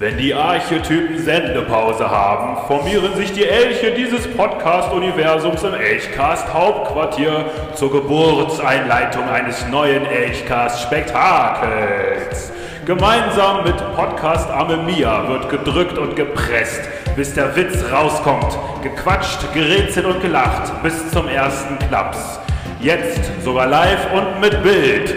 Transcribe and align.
Wenn 0.00 0.16
die 0.16 0.32
Archetypen 0.32 1.18
Sendepause 1.18 2.10
haben, 2.10 2.66
formieren 2.66 3.14
sich 3.16 3.34
die 3.34 3.44
Elche 3.44 3.90
dieses 3.90 4.26
Podcast-Universums 4.28 5.62
im 5.62 5.74
Elchcast-Hauptquartier 5.74 7.44
zur 7.74 7.92
Geburtseinleitung 7.92 9.28
eines 9.28 9.68
neuen 9.68 10.06
Elchcast-Spektakels. 10.06 12.50
Gemeinsam 12.86 13.64
mit 13.64 13.76
Podcast 13.94 14.48
Arme 14.48 14.78
Mia 14.78 15.28
wird 15.28 15.50
gedrückt 15.50 15.98
und 15.98 16.16
gepresst, 16.16 16.80
bis 17.14 17.34
der 17.34 17.54
Witz 17.54 17.84
rauskommt. 17.92 18.58
Gequatscht, 18.82 19.52
gerätselt 19.52 20.06
und 20.06 20.22
gelacht 20.22 20.82
bis 20.82 21.10
zum 21.10 21.28
ersten 21.28 21.78
Klaps. 21.78 22.40
Jetzt 22.80 23.20
sogar 23.44 23.66
live 23.66 24.10
und 24.14 24.40
mit 24.40 24.62
Bild. 24.62 25.14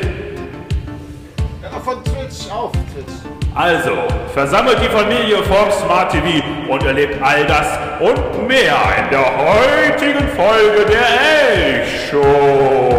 Ja, 1.61 1.69
von 1.79 2.03
Twitch 2.03 2.51
auf 2.51 2.73
Twitch. 2.73 3.42
Also, 3.55 3.91
versammelt 4.33 4.79
die 4.81 4.89
Familie 4.89 5.37
vom 5.43 5.69
Smart 5.71 6.11
TV 6.11 6.43
und 6.67 6.83
erlebt 6.83 7.21
all 7.21 7.45
das 7.45 7.67
und 7.99 8.47
mehr 8.47 8.75
in 8.97 9.09
der 9.11 9.25
heutigen 9.37 10.27
Folge 10.29 10.85
der 10.89 11.83
Elch-Show. 11.83 12.89
Was? 12.89 12.92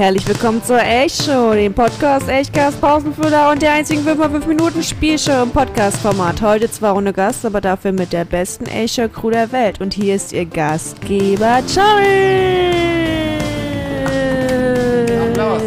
Herzlich 0.00 0.28
willkommen 0.28 0.64
zur 0.64 0.80
Elch-Show, 0.80 1.52
dem 1.52 1.74
Podcast 1.74 2.26
Elchcast 2.26 2.80
Pausenfüller 2.80 3.50
und 3.50 3.60
der 3.60 3.74
einzigen 3.74 4.02
5x5 4.02 4.46
Minuten 4.46 4.82
Spielshow 4.82 5.42
im 5.42 5.50
Podcast-Format. 5.50 6.40
Heute 6.40 6.70
zwar 6.70 6.96
ohne 6.96 7.12
Gast, 7.12 7.44
aber 7.44 7.60
dafür 7.60 7.92
mit 7.92 8.14
der 8.14 8.24
besten 8.24 8.64
Elch-Show-Crew 8.64 9.28
der 9.28 9.52
Welt. 9.52 9.78
Und 9.82 9.92
hier 9.92 10.14
ist 10.14 10.32
ihr 10.32 10.46
Gastgeber, 10.46 11.60
Charlie! 11.66 12.72
Applaus. 15.28 15.62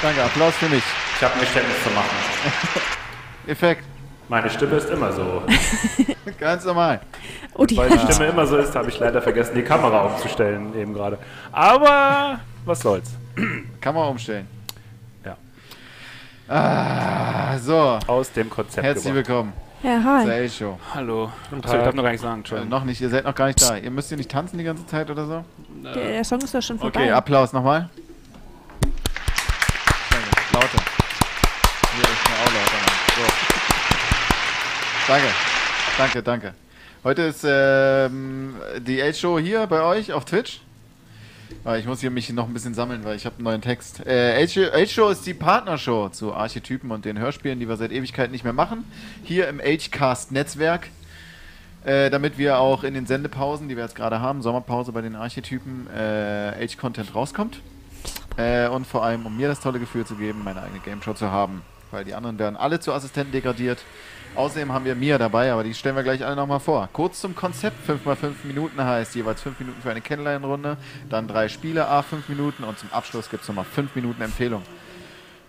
Danke, 0.00 0.22
Applaus 0.22 0.54
für 0.54 0.70
mich. 0.70 0.84
Ich 1.16 1.22
habe 1.22 1.34
ein 1.34 1.40
Geständnis 1.40 1.76
zu 1.84 1.90
machen. 1.90 2.16
Effekt. 3.46 3.91
Meine 4.32 4.48
Stimme 4.48 4.76
ist 4.76 4.88
immer 4.88 5.12
so. 5.12 5.42
Ganz 6.40 6.64
normal. 6.64 7.00
Oh, 7.52 7.66
die 7.66 7.76
Weil 7.76 7.90
die 7.90 7.98
Stimme 7.98 8.30
immer 8.30 8.46
so 8.46 8.56
ist, 8.56 8.74
habe 8.74 8.88
ich 8.88 8.98
leider 8.98 9.20
vergessen, 9.20 9.54
die 9.54 9.60
Kamera 9.62 10.06
umzustellen 10.06 10.74
eben 10.74 10.94
gerade. 10.94 11.18
Aber 11.52 12.40
was 12.64 12.80
soll's. 12.80 13.10
Man 13.84 13.94
umstellen. 13.96 14.46
Ja. 15.22 15.36
Ah, 16.48 17.58
so. 17.58 17.98
Aus 18.06 18.32
dem 18.32 18.48
Konzept 18.48 18.82
Herzlich 18.86 19.04
gebracht. 19.04 19.28
willkommen 19.28 19.52
Ja, 19.82 20.02
hi. 20.02 20.26
L-Show. 20.26 20.78
Hallo. 20.94 21.30
Guten 21.50 21.66
ich 21.66 21.70
darf 21.70 21.94
noch 21.94 22.02
gar 22.02 22.12
nicht 22.12 22.22
sagen, 22.22 22.36
Äh, 22.36 22.38
Entschuldigung. 22.38 22.70
noch 22.70 22.84
nicht, 22.84 23.02
ihr 23.02 23.10
seid 23.10 23.24
noch 23.24 23.34
gar 23.34 23.48
nicht 23.48 23.60
da. 23.60 23.76
Ihr 23.76 23.90
müsst 23.90 24.08
hier 24.08 24.16
nicht 24.16 24.30
tanzen 24.30 24.56
die 24.56 24.64
ganze 24.64 24.86
Zeit 24.86 25.10
oder 25.10 25.26
so? 25.26 25.44
Der, 25.84 25.92
der 25.92 26.24
Song 26.24 26.40
ist 26.40 26.54
doch 26.54 26.62
schon 26.62 26.78
vorbei. 26.78 27.00
Okay, 27.02 27.10
Applaus 27.10 27.52
nochmal. 27.52 27.90
Danke. 28.80 30.26
Lauter. 30.54 30.68
Hier 31.92 32.04
ist 32.04 32.28
mir 32.30 32.36
auch 32.40 32.46
lauter. 32.46 32.78
Mann. 32.80 33.26
So. 33.28 33.52
Danke. 35.12 35.28
Danke, 35.98 36.22
danke. 36.22 36.54
Heute 37.04 37.20
ist 37.20 37.44
ähm, 37.46 38.54
die 38.78 38.98
L-Show 38.98 39.38
hier 39.38 39.66
bei 39.66 39.82
euch 39.82 40.10
auf 40.14 40.24
Twitch. 40.24 40.62
Ah, 41.66 41.76
Ich 41.76 41.84
muss 41.84 42.00
hier 42.00 42.10
mich 42.10 42.30
noch 42.30 42.46
ein 42.46 42.54
bisschen 42.54 42.72
sammeln, 42.72 43.04
weil 43.04 43.16
ich 43.16 43.26
habe 43.26 43.34
einen 43.36 43.44
neuen 43.44 43.60
Text. 43.60 44.06
Äh, 44.06 44.46
H-Show 44.46 45.10
ist 45.10 45.26
die 45.26 45.34
Partnershow 45.34 46.08
zu 46.08 46.32
Archetypen 46.32 46.90
und 46.90 47.04
den 47.04 47.18
Hörspielen, 47.18 47.60
die 47.60 47.68
wir 47.68 47.76
seit 47.76 47.92
Ewigkeit 47.92 48.30
nicht 48.30 48.42
mehr 48.42 48.54
machen. 48.54 48.90
Hier 49.22 49.48
im 49.48 49.60
H-Cast-Netzwerk. 49.60 50.88
Äh, 51.84 52.08
damit 52.08 52.38
wir 52.38 52.56
auch 52.56 52.82
in 52.82 52.94
den 52.94 53.04
Sendepausen, 53.04 53.68
die 53.68 53.76
wir 53.76 53.82
jetzt 53.82 53.96
gerade 53.96 54.20
haben, 54.20 54.40
Sommerpause 54.40 54.92
bei 54.92 55.02
den 55.02 55.14
Archetypen, 55.14 55.88
äh, 55.94 56.66
H-Content 56.66 57.14
rauskommt. 57.14 57.60
Äh, 58.38 58.66
und 58.68 58.86
vor 58.86 59.04
allem, 59.04 59.26
um 59.26 59.36
mir 59.36 59.48
das 59.48 59.60
tolle 59.60 59.78
Gefühl 59.78 60.06
zu 60.06 60.14
geben, 60.14 60.40
meine 60.42 60.62
eigene 60.62 60.80
Game 60.80 61.02
Show 61.02 61.12
zu 61.12 61.30
haben. 61.30 61.60
Weil 61.90 62.04
die 62.04 62.14
anderen 62.14 62.38
werden 62.38 62.56
alle 62.56 62.80
zu 62.80 62.94
Assistenten 62.94 63.32
degradiert. 63.32 63.84
Außerdem 64.34 64.72
haben 64.72 64.86
wir 64.86 64.94
Mia 64.94 65.18
dabei, 65.18 65.52
aber 65.52 65.62
die 65.62 65.74
stellen 65.74 65.94
wir 65.94 66.02
gleich 66.02 66.24
alle 66.24 66.36
nochmal 66.36 66.60
vor. 66.60 66.88
Kurz 66.94 67.20
zum 67.20 67.36
Konzept: 67.36 67.76
5x5 67.86 68.32
Minuten 68.44 68.82
heißt 68.82 69.14
jeweils 69.14 69.42
5 69.42 69.60
Minuten 69.60 69.82
für 69.82 69.90
eine 69.90 70.00
Kennenlernrunde, 70.00 70.78
dann 71.10 71.28
drei 71.28 71.48
Spiele, 71.48 71.86
a 71.86 72.00
5 72.00 72.30
Minuten 72.30 72.64
und 72.64 72.78
zum 72.78 72.90
Abschluss 72.92 73.28
gibt 73.28 73.42
es 73.42 73.48
nochmal 73.48 73.66
5 73.66 73.94
Minuten 73.94 74.22
Empfehlung. 74.22 74.62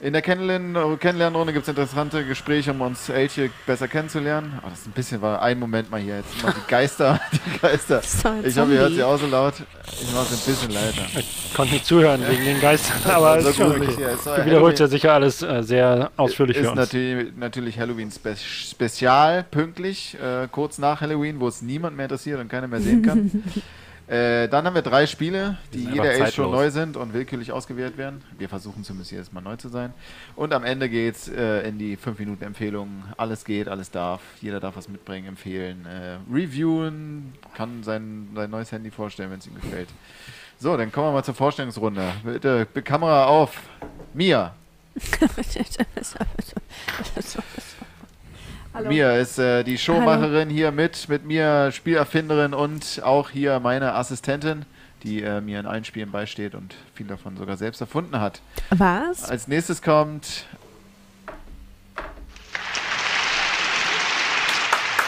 In 0.03 0.11
der 0.11 0.21
Kennenlern 0.21 0.99
Kennenlernrunde 0.99 1.53
gibt 1.53 1.63
es 1.63 1.69
interessante 1.69 2.25
Gespräche, 2.25 2.71
um 2.71 2.81
uns 2.81 3.07
Elche 3.07 3.49
besser 3.65 3.87
kennenzulernen. 3.87 4.59
Oh, 4.61 4.67
das 4.69 4.79
ist 4.79 4.87
ein 4.87 4.91
bisschen, 4.91 5.21
war 5.21 5.41
ein 5.41 5.57
Moment 5.57 5.89
mal 5.89 6.01
hier. 6.01 6.17
Jetzt 6.17 6.43
mal 6.43 6.53
die 6.53 6.69
Geister, 6.69 7.21
die 7.31 7.59
Geister. 7.59 8.01
Ich 8.43 8.57
hoffe, 8.57 8.73
ihr 8.73 8.79
hört 8.79 8.91
sie 8.91 9.01
auch 9.01 9.17
so 9.17 9.27
laut. 9.27 9.53
Ich 10.01 10.11
mache 10.11 10.33
es 10.33 10.45
ein 10.45 10.51
bisschen 10.53 10.71
leiser. 10.71 11.03
Ich 11.17 11.53
konnte 11.53 11.75
nicht 11.75 11.85
zuhören 11.85 12.21
wegen 12.27 12.43
den 12.43 12.59
Geistern, 12.59 12.97
aber 13.13 13.37
es 13.37 13.45
So 13.45 13.49
ist 13.51 13.55
schon 13.55 13.69
gruselig 13.69 13.89
okay. 13.91 13.97
hier. 13.97 14.09
Es 14.09 14.23
soll 14.25 14.37
Du 14.39 14.45
wiederholst 14.45 14.79
ja 14.81 14.87
sicher 14.87 15.13
alles 15.13 15.41
äh, 15.41 15.63
sehr 15.63 16.11
ausführlich 16.17 16.57
ist 16.57 16.63
für 16.63 16.71
uns. 16.71 16.79
natürlich, 16.79 17.37
natürlich 17.37 17.79
Halloween 17.79 18.11
Spe 18.11 18.35
Spezial, 18.35 19.45
pünktlich, 19.49 20.17
äh, 20.21 20.49
kurz 20.51 20.79
nach 20.79 20.99
Halloween, 20.99 21.39
wo 21.39 21.47
es 21.47 21.61
niemand 21.61 21.95
mehr 21.95 22.07
interessiert 22.07 22.41
und 22.41 22.49
keiner 22.49 22.67
mehr 22.67 22.81
sehen 22.81 23.03
kann. 23.03 23.31
äh, 24.07 24.49
dann 24.49 24.65
haben 24.65 24.75
wir 24.75 24.81
drei 24.81 25.07
Spiele, 25.07 25.57
die 25.73 25.85
jeder 25.85 26.11
Age 26.11 26.33
schon 26.33 26.51
neu 26.51 26.69
sind 26.69 26.97
und 26.97 27.13
willkürlich 27.13 27.51
ausgewählt 27.51 27.97
werden. 27.97 28.21
Wir 28.37 28.49
versuchen 28.49 28.83
zumindest 28.83 29.11
jedes 29.11 29.31
Mal 29.31 29.41
neu 29.41 29.55
zu 29.55 29.69
sein. 29.69 29.93
Und 30.35 30.53
am 30.53 30.63
Ende 30.65 30.89
geht 30.89 31.15
es 31.15 31.29
äh, 31.29 31.67
in 31.67 31.79
die 31.79 31.97
5-Minuten-Empfehlungen. 31.97 33.03
Alles 33.15 33.45
geht, 33.45 33.69
alles 33.69 33.91
darf. 33.91 34.21
Jeder 34.41 34.59
darf 34.59 34.75
was 34.75 34.89
mitbringen, 34.89 35.27
empfehlen, 35.27 35.85
äh, 35.85 36.17
reviewen, 36.33 37.33
kann 37.55 37.83
sein, 37.83 38.27
sein 38.35 38.49
neues 38.49 38.71
Handy 38.71 38.91
vorstellen, 38.91 39.31
wenn 39.31 39.39
es 39.39 39.47
ihm 39.47 39.55
gefällt. 39.55 39.89
So, 40.59 40.75
dann 40.75 40.91
kommen 40.91 41.07
wir 41.07 41.13
mal 41.13 41.23
zur 41.23 41.35
Vorstellungsrunde. 41.35 42.11
Bitte, 42.23 42.65
Kamera 42.83 43.25
auf. 43.25 43.61
Mia. 44.13 44.53
Hallo. 48.73 48.89
Mia 48.89 49.17
ist 49.17 49.37
äh, 49.37 49.63
die 49.63 49.77
Showmacherin 49.77 50.49
hier 50.49 50.71
mit, 50.71 51.07
mit 51.07 51.25
mir 51.25 51.71
Spielerfinderin 51.71 52.55
und 52.55 53.01
auch 53.03 53.29
hier 53.29 53.59
meine 53.59 53.93
Assistentin, 53.93 54.65
die 55.03 55.21
äh, 55.21 55.41
mir 55.41 55.59
in 55.59 55.67
allen 55.67 55.85
Spielen 55.85 56.09
beisteht 56.09 56.55
und 56.55 56.73
viel 56.95 57.05
davon 57.05 57.37
sogar 57.37 57.55
selbst 57.55 57.81
erfunden 57.81 58.19
hat. 58.19 58.41
Was? 58.71 59.29
Als 59.29 59.47
nächstes 59.47 59.83
kommt 59.83 60.47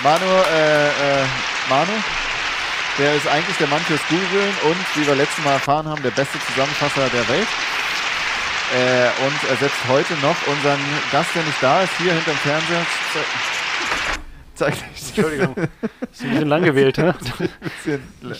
Manu, 0.03 0.26
äh, 0.26 0.88
äh, 0.88 1.26
Manu. 1.68 1.94
Der 3.00 3.16
ist 3.16 3.28
eigentlich 3.28 3.58
der 3.58 3.68
Mann 3.68 3.82
fürs 3.82 4.08
Googlen 4.08 4.53
und, 4.70 4.78
wie 4.96 5.08
wir 5.08 5.16
letztes 5.16 5.44
Mal 5.44 5.53
erfahren 5.53 5.88
haben, 5.88 6.03
der 6.03 6.12
beste 6.12 6.38
Zusammenfasser 6.40 7.09
der 7.09 7.28
Welt. 7.28 7.47
Äh, 8.74 9.26
und 9.26 9.50
ersetzt 9.50 9.78
heute 9.88 10.14
noch 10.22 10.36
unseren 10.47 10.80
Gast, 11.12 11.30
der 11.36 11.44
nicht 11.44 11.62
da 11.62 11.82
ist, 11.82 11.94
hier 11.97 12.14
hinterm 12.14 12.38
Fernseher. 12.38 12.86
Ze- 14.55 14.66
Zeig 14.66 14.73
dich. 14.73 15.07
Entschuldigung. 15.17 15.55
Ist 16.11 16.23
ein 16.23 16.29
bisschen 16.31 16.47
lang 16.47 16.63
gewählt, 16.63 16.97
hä? 16.97 17.13
bisschen 17.61 18.01
le- 18.21 18.35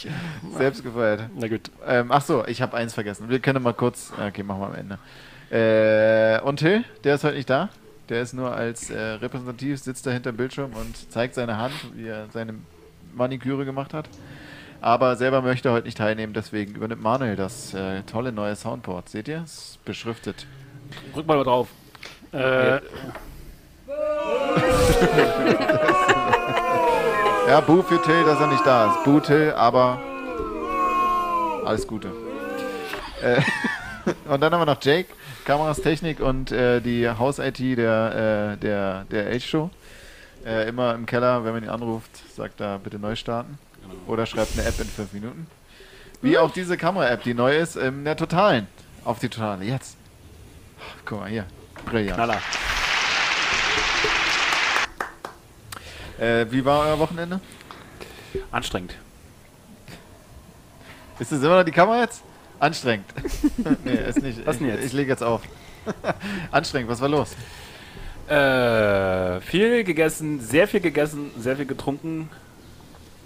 selbst 0.58 0.84
gefeiert. 0.84 1.30
Na 1.36 1.48
gut. 1.48 1.70
Ähm, 1.86 2.12
ach 2.12 2.22
so, 2.22 2.46
ich 2.48 2.62
habe 2.62 2.76
eins 2.78 2.94
vergessen. 2.94 3.30
Wir 3.30 3.40
können 3.40 3.62
mal 3.62 3.74
kurz. 3.74 4.12
Okay, 4.20 4.44
machen 4.44 4.62
wir 4.62 4.68
am 4.68 4.76
Ende. 4.76 4.98
Äh, 5.52 6.42
und 6.42 6.58
Till, 6.58 6.84
der 7.04 7.16
ist 7.16 7.24
heute 7.24 7.36
nicht 7.36 7.50
da. 7.50 7.70
Der 8.10 8.22
ist 8.22 8.34
nur 8.34 8.54
als 8.56 8.90
äh, 8.90 9.00
repräsentativ, 9.00 9.80
sitzt 9.80 10.06
da 10.06 10.12
hinter 10.12 10.32
dem 10.32 10.38
Bildschirm 10.38 10.72
und 10.74 11.12
zeigt 11.12 11.36
seine 11.36 11.58
Hand, 11.58 11.74
wie 11.96 12.08
er 12.08 12.28
seine 12.32 12.56
Maniküre 13.16 13.66
gemacht 13.66 13.94
hat. 13.94 14.08
Aber 14.82 15.16
selber 15.16 15.42
möchte 15.42 15.70
er 15.70 15.74
heute 15.74 15.86
nicht 15.86 15.98
teilnehmen, 15.98 16.34
deswegen 16.34 16.76
übernimmt 16.76 17.02
Manuel 17.02 17.36
das 17.36 17.74
äh, 17.74 18.04
tolle 18.04 18.32
neue 18.32 18.56
Soundboard. 18.56 19.10
Seht 19.10 19.28
ihr? 19.28 19.42
Es 19.44 19.52
ist 19.72 19.86
beschriftet. 19.86 20.46
Drück 21.14 21.26
mal 21.26 21.44
drauf. 21.44 21.70
Äh, 22.32 22.80
Ja, 27.48 27.62
Boo 27.62 27.84
für 27.84 28.02
Till, 28.02 28.24
dass 28.24 28.40
er 28.40 28.48
nicht 28.48 28.66
da 28.66 28.92
ist. 28.92 29.04
Boo 29.04 29.20
Till, 29.20 29.54
aber 29.56 30.02
alles 31.64 31.86
Gute. 31.86 32.12
Äh, 33.22 33.40
und 34.28 34.42
dann 34.42 34.52
haben 34.52 34.62
wir 34.62 34.66
noch 34.66 34.82
Jake, 34.82 35.10
Kameras, 35.46 35.80
Technik 35.80 36.20
und 36.22 36.52
äh, 36.52 36.82
die 36.82 37.08
Haus-IT 37.08 37.60
der, 37.60 38.56
äh, 38.56 38.58
der, 38.58 39.06
der 39.12 39.36
H-Show. 39.36 39.70
Äh, 40.44 40.68
immer 40.70 40.96
im 40.96 41.06
Keller, 41.06 41.46
wenn 41.46 41.54
man 41.54 41.64
ihn 41.64 41.70
anruft, 41.70 42.10
sagt 42.36 42.62
er 42.62 42.80
bitte 42.80 42.98
neu 42.98 43.16
starten. 43.16 43.60
Oder 44.08 44.26
schreibt 44.26 44.58
eine 44.58 44.68
App 44.68 44.80
in 44.80 44.88
fünf 44.88 45.14
Minuten. 45.14 45.46
Wie 46.24 46.40
auch 46.40 46.50
diese 46.50 46.78
Kamera-App, 46.78 47.22
die 47.24 47.36
neu 47.36 47.56
ist, 47.56 47.76
in 47.76 48.06
der 48.06 48.18
Totalen. 48.18 48.68
Auf 49.04 49.20
die 49.20 49.30
Totale, 49.30 49.66
jetzt. 49.66 49.98
Guck 51.06 51.20
mal 51.20 51.30
hier. 51.30 51.46
Brillant. 51.86 52.16
Knaller. 52.16 52.42
Äh, 56.20 56.46
wie 56.50 56.64
war 56.64 56.88
euer 56.88 57.00
Wochenende? 57.00 57.40
Anstrengend. 58.52 58.96
Ist 61.20 61.32
das 61.32 61.42
immer 61.42 61.58
noch 61.58 61.64
die 61.64 61.72
Kamera 61.72 62.02
jetzt? 62.02 62.24
Anstrengend. 62.60 63.06
nee, 63.86 63.96
ist 63.96 64.22
nicht. 64.22 64.46
Was 64.46 64.56
ich, 64.56 64.62
denn 64.62 64.70
jetzt? 64.70 64.86
Ich 64.86 64.94
lege 64.94 65.10
jetzt 65.12 65.24
auf. 65.24 65.42
Anstrengend, 66.52 66.90
was 66.90 67.02
war 67.02 67.10
los? 67.10 67.36
Äh, 68.28 69.42
viel 69.42 69.84
gegessen, 69.84 70.40
sehr 70.40 70.68
viel 70.68 70.80
gegessen, 70.80 71.32
sehr 71.38 71.58
viel 71.58 71.66
getrunken. 71.66 72.30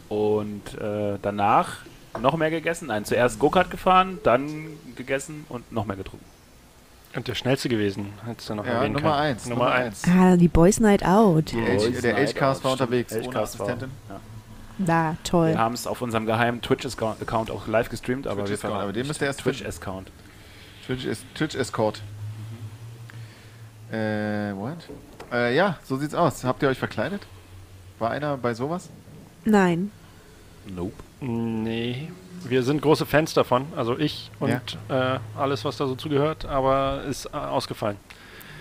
Und 0.10 0.74
äh, 0.80 1.18
danach 1.22 1.78
noch 2.20 2.36
mehr 2.38 2.50
gegessen. 2.50 2.88
Nein, 2.88 3.06
zuerst 3.06 3.40
Go-Kart 3.40 3.70
gefahren, 3.70 4.20
dann 4.24 4.68
gegessen 4.96 5.46
und 5.50 5.72
noch 5.72 5.86
mehr 5.86 5.96
getrunken. 5.96 6.26
Und 7.16 7.28
der 7.28 7.34
schnellste 7.36 7.70
gewesen, 7.70 8.14
hättest 8.26 8.50
du 8.50 8.56
noch 8.56 8.66
Ja, 8.66 8.74
erwähnen 8.74 8.94
Nummer 8.94 9.12
können. 9.18 9.24
1. 9.24 9.48
Nummer 9.48 9.72
1. 9.72 10.04
Ah, 10.08 10.38
die 10.38 10.48
Boys 10.48 10.80
Night 10.80 11.04
Out. 11.04 11.52
Die 11.52 11.58
H, 11.62 12.02
der 12.02 12.14
Boys 12.14 12.34
H-Cast 12.36 12.64
war 12.64 12.74
unterwegs, 12.74 13.12
stimmt. 13.12 13.28
ohne 13.30 13.40
Assistentin. 13.40 13.92
Ja. 14.08 14.20
Na, 14.78 15.18
toll. 15.24 15.50
Wir 15.50 15.58
haben 15.58 15.74
es 15.74 15.88
auf 15.88 16.02
unserem 16.02 16.26
geheimen 16.26 16.62
Twitch-Account 16.62 17.50
auch 17.52 17.68
live 17.68 17.90
gestreamt, 17.90 18.28
aber 18.28 18.48
wir 18.48 18.58
verraten 18.58 18.84
aber 18.84 18.94
den 18.94 19.02
nicht. 19.02 19.08
müsst 19.08 19.22
ihr 19.22 19.28
erst 19.28 19.42
finden. 19.42 19.58
Twitch-Account. 19.60 20.12
Twitch, 20.86 21.06
ist, 21.06 21.24
Twitch 21.36 21.56
Escort. 21.56 22.02
Äh, 23.92 24.54
what? 24.56 24.78
Äh, 25.32 25.56
ja, 25.56 25.78
so 25.84 25.98
sieht's 25.98 26.14
aus. 26.14 26.44
Habt 26.44 26.62
ihr 26.62 26.70
euch 26.70 26.78
verkleidet? 26.78 27.22
War 27.98 28.12
einer 28.12 28.38
bei 28.38 28.54
sowas? 28.54 28.90
Nein. 29.46 29.92
Nope. 30.68 30.94
Nee, 31.22 32.10
wir 32.48 32.64
sind 32.64 32.82
große 32.82 33.06
Fans 33.06 33.34
davon, 33.34 33.66
also 33.76 33.98
ich 33.98 34.30
und 34.40 34.52
äh, 34.90 35.20
alles, 35.38 35.66
was 35.66 35.78
da 35.78 35.88
so 35.88 35.96
zugehört, 35.96 36.46
aber 36.46 37.04
ist 37.10 37.26
äh, 37.28 37.30
ausgefallen. 37.38 37.98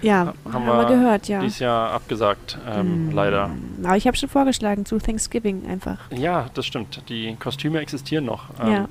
Ja, 0.01 0.33
haben, 0.53 0.65
wir 0.65 0.85
gehört, 0.87 1.27
ja. 1.27 1.41
Dieses 1.41 1.59
Jahr 1.59 1.91
abgesagt, 1.91 2.57
ähm, 2.69 3.09
Mm. 3.09 3.11
leider. 3.13 3.51
Aber 3.83 3.97
ich 3.97 4.07
habe 4.07 4.17
schon 4.17 4.29
vorgeschlagen, 4.29 4.87
zu 4.87 4.99
Thanksgiving 4.99 5.67
einfach. 5.69 5.99
Ja, 6.13 6.47
das 6.55 6.67
stimmt. 6.67 7.03
Die 7.09 7.35
Kostüme 7.37 7.81
existieren 7.81 8.25
noch. 8.25 8.45
Ähm, 8.61 8.73
Ja. 8.73 8.89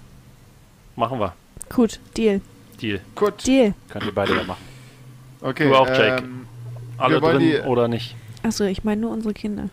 Machen 0.98 1.20
wir. 1.20 1.34
Gut, 1.74 2.00
Deal. 2.18 2.42
Deal. 2.82 3.00
Gut. 3.16 3.48
Deal. 3.48 3.74
Könnt 3.90 4.06
ihr 4.06 4.14
beide 4.14 4.36
ja 4.36 4.44
machen. 4.44 4.62
Okay. 5.42 5.70
Du 5.70 5.76
auch, 5.76 5.88
Jake. 5.88 6.24
Ähm, 6.24 6.46
Alle 6.98 7.22
drin 7.22 7.40
die- 7.40 7.60
oder 7.62 7.88
nicht. 7.88 8.16
Achso, 8.44 8.66
ich 8.66 8.84
meine 8.84 9.00
nur 9.02 9.12
unsere 9.12 9.34
Kinder. 9.34 9.70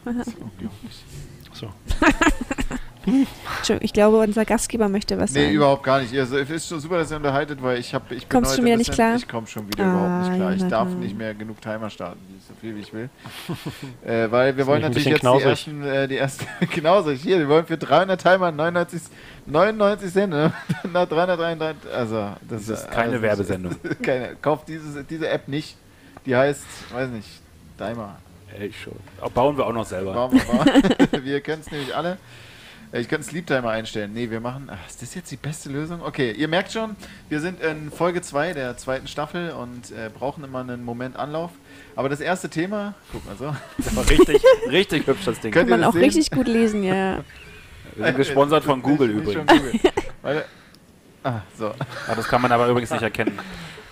So. 1.53 1.69
Entschuldigung, 3.07 3.85
ich 3.85 3.93
glaube, 3.93 4.19
unser 4.19 4.45
Gastgeber 4.45 4.89
möchte 4.89 5.19
was 5.19 5.33
nee, 5.33 5.43
sagen. 5.43 5.55
überhaupt 5.55 5.83
gar 5.83 6.01
nicht. 6.01 6.17
Also, 6.19 6.39
es 6.39 6.49
ist 6.51 6.69
schon 6.69 6.81
super, 6.81 6.99
dass 6.99 7.11
ihr 7.11 7.17
unterhaltet, 7.17 7.63
weil 7.63 7.79
ich 7.79 7.95
habe, 7.95 8.15
ich 8.15 8.27
bin 8.27 8.29
Kommst 8.29 8.51
du 8.51 8.53
heute 8.53 8.57
schon 8.57 8.65
wieder 8.67 8.77
nicht 8.77 8.87
bisschen- 8.91 9.05
klar? 9.05 9.17
Ich 9.17 9.29
komme 9.29 9.47
schon 9.47 9.67
wieder 9.69 9.85
Ah, 9.85 9.91
überhaupt 9.91 10.29
nicht 10.29 10.37
klar. 10.37 10.53
Ich 10.55 10.65
darf 10.69 10.89
nicht 10.89 11.17
mehr 11.19 11.35
genug 11.35 11.61
Timer 11.61 11.91
starten, 11.91 12.19
so 12.49 12.55
viel 12.61 12.75
wie 12.77 12.81
ich 12.81 12.93
will. 12.93 13.09
äh, 14.05 14.31
weil 14.31 14.57
wir 14.57 14.67
wollen 14.67 14.83
natürlich 14.83 15.05
jetzt 15.07 15.17
die 15.17 15.21
knausrig? 15.21 15.47
ersten, 15.51 15.83
äh, 15.85 16.09
die 16.09 16.17
ersten, 16.17 16.47
knausrig, 16.71 17.21
hier, 17.23 17.39
wir 17.39 17.49
wollen 17.49 17.67
für 17.67 17.77
300 17.77 18.21
Timer 18.21 18.51
99, 18.53 19.03
99 19.47 20.13
Cent, 20.13 20.31
ne? 20.33 20.53
nach 20.93 21.07
333, 21.09 21.93
also 21.93 22.31
das, 22.49 22.67
Das 22.67 22.81
ist 22.81 22.91
keine 22.91 23.13
also, 23.13 23.23
Werbesendung. 23.23 23.77
keine, 24.03 24.37
kauft 24.41 24.69
diese, 24.69 25.05
diese 25.05 25.29
App 25.29 25.49
nicht, 25.49 25.77
die 26.27 26.35
heißt, 26.35 26.65
weiß 26.93 27.11
nicht, 27.11 27.29
Timer. 27.79 28.17
Ey, 28.59 28.73
schon. 28.73 28.93
Bauen 29.35 29.57
wir 29.57 29.67
auch 29.67 29.73
noch 29.73 29.85
selber. 29.85 30.15
Warum, 30.15 30.41
warum? 30.47 31.25
wir 31.25 31.41
können 31.41 31.61
es 31.61 31.71
nämlich 31.73 31.95
alle. 31.95 32.19
Äh, 32.93 33.01
Ich 33.01 33.09
könnte 33.09 33.27
Sleep 33.27 33.47
Timer 33.47 33.71
einstellen. 33.71 34.13
Nee, 34.15 34.31
wir 34.31 34.41
machen. 34.41 34.69
Ach, 34.73 34.89
ist 34.89 35.03
das 35.03 35.15
jetzt 35.15 35.31
die 35.31 35.37
beste 35.37 35.69
Lösung? 35.69 36.03
Okay, 36.03 36.33
ihr 36.33 36.49
merkt 36.49 36.73
schon, 36.73 36.97
wir 37.29 37.41
sind 37.41 37.61
in 37.63 37.91
Folge 37.91 38.23
2 38.23 38.53
der 38.53 38.77
zweiten 38.77 39.07
Staffel 39.09 39.51
und 39.53 39.91
äh, 39.91 40.11
brauchen 40.17 40.45
immer 40.45 40.61
einen 40.61 40.85
Moment 40.85 41.17
Anlauf. 41.17 41.51
Aber 41.97 42.09
das 42.09 42.21
erste 42.21 42.49
Thema, 42.49 42.95
guck 43.13 43.25
mal 43.27 43.37
so. 43.37 43.55
Das 43.79 43.95
war 43.97 44.09
richtig, 44.09 44.43
richtig 44.71 45.07
hübsch, 45.07 45.25
das 45.25 45.41
Ding. 45.41 45.53
Könnt 45.53 45.69
Kann 45.71 45.81
man 45.81 45.89
auch 45.89 45.93
sehen? 45.93 46.03
richtig 46.05 46.31
gut 46.31 46.47
lesen, 46.49 46.83
ja. 46.83 47.19
Wir 47.97 48.07
sind 48.07 48.17
gesponsert 48.17 48.65
von 48.65 48.83
Google 48.83 49.09
Nicht- 49.09 49.35
übrigens. 49.35 49.51
Google. 50.23 50.45
Ah, 51.27 51.41
so. 51.59 51.69
Ah, 51.69 52.15
das 52.15 52.29
kann 52.29 52.43
man 52.43 52.53
aber 52.53 52.69
übrigens 52.69 52.91
nicht 52.91 53.01
erkennen. 53.03 53.39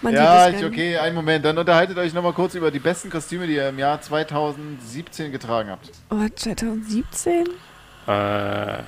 Man 0.02 0.12
ja, 0.12 0.50
ich, 0.50 0.62
okay, 0.62 0.98
einen 0.98 1.14
Moment. 1.14 1.42
Dann 1.46 1.56
unterhaltet 1.56 1.96
euch 1.96 2.12
nochmal 2.12 2.34
kurz 2.34 2.54
über 2.54 2.70
die 2.70 2.78
besten 2.78 3.08
Kostüme, 3.08 3.46
die 3.46 3.54
ihr 3.54 3.70
im 3.70 3.78
Jahr 3.78 4.02
2017 4.02 5.32
getragen 5.32 5.70
habt. 5.70 5.90
Oh, 6.10 6.28
2017? 6.34 7.48
Äh, 8.06 8.78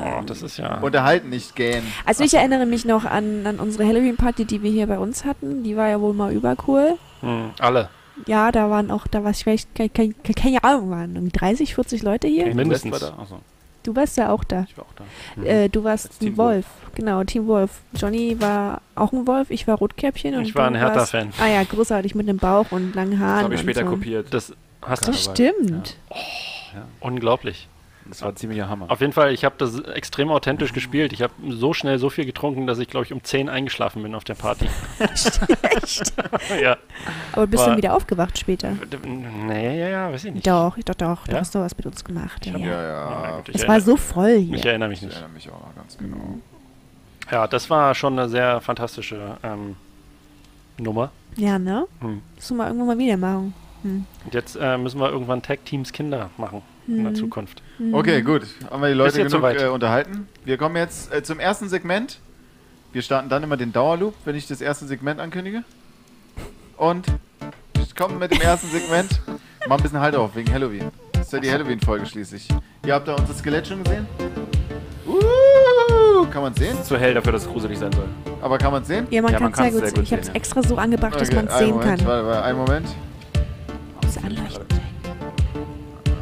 oh, 0.00 0.22
das 0.26 0.42
ist 0.42 0.56
ja. 0.58 0.78
Unterhalten, 0.78 1.28
nicht 1.30 1.54
gähnen. 1.56 1.86
Also 2.04 2.24
ich 2.24 2.34
erinnere 2.34 2.66
mich 2.66 2.84
noch 2.84 3.04
an, 3.04 3.46
an 3.46 3.58
unsere 3.60 3.86
Halloween-Party, 3.86 4.44
die 4.44 4.62
wir 4.62 4.70
hier 4.70 4.86
bei 4.86 4.98
uns 4.98 5.24
hatten. 5.24 5.62
Die 5.62 5.76
war 5.76 5.88
ja 5.88 6.00
wohl 6.00 6.14
mal 6.14 6.32
übercool. 6.32 6.96
Hm, 7.20 7.50
alle. 7.58 7.88
Ja, 8.26 8.52
da 8.52 8.70
waren 8.70 8.90
auch, 8.90 9.06
da 9.08 9.24
war 9.24 9.32
ich 9.32 9.42
vielleicht, 9.42 9.74
keine, 9.74 9.88
keine, 9.90 10.14
keine 10.36 10.62
Ahnung, 10.62 10.90
waren 10.90 11.16
irgendwie 11.16 11.36
30, 11.36 11.74
40 11.74 12.02
Leute 12.02 12.28
hier. 12.28 12.44
Okay. 12.44 12.54
Mindestens. 12.54 12.92
Du 12.92 13.00
warst 13.02 13.12
da? 13.18 13.22
Achso, 13.22 13.38
Du 13.82 13.94
warst 13.94 14.16
ja 14.16 14.30
auch 14.30 14.44
da. 14.44 14.64
ich 14.66 14.78
war 14.78 14.84
auch 14.84 14.94
da. 14.96 15.04
Mhm. 15.36 15.46
Äh, 15.46 15.68
du 15.68 15.84
warst 15.84 16.06
ein 16.06 16.18
Team 16.18 16.36
Wolf. 16.38 16.64
Genau, 16.94 17.22
Team 17.24 17.46
Wolf. 17.46 17.80
Johnny 17.94 18.40
war 18.40 18.80
auch 18.94 19.12
ein 19.12 19.26
Wolf, 19.26 19.50
ich 19.50 19.66
war 19.66 19.76
Rotkäppchen. 19.76 20.34
Und 20.36 20.44
Ich 20.46 20.54
war 20.54 20.70
du 20.70 20.76
ein 20.78 20.82
warst- 20.82 21.12
Hertha-Fan. 21.12 21.44
Ah 21.44 21.48
ja, 21.52 21.62
großartig 21.64 22.14
mit 22.14 22.26
einem 22.26 22.38
Bauch 22.38 22.66
und 22.70 22.94
langen 22.94 23.10
Das 23.10 23.20
Haaren. 23.20 23.44
habe 23.44 23.54
ich 23.56 23.60
später 23.60 23.82
so. 23.84 23.90
kopiert. 23.90 24.32
Das 24.32 24.54
hast 24.80 25.06
du. 25.06 25.10
Das 25.12 25.24
dabei. 25.34 25.80
Stimmt. 26.74 26.86
Unglaublich. 27.00 27.68
Das 28.06 28.20
war 28.20 28.28
ein 28.28 28.36
ziemlicher 28.36 28.68
Hammer. 28.68 28.90
Auf 28.90 29.00
jeden 29.00 29.14
Fall, 29.14 29.32
ich 29.32 29.46
habe 29.46 29.54
das 29.56 29.80
extrem 29.80 30.30
authentisch 30.30 30.74
gespielt. 30.74 31.14
Ich 31.14 31.22
habe 31.22 31.32
so 31.48 31.72
schnell 31.72 31.98
so 31.98 32.10
viel 32.10 32.26
getrunken, 32.26 32.66
dass 32.66 32.78
ich, 32.78 32.88
glaube 32.88 33.06
ich, 33.06 33.14
um 33.14 33.24
10 33.24 33.48
eingeschlafen 33.48 34.02
bin 34.02 34.14
auf 34.14 34.24
der 34.24 34.34
Party. 34.34 34.68
Echt? 34.98 36.12
ja. 36.62 36.76
Aber 37.32 37.46
bist 37.46 37.62
War- 37.62 37.68
dann 37.70 37.78
wieder 37.78 37.94
aufgewacht 37.94 38.38
später? 38.38 38.72
Nee, 39.46 39.80
ja, 39.80 39.88
ja, 39.88 40.12
weiß 40.12 40.24
ich 40.24 40.34
nicht. 40.34 40.46
Doch, 40.46 40.76
doch, 40.84 40.94
doch. 40.96 41.24
Du 41.26 41.32
Ja? 41.32 41.38
hast 41.40 41.54
doch 41.54 41.60
was 41.60 41.74
mit 41.78 41.86
uns 41.86 42.04
gemacht. 42.04 42.44
Ja, 42.44 42.58
ja. 42.58 42.66
Ja, 42.66 42.66
Ja, 42.82 43.22
ja. 43.30 43.36
gut, 43.38 43.48
ich 43.48 43.54
Es 43.54 43.62
war 43.62 43.76
erinnere, 43.76 43.86
so 43.86 43.96
voll 43.96 44.28
ich 44.28 44.60
hier. 44.60 44.66
erinnere 44.70 44.88
mich 44.90 44.98
Ich 44.98 45.06
nicht. 45.06 45.14
erinnere 45.16 45.32
mich 45.32 45.48
auch 45.48 45.60
noch 45.60 45.74
ganz 45.74 45.96
genau. 45.96 46.38
Ja, 47.30 47.46
das 47.46 47.70
war 47.70 47.94
schon 47.94 48.18
eine 48.18 48.28
sehr 48.28 48.60
fantastische 48.60 49.38
ähm, 49.42 49.76
Nummer. 50.76 51.10
Ja, 51.36 51.58
ne? 51.58 51.86
Hm. 52.00 52.20
Müssen 52.34 52.56
wir 52.58 52.64
mal 52.64 52.66
irgendwann 52.66 52.86
mal 52.88 52.98
wieder 52.98 53.16
machen. 53.16 53.54
Hm. 53.84 54.04
Und 54.24 54.34
jetzt 54.34 54.56
äh, 54.60 54.76
müssen 54.78 54.98
wir 54.98 55.10
irgendwann 55.10 55.42
Tag 55.42 55.64
Teams 55.64 55.92
Kinder 55.92 56.30
machen 56.38 56.62
in 56.88 56.98
der 57.04 57.08
Hm. 57.12 57.14
Zukunft. 57.14 57.62
Hm. 57.78 57.94
Okay, 57.94 58.22
gut. 58.22 58.42
Haben 58.70 58.82
wir 58.82 58.88
die 58.88 58.94
Leute 58.94 59.18
genug 59.18 59.30
soweit? 59.30 59.62
äh, 59.62 59.66
unterhalten. 59.68 60.26
Wir 60.44 60.56
kommen 60.56 60.76
jetzt 60.76 61.12
äh, 61.14 61.22
zum 61.22 61.38
ersten 61.38 61.68
Segment. 61.68 62.18
Wir 62.92 63.02
starten 63.02 63.28
dann 63.28 63.42
immer 63.42 63.56
den 63.56 63.72
Dauerloop, 63.72 64.14
wenn 64.24 64.34
ich 64.36 64.46
das 64.46 64.60
erste 64.60 64.86
Segment 64.86 65.20
ankündige. 65.20 65.64
Und 66.76 67.06
ich 67.80 67.94
komme 67.94 68.16
mit 68.16 68.32
dem 68.32 68.40
ersten 68.40 68.68
Segment. 68.68 69.20
Mach 69.68 69.76
ein 69.78 69.82
bisschen 69.82 70.00
Halt 70.00 70.16
auf, 70.16 70.34
wegen 70.36 70.52
Halloween. 70.52 70.90
Das 71.12 71.26
ist 71.26 71.32
ja 71.32 71.40
die 71.40 71.50
Halloween-Folge 71.50 72.06
schließlich. 72.06 72.48
Ihr 72.84 72.94
habt 72.94 73.08
da 73.08 73.14
unser 73.14 73.32
Skelett 73.34 73.66
schon 73.66 73.82
gesehen? 73.82 74.06
Uh, 75.06 76.24
kann 76.30 76.42
man 76.42 76.54
sehen? 76.54 76.76
Zu 76.82 76.96
hell 76.98 77.14
dafür, 77.14 77.32
dass 77.32 77.42
es 77.46 77.48
gruselig 77.50 77.78
sein 77.78 77.92
soll. 77.92 78.08
Aber 78.42 78.58
kann 78.58 78.72
man 78.72 78.84
sehen? 78.84 79.06
Ja, 79.10 79.22
man 79.22 79.32
Ja, 79.32 79.38
kann 79.38 79.52
es 79.52 79.56
sehr 79.58 79.70
gut 79.70 79.88
sehen. 79.90 80.02
Ich 80.02 80.12
habe 80.12 80.22
es 80.22 80.28
extra 80.30 80.62
so 80.62 80.76
angebracht, 80.76 81.14
dass 81.14 81.28
Okay, 81.28 81.36
man 81.36 81.46
es 81.48 81.58
sehen 81.58 81.70
Moment, 81.70 81.98
kann. 81.98 82.06
Warte, 82.06 82.26
warte, 82.26 82.42
einen 82.44 82.58
Moment. 82.58 82.88
Muss 84.14 84.24
anleuchten. 84.24 84.66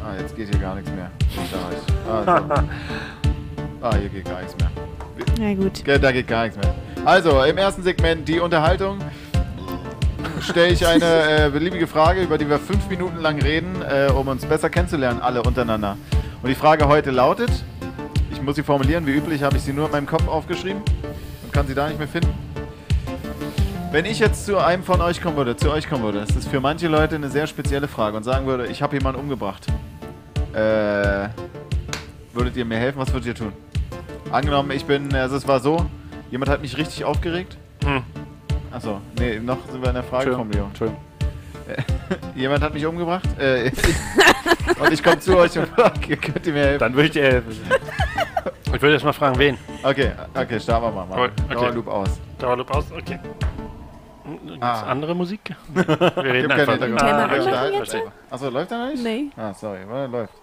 Ah, 0.03 0.19
jetzt 0.19 0.35
geht 0.35 0.49
hier 0.49 0.59
gar 0.59 0.75
nichts 0.75 0.91
mehr. 0.91 1.11
Ich. 1.29 1.53
Ah, 3.81 3.95
hier 3.97 4.07
geht 4.07 4.23
gar 4.23 4.39
nichts 4.39 4.55
mehr. 4.55 4.71
Na 5.37 5.53
gut. 5.53 5.83
Da 5.85 6.11
geht 6.13 6.25
gar 6.25 6.43
nichts 6.43 6.57
mehr. 6.57 6.73
Also, 7.03 7.43
im 7.43 7.57
ersten 7.57 7.83
Segment 7.83 8.25
die 8.29 8.39
Unterhaltung. 8.39 8.99
Stelle 10.39 10.69
ich 10.69 10.87
eine 10.87 11.03
äh, 11.47 11.49
beliebige 11.49 11.85
Frage, 11.85 12.21
über 12.21 12.37
die 12.37 12.49
wir 12.49 12.59
fünf 12.59 12.87
Minuten 12.87 13.17
lang 13.17 13.41
reden, 13.41 13.81
äh, 13.81 14.09
um 14.09 14.29
uns 14.29 14.45
besser 14.45 14.69
kennenzulernen, 14.69 15.19
alle 15.19 15.43
untereinander. 15.43 15.97
Und 16.41 16.47
die 16.47 16.55
Frage 16.55 16.87
heute 16.87 17.11
lautet: 17.11 17.51
Ich 18.31 18.41
muss 18.41 18.55
sie 18.55 18.63
formulieren, 18.63 19.05
wie 19.05 19.11
üblich 19.11 19.43
habe 19.43 19.57
ich 19.57 19.63
sie 19.63 19.73
nur 19.73 19.87
in 19.87 19.91
meinem 19.91 20.07
Kopf 20.07 20.29
aufgeschrieben 20.29 20.81
und 21.43 21.51
kann 21.51 21.67
sie 21.67 21.75
da 21.75 21.89
nicht 21.89 21.99
mehr 21.99 22.07
finden. 22.07 22.33
Wenn 23.93 24.05
ich 24.05 24.17
jetzt 24.17 24.47
zu 24.47 24.57
einem 24.57 24.81
von 24.81 25.01
euch 25.01 25.21
kommen 25.21 25.37
würde, 25.37 25.55
zu 25.55 25.71
euch 25.71 25.87
kommen 25.87 26.01
würde, 26.01 26.21
das 26.21 26.35
ist 26.35 26.47
für 26.47 26.59
manche 26.59 26.87
Leute 26.87 27.13
eine 27.13 27.29
sehr 27.29 27.45
spezielle 27.45 27.87
Frage 27.87 28.17
und 28.17 28.23
sagen 28.23 28.47
würde, 28.47 28.65
ich 28.65 28.81
habe 28.81 28.97
jemanden 28.97 29.21
umgebracht. 29.21 29.67
Äh, 30.51 31.29
würdet 32.33 32.55
ihr 32.55 32.65
mir 32.65 32.77
helfen? 32.77 32.97
Was 32.97 33.13
würdet 33.13 33.27
ihr 33.27 33.35
tun? 33.35 33.53
Angenommen, 34.31 34.71
ich 34.71 34.83
bin, 34.85 35.13
also 35.13 35.35
es 35.35 35.47
war 35.47 35.59
so, 35.59 35.85
jemand 36.31 36.49
hat 36.49 36.63
mich 36.63 36.75
richtig 36.75 37.05
aufgeregt. 37.05 37.55
Hm. 37.85 38.01
Achso, 38.71 38.99
nee, 39.19 39.39
noch 39.39 39.59
sind 39.69 39.79
wir 39.79 39.89
in 39.89 39.93
der 39.93 40.03
Frageformulierung. 40.03 40.69
Entschuldigung. 40.69 41.01
Jemand 42.35 42.63
hat 42.63 42.73
mich 42.73 42.87
umgebracht. 42.87 43.29
Äh, 43.39 43.71
und 44.79 44.91
ich 44.91 45.03
komme 45.03 45.19
zu 45.19 45.37
euch 45.37 45.55
und 45.55 45.67
frage, 45.67 46.17
könnt 46.17 46.47
ihr 46.47 46.53
mir 46.53 46.63
helfen? 46.63 46.79
Dann 46.79 46.95
würde 46.95 47.05
ich 47.05 47.11
dir 47.11 47.23
helfen. 47.25 47.61
Ich 48.65 48.81
würde 48.81 48.93
jetzt 48.93 49.05
mal 49.05 49.13
fragen, 49.13 49.37
wen? 49.37 49.55
Okay, 49.83 50.13
okay, 50.33 50.59
starten 50.59 50.83
wir 50.83 50.91
mal. 50.91 51.05
mal. 51.05 51.25
Okay. 51.25 51.53
Dauerloop 51.53 51.87
aus. 51.87 52.19
Dauerloop 52.39 52.71
aus, 52.71 52.85
okay. 52.91 53.19
Ah. 54.63 54.83
andere 54.83 55.15
Musik? 55.15 55.55
Wir 55.73 55.87
reden 55.87 56.51
einfach. 56.51 56.73
Hintergrund. 56.73 56.99
Thema 56.99 57.17
wir 57.17 57.23
anmachen 57.23 57.39
unterhalten 57.41 57.75
jetzt? 57.77 57.97
Achso, 58.29 58.49
läuft 58.49 58.71
er 58.71 58.77
noch 58.77 58.91
nicht? 58.91 59.03
Nee. 59.03 59.25
Ah, 59.37 59.53
sorry, 59.53 59.79
well, 59.89 60.07
läuft. 60.07 60.33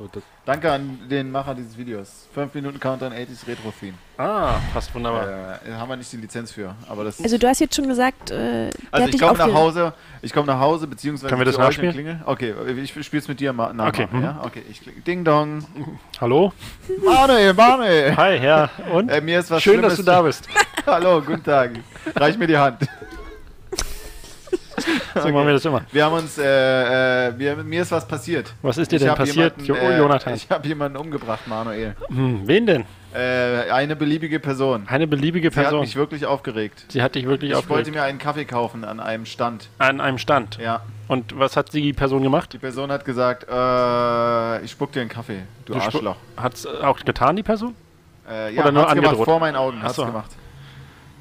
Danke 0.44 0.70
an 0.72 0.98
den 1.08 1.30
Macher 1.30 1.54
dieses 1.54 1.76
Videos. 1.76 2.28
5 2.34 2.54
Minuten 2.54 2.78
Countdown 2.80 3.12
80s 3.12 3.46
Retro 3.46 3.72
Theme. 3.78 3.94
Ah, 4.18 4.54
passt 4.72 4.94
wunderbar. 4.94 5.58
Äh, 5.66 5.72
haben 5.72 5.88
wir 5.88 5.96
nicht 5.96 6.12
die 6.12 6.18
Lizenz 6.18 6.52
für, 6.52 6.74
aber 6.88 7.04
das 7.04 7.22
Also 7.22 7.38
du 7.38 7.48
hast 7.48 7.60
jetzt 7.60 7.74
schon 7.74 7.88
gesagt, 7.88 8.30
äh, 8.30 8.70
Also 8.90 9.06
hat 9.06 9.14
ich 9.14 9.20
komme 9.20 9.38
nach 9.38 9.52
Hause, 9.52 9.92
ich 10.22 10.32
komme 10.32 10.46
nach 10.46 10.60
Hause, 10.60 10.86
beziehungsweise 10.86 11.28
Können 11.28 11.40
wir 11.40 11.46
das 11.46 11.58
nachspielen? 11.58 11.92
Klingel. 11.92 12.20
Okay, 12.26 12.54
ich 12.82 13.06
spiel's 13.06 13.28
mit 13.28 13.40
dir 13.40 13.52
mal 13.52 13.72
nach. 13.72 13.88
Okay, 13.88 14.06
hm. 14.10 14.22
ja? 14.22 14.40
Okay, 14.44 14.62
ich 14.70 14.80
kling- 14.80 15.02
Ding 15.04 15.24
Dong. 15.24 15.64
Hallo? 16.20 16.52
Manuel, 17.04 17.54
Manuel. 17.54 18.16
Hi, 18.16 18.36
ja. 18.44 18.68
Und? 18.92 19.08
Äh, 19.08 19.20
mir 19.20 19.40
ist 19.40 19.50
was 19.50 19.62
Schön, 19.62 19.80
dass 19.82 19.96
du 19.96 20.02
Schlimmes- 20.02 20.06
da 20.06 20.22
bist. 20.22 20.48
Hallo, 20.86 21.20
guten 21.22 21.44
Tag. 21.44 21.72
Reich 22.14 22.36
mir 22.38 22.46
die 22.46 22.56
Hand. 22.58 22.86
So 25.14 25.28
machen 25.28 25.46
wir 25.46 25.52
das 25.54 25.64
immer. 25.64 25.82
Wir 25.92 26.04
haben 26.04 26.14
uns, 26.14 26.38
äh, 26.38 27.28
äh, 27.28 27.38
wir, 27.38 27.56
mir 27.56 27.82
ist 27.82 27.90
was 27.92 28.06
passiert. 28.06 28.52
Was 28.62 28.78
ist 28.78 28.90
dir 28.92 28.96
Ich 28.96 29.02
denn 29.02 29.14
passiert, 29.14 29.60
jemanden, 29.60 29.84
äh, 29.92 29.99
Jonathan? 29.99 30.34
Ich 30.34 30.49
habe 30.50 30.66
jemanden 30.68 30.96
umgebracht, 30.96 31.46
Manuel. 31.46 31.94
Hm, 32.08 32.42
wen 32.46 32.66
denn? 32.66 32.84
Äh, 33.12 33.70
eine 33.72 33.96
beliebige 33.96 34.38
Person. 34.38 34.84
Eine 34.87 35.06
beliebige 35.08 35.50
Sie 35.50 35.56
hat 35.56 35.64
Person. 35.64 35.80
mich 35.80 35.96
wirklich 35.96 36.26
aufgeregt. 36.26 36.84
Sie 36.88 37.02
hat 37.02 37.16
dich 37.16 37.26
wirklich 37.26 37.50
Ich 37.50 37.56
wollte 37.56 37.68
aufgeregt. 37.72 37.94
mir 37.96 38.02
einen 38.04 38.18
Kaffee 38.18 38.44
kaufen 38.44 38.84
an 38.84 39.00
einem 39.00 39.26
Stand. 39.26 39.68
An 39.78 40.00
einem 40.00 40.18
Stand. 40.18 40.58
Ja, 40.58 40.82
Und 41.08 41.37
was 41.37 41.56
hat 41.56 41.72
die 41.72 41.92
Person 41.92 42.22
gemacht? 42.22 42.52
die 42.52 42.58
Person 42.58 42.92
hat 42.92 43.04
gesagt, 43.04 43.46
äh, 43.50 44.64
ich 44.64 44.70
spuck 44.70 44.92
dir 44.92 45.00
einen 45.00 45.10
Kaffee, 45.10 45.40
du, 45.64 45.72
Du 45.75 45.80
Arschloch. 45.80 46.16
Hat's 46.37 46.66
auch 46.66 46.99
getan, 47.00 47.34
die 47.34 47.42
Person? 47.42 47.75
Äh, 48.30 48.54
ja, 48.54 48.62
Oder 48.62 48.70
nur 48.72 48.82
hat's 48.82 48.92
gemacht, 48.94 49.06
angedroht? 49.08 49.25
vor 49.25 49.40
meinen 49.40 49.56
Augen 49.56 49.78
Ach 49.80 49.87
hat's 49.88 49.96
gemacht. 49.96 50.30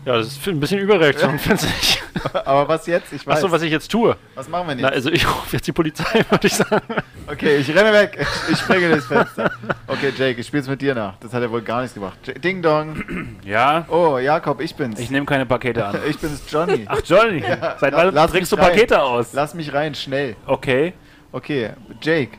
Ja, 0.09 0.17
das 0.17 0.27
ist 0.29 0.47
ein 0.47 0.59
bisschen 0.59 0.79
Überreaktion, 0.79 1.37
finde 1.37 1.63
ich. 1.79 2.01
Aber 2.45 2.67
was 2.67 2.87
jetzt? 2.87 3.13
Ich 3.13 3.27
weiß. 3.27 3.35
Achso, 3.35 3.51
was 3.51 3.61
ich 3.61 3.69
jetzt 3.71 3.91
tue. 3.91 4.15
was 4.33 4.49
machen 4.49 4.67
wir 4.69 4.75
Na, 4.75 4.87
jetzt? 4.87 4.95
also 4.95 5.11
ich 5.11 5.23
rufe 5.27 5.55
jetzt 5.55 5.67
die 5.67 5.71
Polizei, 5.71 6.25
würde 6.31 6.47
ich 6.47 6.55
sagen. 6.55 6.81
Okay, 7.27 7.57
ich 7.57 7.69
renne 7.69 7.93
weg. 7.93 8.25
Ich, 8.51 8.57
springe 8.57 8.89
durchs 8.89 9.05
Fenster. 9.05 9.51
Okay, 9.85 10.11
Jake, 10.17 10.41
ich 10.41 10.47
spiel's 10.47 10.67
mit 10.67 10.81
dir 10.81 10.95
nach. 10.95 11.13
Das 11.19 11.31
hat 11.31 11.43
er 11.43 11.51
wohl 11.51 11.61
gar 11.61 11.81
nichts 11.81 11.93
gemacht. 11.93 12.17
Ding 12.43 12.63
Dong. 12.63 13.37
Ja, 13.45 13.85
Oh, 13.87 14.17
Jakob, 14.17 14.61
ich 14.61 14.73
bin's. 14.75 14.99
ich 14.99 15.11
nehme 15.11 15.27
keine 15.27 15.45
Pakete 15.45 15.85
an. 15.85 15.97
Ich 16.09 16.17
bin's, 16.17 16.41
Johnny. 16.49 16.85
Ach, 16.89 17.01
Johnny, 17.05 17.43
seit 17.79 17.93
la- 17.93 17.97
wann 18.07 18.13
lass 18.15 18.31
trägst 18.31 18.51
du 18.51 18.55
rein. 18.55 18.65
Pakete 18.71 18.99
aus? 19.01 19.33
Lass 19.33 19.53
mich 19.53 19.71
rein, 19.71 19.93
schnell. 19.93 20.35
Okay, 20.47 20.93
Okay, 21.31 21.69
Jake. 22.01 22.31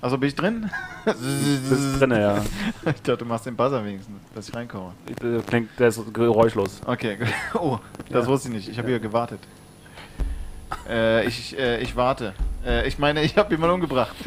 Also 0.00 0.16
bin 0.16 0.30
ich 0.30 0.34
drin? 0.34 0.70
Bist 1.04 2.00
drinne, 2.00 2.20
ja. 2.20 2.44
Ich 2.94 3.02
dachte, 3.02 3.18
du 3.18 3.24
machst 3.24 3.46
den 3.46 3.56
Buzzer 3.56 3.84
wenigstens, 3.84 4.16
dass 4.34 4.48
ich 4.48 4.54
reinkomme. 4.54 4.92
Das 5.20 5.46
Klingt, 5.46 5.70
der 5.78 5.88
ist 5.88 6.00
geräuschlos. 6.14 6.80
Okay, 6.86 7.18
oh, 7.54 7.78
das 8.10 8.24
Ja. 8.24 8.30
wusste 8.30 8.48
ich 8.48 8.54
nicht. 8.54 8.68
Ich 8.68 8.78
habe 8.78 8.88
hier 8.88 9.00
gewartet. 9.00 9.40
Äh, 10.88 11.26
ich, 11.26 11.58
äh, 11.58 11.80
ich 11.80 11.96
warte. 11.96 12.32
Äh, 12.64 12.86
ich 12.86 12.98
meine, 12.98 13.22
ich 13.22 13.36
habe 13.36 13.50
jemanden 13.52 13.74
umgebracht. 13.76 14.14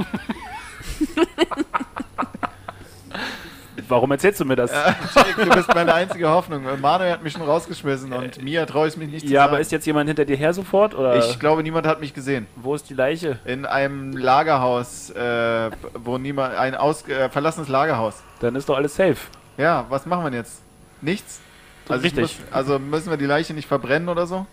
Warum 3.88 4.12
erzählst 4.12 4.40
du 4.40 4.46
mir 4.46 4.56
das? 4.56 4.72
Jake, 5.16 5.46
du 5.46 5.50
bist 5.50 5.74
meine 5.74 5.94
einzige 5.94 6.30
Hoffnung. 6.30 6.64
Manuel 6.80 7.12
hat 7.12 7.24
mich 7.24 7.34
schon 7.34 7.42
rausgeschmissen 7.42 8.14
und 8.14 8.42
Mia 8.42 8.66
traue 8.66 8.88
ich 8.88 8.98
mich 8.98 9.10
nicht 9.10 9.28
zu 9.28 9.34
ja, 9.34 9.42
sagen. 9.42 9.54
aber 9.54 9.62
ist 9.62 9.72
jetzt 9.72 9.86
jemand 9.86 10.08
hinter 10.08 10.26
dir 10.26 10.36
her 10.36 10.54
sofort? 10.54 10.96
Oder 10.96 11.16
Ich 11.18 11.40
glaube, 11.40 11.64
niemand 11.64 11.88
hat 11.88 12.00
mich 12.00 12.14
gesehen. 12.14 12.48
wo 12.56 12.76
ist 12.76 12.90
die 12.90 12.94
Leiche? 12.94 13.40
In 13.46 13.66
einem 13.66 14.16
Lagerhaus, 14.16 15.10
äh, 15.12 15.72
wo 15.96 16.18
niemand, 16.18 16.56
ein 16.56 16.76
aus, 16.76 17.08
äh, 17.08 17.30
verlassenes 17.30 17.68
Lagerhaus. 17.68 18.22
Dann 18.40 18.56
ist 18.56 18.70
doch 18.70 18.76
alles 18.76 18.96
safe. 18.96 19.18
Ja, 19.58 19.86
was 19.90 20.06
machen 20.06 20.32
wir 20.32 20.38
jetzt? 20.38 20.62
Nichts? 21.02 21.42
Also, 21.90 22.06
ich 22.06 22.16
Richtig. 22.16 22.22
Muss, 22.22 22.54
also 22.54 22.80
müssen 22.80 23.10
wir 23.10 23.18
die 23.18 23.26
Leiche 23.26 23.54
nicht 23.54 23.68
verbrennen 23.68 24.08
oder 24.10 24.26
so? 24.26 24.46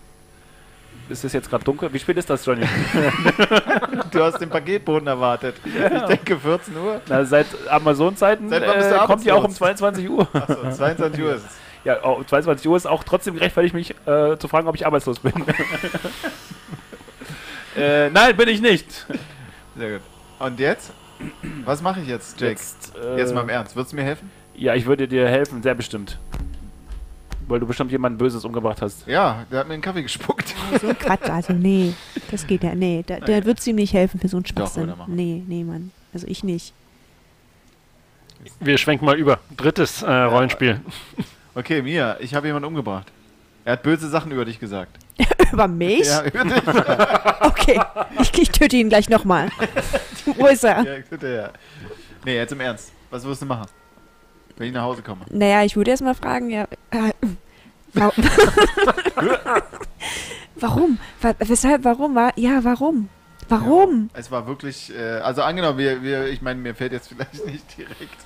Ist 1.10 1.24
es 1.24 1.32
jetzt 1.32 1.50
gerade 1.50 1.64
dunkel? 1.64 1.92
Wie 1.92 1.98
spät 1.98 2.16
ist 2.16 2.30
das, 2.30 2.44
Johnny? 2.46 2.64
Du 4.12 4.22
hast 4.22 4.40
den 4.40 4.48
Paketboten 4.48 5.06
erwartet. 5.06 5.54
Ich 5.64 6.02
denke 6.02 6.36
14 6.38 6.76
Uhr. 6.76 7.00
Na, 7.08 7.24
seit 7.24 7.46
Amazon-Zeiten 7.68 8.50
äh, 8.52 8.60
kommt 9.06 9.24
die 9.24 9.30
auch 9.30 9.44
um 9.44 9.52
arbeitslos? 9.52 9.78
22 9.78 10.10
Uhr. 10.10 10.28
Achso, 10.32 10.70
22 10.70 11.22
Uhr 11.22 11.34
ist 11.34 11.44
es. 11.44 11.50
Ja, 11.82 11.96
oh, 12.04 12.16
um 12.16 12.26
22 12.26 12.68
Uhr 12.68 12.76
ist 12.76 12.86
auch 12.86 13.04
trotzdem 13.04 13.34
gerechtfertigt, 13.34 13.74
mich 13.74 13.92
äh, 14.06 14.36
zu 14.36 14.48
fragen, 14.48 14.68
ob 14.68 14.74
ich 14.74 14.84
arbeitslos 14.84 15.20
bin. 15.20 15.32
äh, 17.76 18.10
nein, 18.10 18.36
bin 18.36 18.48
ich 18.50 18.60
nicht. 18.60 19.06
Sehr 19.78 19.92
gut. 19.92 20.00
Und 20.40 20.60
jetzt? 20.60 20.92
Was 21.64 21.80
mache 21.80 22.00
ich 22.00 22.08
jetzt, 22.08 22.38
Jake? 22.38 22.52
Jetzt, 22.52 22.92
äh, 23.02 23.16
Jetzt 23.16 23.34
mal 23.34 23.40
im 23.40 23.48
Ernst. 23.48 23.76
Würdest 23.76 23.92
du 23.92 23.96
mir 23.96 24.02
helfen? 24.02 24.30
Ja, 24.54 24.74
ich 24.74 24.84
würde 24.84 25.08
dir 25.08 25.26
helfen, 25.26 25.62
sehr 25.62 25.74
bestimmt. 25.74 26.18
Weil 27.50 27.60
du 27.60 27.66
bestimmt 27.66 27.90
jemanden 27.90 28.16
Böses 28.16 28.44
umgebracht 28.44 28.80
hast. 28.80 29.06
Ja, 29.08 29.44
der 29.50 29.58
hat 29.60 29.68
mir 29.68 29.74
einen 29.74 29.82
Kaffee 29.82 30.02
gespuckt. 30.02 30.54
So 30.80 30.88
ein 30.88 30.96
Quatsch, 30.98 31.28
also 31.28 31.52
nee. 31.52 31.92
Das 32.30 32.46
geht 32.46 32.62
ja, 32.62 32.74
nee. 32.76 33.02
Da, 33.04 33.18
der 33.18 33.44
wird 33.44 33.66
ihm 33.66 33.74
nicht 33.74 33.92
helfen 33.92 34.20
für 34.20 34.28
so 34.28 34.36
einen 34.36 34.44
Doch, 34.44 34.54
Schwachsinn. 34.68 34.86
machen. 34.86 35.14
nee, 35.16 35.42
nee, 35.46 35.64
Mann. 35.64 35.90
Also 36.14 36.28
ich 36.28 36.44
nicht. 36.44 36.72
Wir 38.60 38.78
schwenken 38.78 39.04
mal 39.04 39.18
über. 39.18 39.40
Drittes 39.56 40.02
äh, 40.02 40.10
Rollenspiel. 40.10 40.80
Okay, 41.52 41.82
Mia, 41.82 42.16
ich 42.20 42.32
habe 42.36 42.46
jemanden 42.46 42.68
umgebracht. 42.68 43.08
Er 43.64 43.72
hat 43.72 43.82
böse 43.82 44.08
Sachen 44.08 44.30
über 44.30 44.44
dich 44.44 44.60
gesagt. 44.60 44.96
Über 45.52 45.66
mich? 45.66 46.06
Ja, 46.06 46.22
über 46.22 46.44
dich. 46.44 46.62
Okay. 47.40 47.80
Ich, 48.20 48.32
ich 48.38 48.50
töte 48.50 48.76
ihn 48.76 48.88
gleich 48.88 49.08
nochmal. 49.08 49.48
Wo 50.24 50.46
ist 50.46 50.62
er? 50.62 50.82
ja, 50.84 51.02
bitte, 51.10 51.28
ja. 51.28 51.50
Nee, 52.24 52.36
jetzt 52.36 52.52
im 52.52 52.60
Ernst. 52.60 52.92
Was 53.10 53.24
wirst 53.24 53.42
du 53.42 53.46
machen? 53.46 53.66
Wenn 54.56 54.68
ich 54.68 54.72
nach 54.72 54.82
Hause 54.82 55.02
komme. 55.02 55.22
Naja, 55.28 55.64
ich 55.64 55.74
würde 55.74 55.90
erst 55.90 56.04
mal 56.04 56.14
fragen, 56.14 56.50
ja. 56.50 56.68
Wa- 57.94 58.12
warum? 60.56 60.98
Wa- 61.20 61.34
Weshalb? 61.38 61.84
Warum? 61.84 62.14
Wa- 62.14 62.32
Ja, 62.36 62.62
warum? 62.64 63.08
Warum? 63.48 64.10
Es 64.12 64.30
war 64.30 64.46
wirklich, 64.46 64.94
äh, 64.96 65.18
also 65.18 65.42
angenommen, 65.42 65.76
wir, 65.78 66.02
wir, 66.02 66.28
ich 66.28 66.40
meine, 66.40 66.60
mir 66.60 66.74
fällt 66.74 66.92
jetzt 66.92 67.08
vielleicht 67.08 67.44
nicht 67.46 67.76
direkt, 67.76 68.16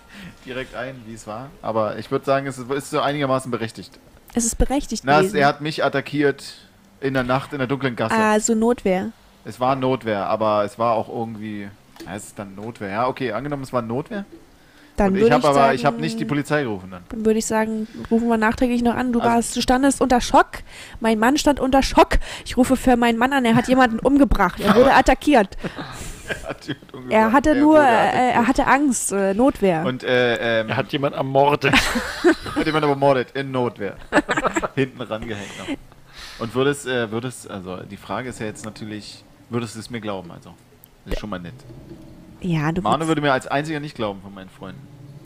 direkt 0.45 0.75
ein, 0.75 0.97
wie 1.07 1.15
es 1.15 1.27
war, 1.27 1.49
aber 1.63 1.97
ich 1.99 2.11
würde 2.11 2.27
sagen, 2.27 2.47
es 2.47 2.59
ist, 2.59 2.71
ist 2.71 2.91
so 2.91 3.01
einigermaßen 3.01 3.51
berechtigt. 3.51 3.99
Es 4.35 4.45
ist 4.45 4.57
berechtigt 4.59 5.03
Na, 5.07 5.21
es, 5.21 5.33
er 5.33 5.47
hat 5.47 5.61
mich 5.63 5.83
attackiert 5.83 6.45
in 7.01 7.15
der 7.15 7.23
Nacht 7.23 7.53
in 7.53 7.59
der 7.59 7.67
dunklen 7.69 7.97
Gasse. 7.97 8.15
also 8.15 8.55
Notwehr. 8.55 9.13
Es 9.47 9.61
war 9.61 9.77
Notwehr, 9.77 10.27
aber 10.27 10.65
es 10.65 10.79
war 10.79 10.93
auch 10.95 11.09
irgendwie, 11.09 11.69
ja, 12.05 12.15
es 12.17 12.25
ist 12.27 12.39
dann 12.39 12.55
Notwehr. 12.55 12.91
Ja, 12.91 13.07
okay, 13.09 13.33
angenommen, 13.33 13.63
es 13.63 13.73
war 13.73 13.81
Notwehr. 13.83 14.25
Dann 14.97 15.17
ich 15.17 15.31
habe 15.31 15.45
aber, 15.45 15.55
sagen, 15.55 15.75
ich 15.75 15.85
habe 15.85 16.01
nicht 16.01 16.21
die 16.21 16.25
Polizei 16.25 16.63
gerufen 16.63 16.89
dann. 16.91 17.03
Dann 17.09 17.25
würde 17.27 17.39
ich 17.39 17.47
sagen, 17.47 17.89
rufen 18.11 18.29
wir 18.29 18.37
nachträglich 18.37 18.83
noch 18.83 18.95
an. 18.95 19.13
Du 19.13 19.21
Also- 19.21 19.33
warst, 19.35 19.57
du 19.57 19.61
standest 19.61 20.01
unter 20.01 20.21
Schock. 20.21 20.63
Mein 21.01 21.19
Mann 21.19 21.37
stand 21.37 21.59
unter 21.59 21.83
Schock. 21.83 22.19
Ich 22.45 22.57
rufe 22.57 22.77
für 22.77 22.97
meinen 22.97 23.19
Mann 23.19 23.33
an. 23.33 23.45
Er 23.45 23.57
hat 23.57 23.67
jemanden 23.69 23.99
umgebracht. 24.07 24.61
Er 24.61 24.75
wurde 24.77 24.93
attackiert. 24.95 25.57
Er 27.11 27.33
hatte 27.33 27.55
nur, 27.55 27.75
wurde 27.75 27.87
äh, 27.87 28.31
er 28.33 28.47
hatte 28.49 28.67
Angst, 28.67 29.13
äh, 29.13 29.35
Notwehr. 29.35 29.85
Und 29.85 30.03
äh, 30.05 30.61
ähm, 30.61 30.71
Er 30.71 30.77
hat 30.79 30.91
jemand 30.91 31.15
ermordet. 31.15 31.75
hat 32.57 32.65
jemand 32.65 32.87
ermordet 32.87 33.33
in 33.35 33.51
Notwehr. 33.51 33.97
Hinten 34.75 35.03
rangehängt 35.03 35.51
noch. 35.59 35.69
Und 36.39 36.55
würdest, 36.55 36.87
äh, 36.87 37.11
würdest, 37.11 37.51
also 37.51 37.77
die 37.83 37.99
Frage 37.99 38.31
ist 38.31 38.41
ja 38.41 38.47
jetzt 38.47 38.65
natürlich, 38.65 39.23
würdest 39.51 39.75
du 39.75 39.81
es 39.81 39.91
mir 39.91 40.01
glauben, 40.01 40.31
also? 40.31 40.55
Das 41.05 41.13
ist 41.15 41.21
schon 41.21 41.29
mal 41.29 41.39
nett. 41.41 41.53
Ja, 42.45 42.71
du 42.73 42.83
Manu 42.83 43.07
würde 43.09 43.21
mir 43.21 43.33
als 43.33 43.47
einziger 43.47 43.81
nicht 43.81 43.97
glauben 43.97 44.21
von 44.23 44.35
meinen 44.35 44.51
Freunden. 44.51 44.81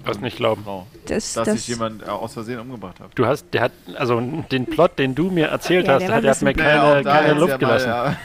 Was 0.04 0.20
nicht 0.20 0.36
glauben. 0.36 0.62
Frau, 0.64 0.86
das, 1.06 1.34
dass 1.34 1.46
das, 1.46 1.56
ich 1.56 1.68
jemand 1.68 2.08
aus 2.08 2.32
Versehen 2.32 2.60
umgebracht 2.60 3.00
habe. 3.00 3.10
Du 3.14 3.26
hast, 3.26 3.46
der 3.52 3.62
hat, 3.62 3.72
also 3.96 4.20
den 4.50 4.64
Plot, 4.64 4.98
den 4.98 5.14
du 5.14 5.28
mir 5.30 5.48
erzählt 5.48 5.86
Ja, 5.86 5.94
hast, 5.94 6.00
der 6.08 6.20
der 6.20 6.30
hat, 6.30 6.42
mir 6.42 6.54
keine, 6.54 7.02
keine 7.02 7.34
Luft 7.34 7.48
ja 7.48 7.54
mal, 7.54 7.58
gelassen. 7.58 7.88
ja. 7.88 8.16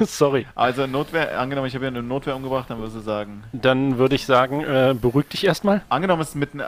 Sorry. 0.04 0.46
Also 0.54 0.86
Notwehr, 0.86 1.38
angenommen, 1.40 1.68
ich 1.68 1.74
habe 1.74 1.84
ja 1.86 1.90
eine 1.90 2.02
Notwehr 2.02 2.36
umgebracht, 2.36 2.68
dann 2.68 2.78
würdest 2.78 2.96
du 2.96 3.00
sagen, 3.00 3.42
Dann 3.52 3.96
würde 3.96 4.14
ich 4.16 4.26
sagen, 4.26 4.62
äh, 4.62 4.94
beruhig 5.00 5.28
dich 5.28 5.44
erstmal. 5.46 5.80
angenommen, 5.88 6.20
es 6.20 6.30
ist 6.30 6.34
mitten, 6.34 6.60
äh, 6.60 6.64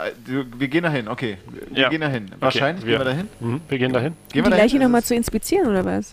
wir 0.57 0.69
gehen 0.69 0.85
dahin, 0.85 1.09
okay, 1.09 1.37
wir 1.71 1.83
Ja. 1.83 1.89
gehen 1.91 2.01
dahin. 2.01 2.31
Wahrscheinlich 2.41 2.87
wir- 2.87 2.93
gehen 2.97 3.01
wir 3.07 3.13
dahin. 3.13 3.29
Mhm, 3.41 3.61
wir 3.69 3.79
gehen 3.79 3.93
dahin. 3.93 4.13
Gehen 4.33 4.45
die 4.45 4.51
wir 4.51 4.57
Leiche 4.57 4.77
dahin? 4.77 4.83
nochmal 4.83 5.01
Ist 5.03 5.09
zu 5.09 5.15
inspizieren, 5.15 5.67
oder 5.69 5.85
was? 5.85 6.13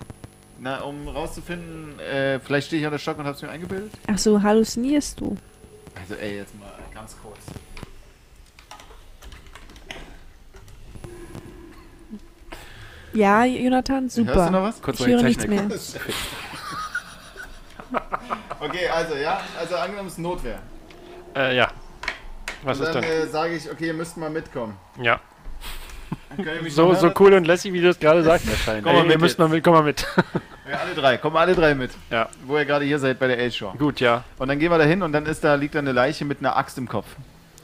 Na, 0.60 0.80
um 0.82 1.08
rauszufinden, 1.08 2.00
äh, 2.00 2.40
vielleicht 2.40 2.68
stehe 2.68 2.82
ich 2.82 2.86
unter 2.86 2.98
Schock 3.00 3.20
und 3.20 3.26
hab's 3.26 3.42
mir 3.42 3.50
eingebildet. 3.50 3.92
Ach 4.08 4.18
so, 4.18 4.42
halluzinierst 4.42 5.20
du. 5.20 5.38
Also 5.96 6.16
ey, 6.16 6.38
jetzt 6.38 6.58
mal 6.60 6.72
ganz 6.94 7.16
kurz. 7.22 7.38
Ja, 13.14 13.46
Jonathan, 13.46 14.10
super. 14.10 14.36
Hörst 14.36 14.50
du 14.50 14.54
noch 14.54 14.64
was? 14.64 14.82
Kurz 14.82 15.00
Ich 15.00 15.08
höre 15.08 15.24
nichts 15.24 15.48
mehr. 15.48 15.68
Okay, 18.60 18.90
also 18.90 19.16
ja, 19.16 19.40
also 19.58 19.76
angenommen 19.76 20.08
es 20.08 20.14
ist 20.14 20.20
Notwehr. 20.20 20.60
Äh, 21.36 21.56
ja. 21.56 21.72
Was 22.64 22.80
und 22.80 22.88
ist 22.88 22.96
dann 22.96 23.04
äh, 23.04 23.28
sage 23.28 23.56
ich, 23.56 23.72
okay, 23.72 23.88
ihr 23.88 23.94
müsst 23.94 24.18
mal 24.18 24.30
mitkommen. 24.30 24.78
Ja. 25.00 25.14
Dann 25.14 25.20
könnt 25.20 25.22
ihr 25.22 25.22
mich 26.10 26.17
So, 26.70 26.90
noch 26.92 27.00
so 27.00 27.12
cool 27.20 27.34
und 27.34 27.46
lässig, 27.48 27.72
wie 27.74 27.80
du 27.82 27.88
das 27.88 28.00
gerade 28.00 28.24
sagst. 28.24 28.48
Wahrscheinlich. 28.50 28.84
Komm 28.84 28.94
mal 28.94 29.00
Ey, 29.00 29.06
mit 29.08 29.16
ihr 29.16 29.20
müsst 29.22 29.40
mal 29.40 29.48
mit, 29.50 29.64
komm 29.64 29.74
mal 29.74 29.84
mit. 29.84 30.06
Ja, 30.70 30.80
alle 30.80 30.94
drei, 30.94 31.18
kommen 31.18 31.38
alle 31.38 31.56
drei 31.56 31.74
mit. 31.74 31.92
ja, 32.12 32.28
Wo 32.46 32.58
ihr 32.58 32.66
gerade 32.66 32.84
hier 32.86 33.00
seid 33.00 33.18
bei 33.20 33.28
der 33.28 33.38
Age-Show. 33.40 33.74
gut, 33.80 34.00
ja. 34.02 34.24
Und 34.38 34.50
dann 34.50 34.60
gehen 34.60 34.70
wir 34.70 34.78
da 34.78 34.84
hin 34.84 35.02
und 35.02 35.14
dann 35.14 35.26
ist 35.26 35.44
da, 35.44 35.56
liegt 35.56 35.76
da 35.76 35.80
eine 35.80 35.94
Leiche 35.94 36.26
mit 36.26 36.40
einer 36.40 36.58
Axt 36.58 36.78
im 36.78 36.88
Kopf. 36.90 37.06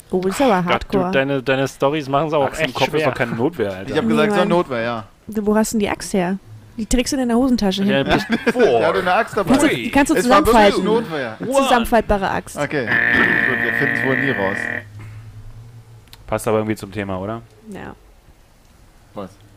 Oh, 0.10 0.22
ist 0.28 0.40
aber 0.42 0.62
Gott, 0.62 0.66
du, 0.66 1.00
hardcore. 1.00 1.12
deine, 1.12 1.44
deine 1.44 1.68
Stories 1.68 2.08
machen 2.08 2.28
es 2.28 2.34
auch 2.34 2.46
Axt 2.46 2.62
im 2.62 2.68
echt 2.68 2.76
Kopf 2.76 2.88
ist 2.88 2.94
schwer. 3.02 3.10
doch 3.10 3.14
keine 3.18 3.32
Notwehr, 3.36 3.74
Alter. 3.74 3.92
Ich 3.92 3.98
habe 3.98 4.08
gesagt, 4.08 4.32
so 4.32 4.38
Mann. 4.40 4.48
Notwehr, 4.48 4.82
ja. 4.82 5.08
Wo 5.28 5.56
hast 5.56 5.74
du 5.74 5.78
denn 5.78 5.80
die 5.82 5.90
Axt 5.90 6.14
her? 6.14 6.38
Die 6.78 6.86
trägst 6.86 7.14
du 7.14 7.18
in 7.18 7.28
deiner 7.28 7.38
Hosentasche 7.40 7.84
Ja, 7.84 7.98
hin. 7.98 8.08
bist, 8.08 8.56
Er 8.56 8.88
hatte 8.88 9.00
eine 9.00 9.14
Axt 9.14 9.36
dabei. 9.38 9.52
Kannst 9.58 9.66
du, 9.76 9.92
kannst 9.92 10.12
du 10.12 10.16
Es 10.16 10.24
zusammenfalten. 10.24 10.84
Notwehr. 10.84 11.38
Zusammenfaltbare 11.46 12.30
Axt. 12.32 12.58
Okay, 12.58 12.86
gut, 12.86 13.64
wir 13.64 13.74
finden 13.74 13.96
es 13.96 14.06
wohl 14.08 14.18
nie 14.18 14.32
raus. 14.32 14.58
Passt 16.28 16.48
aber 16.48 16.58
irgendwie 16.60 16.76
zum 16.76 16.92
Thema, 16.92 17.20
oder? 17.20 17.42
Ja. 17.70 17.94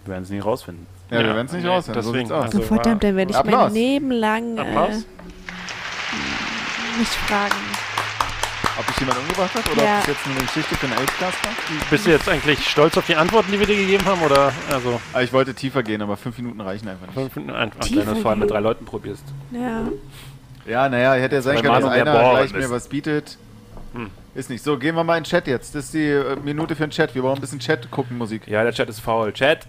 Wir 0.07 0.13
werden 0.13 0.23
es 0.25 0.31
nie 0.31 0.39
rausfinden. 0.39 0.87
Ja, 1.11 1.19
wir 1.19 1.27
Ja, 1.27 1.35
werden 1.35 1.47
es 1.47 1.53
nicht 1.53 1.65
nee, 1.65 1.69
rausfinden. 1.69 2.03
So 2.03 2.13
deswegen, 2.13 2.33
aus. 2.33 2.45
also- 2.45 2.63
verdammt, 2.63 3.03
dann 3.05 3.17
werde 3.17 3.31
ich 3.31 3.37
Applaus. 3.37 3.65
mein 3.65 3.75
Leben 3.75 4.11
lang 4.11 4.57
äh, 4.57 4.61
Applaus? 4.61 5.05
nicht 6.99 7.13
fragen. 7.13 7.55
Ob 8.79 8.87
dich 8.87 8.99
jemand 9.01 9.19
umgebracht 9.19 9.55
hat 9.55 9.73
oder 9.73 9.83
Ja. 9.85 9.95
ob 9.97 10.01
es 10.03 10.07
jetzt 10.09 10.27
eine 10.27 10.35
Geschichte 10.41 10.75
für 10.75 10.87
einen 10.87 10.99
Elchcast 10.99 11.45
war? 11.45 11.53
bist 11.91 12.07
du 12.07 12.11
jetzt 12.11 12.29
eigentlich 12.29 12.69
stolz 12.69 12.97
auf 12.99 13.07
die 13.07 13.17
Antworten, 13.17 13.51
die 13.53 13.59
wir 13.59 13.67
dir 13.67 13.77
gegeben 13.77 14.05
haben? 14.05 14.21
Oder 14.23 14.53
also 14.71 15.01
Ah, 15.15 15.23
ich 15.23 15.33
wollte 15.33 15.55
tiefer 15.55 15.83
gehen, 15.83 16.03
aber 16.03 16.17
fünf 16.17 16.37
Minuten 16.39 16.61
reichen 16.61 16.87
einfach 16.89 17.07
nicht. 17.07 17.15
fünf 17.15 17.37
Minuten 17.37 17.57
einfach. 17.57 17.81
Wenn 17.83 18.05
du 18.05 18.13
es 18.13 18.19
vor 18.19 18.31
allem 18.31 18.41
mit 18.41 18.51
drei 18.51 18.61
Leuten 18.61 18.85
probierst. 18.85 19.25
Ja. 19.51 19.83
Ja, 20.67 20.89
naja, 20.89 21.15
hätte 21.15 21.37
ja 21.37 21.43
sein 21.43 21.63
können, 21.63 21.81
dass 21.81 21.91
einer 21.91 22.05
gleich 22.13 22.53
mir 22.53 22.71
was 22.71 22.89
bietet. 22.89 23.39
Hm. 23.95 24.11
Ist 24.35 24.51
nicht 24.51 24.63
so. 24.63 24.77
Gehen 24.79 24.95
wir 24.95 25.05
mal 25.05 25.17
in 25.17 25.23
den 25.23 25.29
Chat 25.31 25.47
jetzt. 25.47 25.75
Das 25.75 25.87
ist 25.87 25.95
die 25.95 26.09
äh, 26.11 26.37
Minute 26.37 26.77
für 26.77 26.87
den 26.87 26.91
Chat. 26.91 27.15
Wir 27.15 27.23
brauchen 27.23 27.39
ein 27.39 27.41
bisschen 27.41 27.61
Chat 27.61 27.91
gucken, 27.91 28.19
Musik. 28.19 28.47
Ja, 28.47 28.63
der 28.63 28.73
Chat 28.73 28.89
ist 28.91 29.01
faul. 29.01 29.33
Chat? 29.33 29.61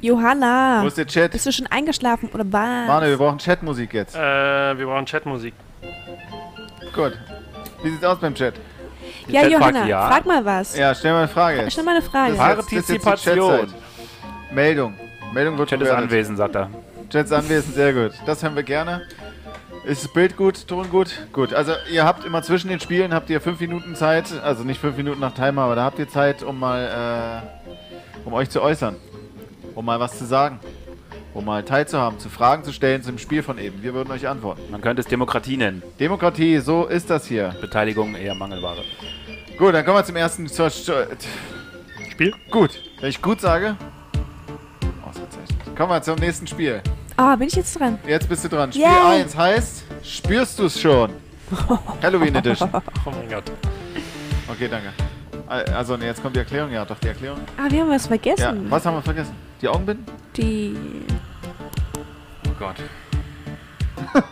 Johanna, 0.00 0.80
Wo 0.82 0.86
ist 0.88 0.98
der 0.98 1.06
Chat? 1.06 1.32
bist 1.32 1.46
du 1.46 1.52
schon 1.52 1.66
eingeschlafen 1.68 2.28
oder 2.32 2.44
was? 2.50 2.86
Manu, 2.88 3.06
wir 3.06 3.16
brauchen 3.16 3.38
Chatmusik 3.38 3.94
jetzt. 3.94 4.14
Äh, 4.16 4.18
wir 4.78 4.86
brauchen 4.86 5.04
Chatmusik. 5.06 5.54
Gut. 6.94 7.12
Wie 7.82 7.90
sieht's 7.90 8.04
aus 8.04 8.18
beim 8.18 8.34
Chat? 8.34 8.54
ja, 9.28 9.42
Chat 9.42 9.50
Johanna, 9.52 9.86
ja. 9.86 10.08
frag 10.08 10.26
mal 10.26 10.44
was. 10.44 10.76
Ja, 10.76 10.94
stell 10.94 11.12
mal 11.12 11.18
eine 11.20 11.28
Frage 11.28 11.58
jetzt. 11.62 11.72
Stell 11.72 11.84
mal 11.84 11.92
eine 11.92 12.02
Frage. 12.02 12.34
Das 12.36 12.40
ist 12.44 12.48
jetzt- 12.48 12.58
das 12.58 12.66
ist 12.66 12.72
jetzt 12.72 12.88
die 12.90 12.98
Partizipation. 12.98 13.60
Chatzeit. 13.70 14.54
Meldung. 14.54 14.94
Meldung 15.32 15.58
wird 15.58 15.68
Chat 15.70 15.80
ist 15.80 15.88
bewertet. 15.88 16.04
anwesend, 16.10 16.38
sagt 16.38 16.54
er. 16.56 16.70
Chat 17.10 17.24
ist 17.26 17.32
anwesend, 17.32 17.74
sehr 17.74 17.92
gut. 17.92 18.12
Das 18.26 18.42
hören 18.42 18.54
wir 18.56 18.62
gerne. 18.62 19.02
Ist 19.84 20.02
das 20.04 20.12
Bild 20.12 20.36
gut, 20.36 20.66
Ton 20.66 20.88
gut? 20.88 21.08
Gut. 21.32 21.52
Also 21.52 21.72
ihr 21.92 22.04
habt 22.04 22.24
immer 22.24 22.42
zwischen 22.42 22.68
den 22.68 22.80
Spielen 22.80 23.12
habt 23.12 23.28
ihr 23.28 23.40
fünf 23.40 23.60
Minuten 23.60 23.94
Zeit, 23.94 24.26
also 24.42 24.64
nicht 24.64 24.80
fünf 24.80 24.96
Minuten 24.96 25.20
nach 25.20 25.34
Timer, 25.34 25.62
aber 25.62 25.74
da 25.76 25.84
habt 25.84 25.98
ihr 25.98 26.08
Zeit, 26.08 26.42
um 26.42 26.58
mal 26.58 27.42
äh, 27.44 28.26
um 28.26 28.32
euch 28.32 28.48
zu 28.48 28.62
äußern, 28.62 28.96
um 29.74 29.84
mal 29.84 30.00
was 30.00 30.18
zu 30.18 30.24
sagen, 30.24 30.58
um 31.34 31.44
mal 31.44 31.64
teilzuhaben, 31.64 32.18
zu 32.18 32.28
Fragen 32.28 32.62
zu 32.64 32.72
stellen 32.72 33.02
zum 33.02 33.18
Spiel 33.18 33.42
von 33.42 33.58
eben. 33.58 33.82
Wir 33.82 33.92
würden 33.94 34.10
euch 34.12 34.26
antworten. 34.28 34.62
Man 34.70 34.80
könnte 34.80 35.00
es 35.02 35.06
Demokratie 35.08 35.56
nennen. 35.56 35.82
Demokratie, 35.98 36.58
so 36.58 36.86
ist 36.86 37.10
das 37.10 37.26
hier. 37.26 37.54
Beteiligung 37.60 38.14
eher 38.14 38.34
Mangelware. 38.34 38.82
Gut, 39.58 39.74
dann 39.74 39.84
kommen 39.84 39.98
wir 39.98 40.04
zum 40.04 40.16
ersten. 40.16 40.46
zur- 40.46 40.70
zur- 40.70 41.06
Spiel? 42.10 42.32
Gut, 42.50 42.70
wenn 43.00 43.08
ich 43.10 43.20
gut 43.20 43.40
sage. 43.40 43.76
Ausgezeichnet. 45.04 45.76
Kommen 45.76 45.90
wir 45.90 46.02
zum 46.02 46.16
nächsten 46.16 46.46
Spiel. 46.46 46.80
Ah, 47.16 47.36
bin 47.36 47.48
ich 47.48 47.54
jetzt 47.54 47.78
dran? 47.78 47.98
Jetzt 48.06 48.28
bist 48.28 48.44
du 48.44 48.48
dran. 48.48 48.72
Spiel 48.72 48.82
Yay. 48.84 49.20
1 49.22 49.36
heißt, 49.36 49.84
spürst 50.02 50.58
du 50.58 50.64
es 50.66 50.80
schon? 50.80 51.10
Halloween 52.02 52.34
Edition. 52.34 52.68
Oh 52.72 53.10
mein 53.10 53.28
Gott. 53.28 53.44
Okay, 54.48 54.68
danke. 54.68 54.88
Al- 55.46 55.64
Also, 55.74 55.96
nee, 55.96 56.06
jetzt 56.06 56.22
kommt 56.22 56.34
die 56.36 56.40
Erklärung. 56.40 56.72
Ja, 56.72 56.84
doch, 56.84 56.98
die 56.98 57.08
Erklärung. 57.08 57.40
Ah, 57.56 57.70
wir 57.70 57.80
haben 57.82 57.90
was 57.90 58.04
Ja, 58.04 58.08
vergessen. 58.08 58.66
was 58.70 58.84
haben 58.86 58.94
wir 58.96 59.02
vergessen? 59.02 59.32
Die 59.64 59.68
Augenbinden? 59.70 60.04
Die. 60.36 60.76
Oh 62.46 62.52
Gott. 62.58 62.76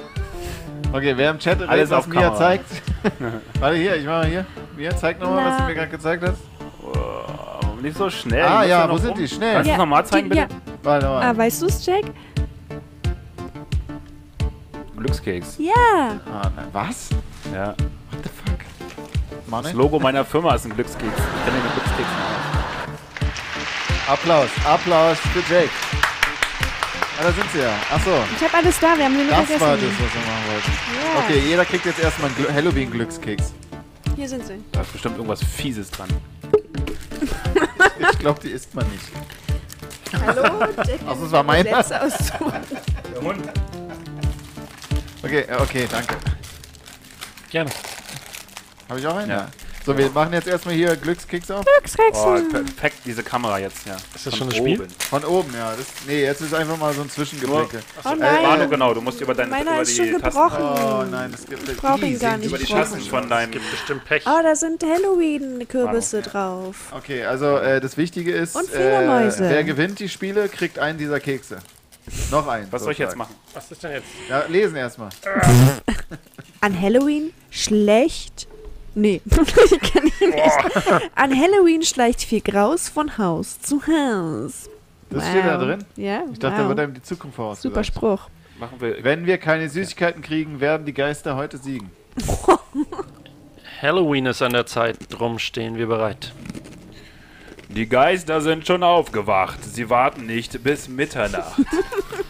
Okay, 0.95 1.15
wer 1.17 1.31
im 1.31 1.39
Chat 1.39 1.57
Alles 1.59 1.71
Alles 1.71 1.91
was 1.91 1.99
auf 2.01 2.07
Mia 2.09 2.21
Kamera. 2.21 2.37
zeigt. 2.37 2.67
Warte 3.61 3.77
hier, 3.79 3.97
ich 3.97 4.05
mache 4.05 4.27
hier. 4.27 4.45
Mia, 4.77 4.95
zeig 4.95 5.19
nochmal, 5.19 5.47
was 5.47 5.57
du 5.57 5.63
mir 5.63 5.75
gerade 5.75 5.89
gezeigt 5.89 6.23
hast. 6.23 6.37
Oh, 6.83 7.81
nicht 7.81 7.97
so 7.97 8.11
schnell. 8.11 8.43
Ah, 8.43 8.63
ja, 8.65 8.91
wo 8.91 8.99
sind 8.99 9.13
rum. 9.13 9.19
die? 9.19 9.27
Schnell. 9.27 9.55
Kannst 9.55 9.69
du 9.71 9.73
es 9.73 9.79
nochmal 9.79 10.05
zeigen, 10.05 10.29
die, 10.29 10.37
bitte? 10.37 10.53
ja. 10.53 10.61
Warte 10.83 11.07
mal. 11.07 11.23
Ah, 11.23 11.35
weißt 11.35 11.63
du 11.63 11.67
es, 11.67 11.87
Jack? 11.87 12.05
Glückskeks. 14.99 15.57
Ja. 15.59 15.73
Ah, 16.31 16.51
nein, 16.55 16.67
was? 16.73 17.09
Ja. 17.55 17.69
What 17.69 17.77
the 18.23 18.29
fuck? 18.29 18.59
Mann, 19.47 19.63
Das 19.63 19.73
Logo 19.73 19.99
meiner 19.99 20.27
Firma 20.27 20.55
ist 20.57 20.67
ein 20.67 20.75
Glückskeks. 20.75 21.07
Ich 21.07 21.45
kenne 21.47 21.57
den 21.57 21.73
Glückskeks 21.73 22.52
Applaus, 24.07 24.49
Applaus 24.65 25.19
für 25.33 25.41
Jake. 25.53 25.71
Ah, 27.19 27.25
da 27.25 27.33
sind 27.33 27.51
sie 27.53 27.61
ja. 27.61 27.73
Achso, 27.93 28.11
Ich 28.37 28.43
habe 28.45 28.55
alles 28.57 28.79
da, 28.81 28.97
wir 28.97 29.05
haben 29.05 29.17
sie 29.17 29.23
nur 29.25 29.31
das 29.31 29.39
vergessen. 29.47 29.61
war 29.61 29.77
das, 29.77 29.85
was 29.85 29.99
wir 30.15 30.21
machen 30.21 30.45
wollten. 30.51 30.73
Ja. 30.73 31.21
Okay, 31.25 31.39
jeder 31.49 31.65
kriegt 31.65 31.87
jetzt 31.87 32.01
erstmal 32.01 32.31
einen 32.31 32.45
Gl- 32.47 32.53
Halloween-Glückskeks. 32.53 33.53
Hier 34.17 34.29
sind 34.29 34.47
sie. 34.47 34.63
Da 34.73 34.81
ist 34.83 34.93
bestimmt 34.93 35.17
irgendwas 35.17 35.43
Fieses 35.45 35.91
dran. 35.91 36.09
Ich 38.13 38.19
glaube, 38.19 38.41
die 38.41 38.51
isst 38.51 38.75
man 38.75 38.87
nicht. 38.91 39.05
Hallo, 40.27 40.43
Jack. 40.79 41.01
Ach, 41.07 41.17
das 41.21 41.31
war 41.31 41.43
meiner. 41.43 41.83
Sätze 41.83 42.03
auszumachen. 42.03 42.63
Okay, 45.23 45.41
äh, 45.49 45.55
okay, 45.61 45.87
danke. 45.91 46.17
Gerne. 47.51 47.71
Habe 48.89 48.99
ich 49.01 49.07
auch 49.07 49.17
einen? 49.17 49.31
Ja. 49.31 49.49
So, 49.85 49.99
wir 49.99 50.11
machen 50.11 50.33
jetzt 50.33 50.47
erstmal 50.47 50.75
hier 50.77 50.95
Glückskeks 50.95 51.51
auf. 51.51 51.65
Oh, 51.67 51.71
Glückskekse. 51.81 52.45
perfekt, 52.65 52.97
diese 53.05 53.23
Kamera 53.25 53.59
jetzt, 53.59 53.85
ja. 53.85 53.97
Ist 54.15 54.27
das 54.27 54.35
Von 54.35 54.39
schon 54.39 54.49
das 54.51 54.57
Spiel? 54.59 54.81
oben. 54.81 54.89
Von 55.11 55.25
oben, 55.25 55.55
ja. 55.55 55.75
Das, 55.77 55.87
nee, 56.07 56.23
jetzt 56.23 56.41
ist 56.41 56.55
einfach 56.55 56.77
mal 56.79 56.95
so 56.95 57.03
ein 57.03 57.11
Zwischengeplänkel. 57.11 57.81
Oh 58.05 58.11
Äh, 58.11 58.17
nein. 58.17 58.43
Manu, 58.45 58.69
genau, 58.69 58.95
du 58.95 59.01
musst 59.01 59.21
über 59.21 59.35
deine 59.35 59.51
Meiner 59.51 59.73
über 59.73 59.83
ist 59.83 59.99
die 59.99 60.09
schon 60.11 60.21
Tasten, 60.21 60.41
gebrochen. 60.41 60.63
Oh 60.63 61.05
nein, 61.11 61.33
das 61.33 61.45
gibt 61.47 61.69
Ich 61.69 61.77
brauch 61.77 61.99
ihn 61.99 62.17
gar 62.19 62.37
nicht. 62.37 62.47
über 62.47 62.59
die. 62.59 62.65
Tasten 62.65 63.01
von 63.01 63.29
deinem 63.29 63.51
Gibt 63.51 63.69
bestimmt 63.73 64.05
Pech. 64.05 64.23
Oh, 64.27 64.41
da 64.43 64.55
sind 64.55 64.85
Halloween-Kürbisse 64.85 66.23
drauf. 66.23 66.77
Okay, 66.93 67.25
also 67.25 67.57
äh, 67.59 67.81
das 67.81 67.97
Wichtige 67.97 68.33
ist, 68.33 68.55
Und 68.55 68.69
Fledermäuse. 68.71 69.47
Äh, 69.47 69.51
wer 69.51 69.65
gewinnt 69.65 69.99
die 69.99 70.09
Spiele, 70.09 70.49
kriegt 70.49 70.79
einen 70.79 70.99
dieser 70.99 71.19
Kekse. 71.19 71.59
Noch 72.31 72.47
einen. 72.47 72.67
Was 72.71 72.83
soll 72.85 72.93
ich 72.93 72.99
jetzt 72.99 73.17
machen? 73.17 73.35
Was 73.55 73.71
ist 73.71 73.83
denn 73.83 73.93
jetzt? 73.93 74.07
Ja, 74.29 74.45
lesen 74.49 74.77
erstmal. 74.77 75.11
An 76.61 76.81
Halloween 76.81 77.33
schlecht. 77.51 78.47
Nee, 78.95 79.21
ich 79.27 79.81
kenn 79.81 80.05
ihn 80.21 80.31
nicht. 80.31 81.11
An 81.15 81.35
Halloween 81.39 81.83
schleicht 81.83 82.23
viel 82.23 82.41
Graus 82.41 82.89
von 82.89 83.17
Haus 83.19 83.61
zu 83.61 83.81
Haus. 83.87 84.69
Das 85.11 85.29
steht 85.29 85.45
da 85.45 85.57
drin? 85.59 85.85
Ja, 85.97 86.23
Ich 86.33 86.39
dachte, 86.39 86.57
da 86.57 86.63
wow. 86.63 86.69
wird 86.69 86.81
einem 86.81 86.95
die 86.95 87.03
Zukunft 87.03 87.37
vorausgesagt. 87.37 87.75
Super 87.75 87.85
Spruch. 87.85 88.29
Machen 88.59 88.81
wir. 88.81 89.03
Wenn 89.03 89.27
wir 89.27 89.39
keine 89.39 89.69
Süßigkeiten 89.69 90.23
kriegen, 90.23 90.61
werden 90.61 90.87
die 90.87 90.95
Geister 90.95 91.37
heute 91.37 91.59
siegen. 91.59 91.91
Halloween 93.83 94.27
ist 94.27 94.43
an 94.43 94.53
der 94.53 94.67
Zeit, 94.67 94.97
drum 95.11 95.39
stehen 95.39 95.77
wir 95.77 95.87
bereit. 95.87 96.33
Die 97.69 97.89
Geister 97.89 98.41
sind 98.43 98.67
schon 98.67 98.83
aufgewacht. 98.83 99.65
Sie 99.65 99.89
warten 99.89 100.27
nicht 100.27 100.63
bis 100.63 100.89
Mitternacht. 100.89 101.61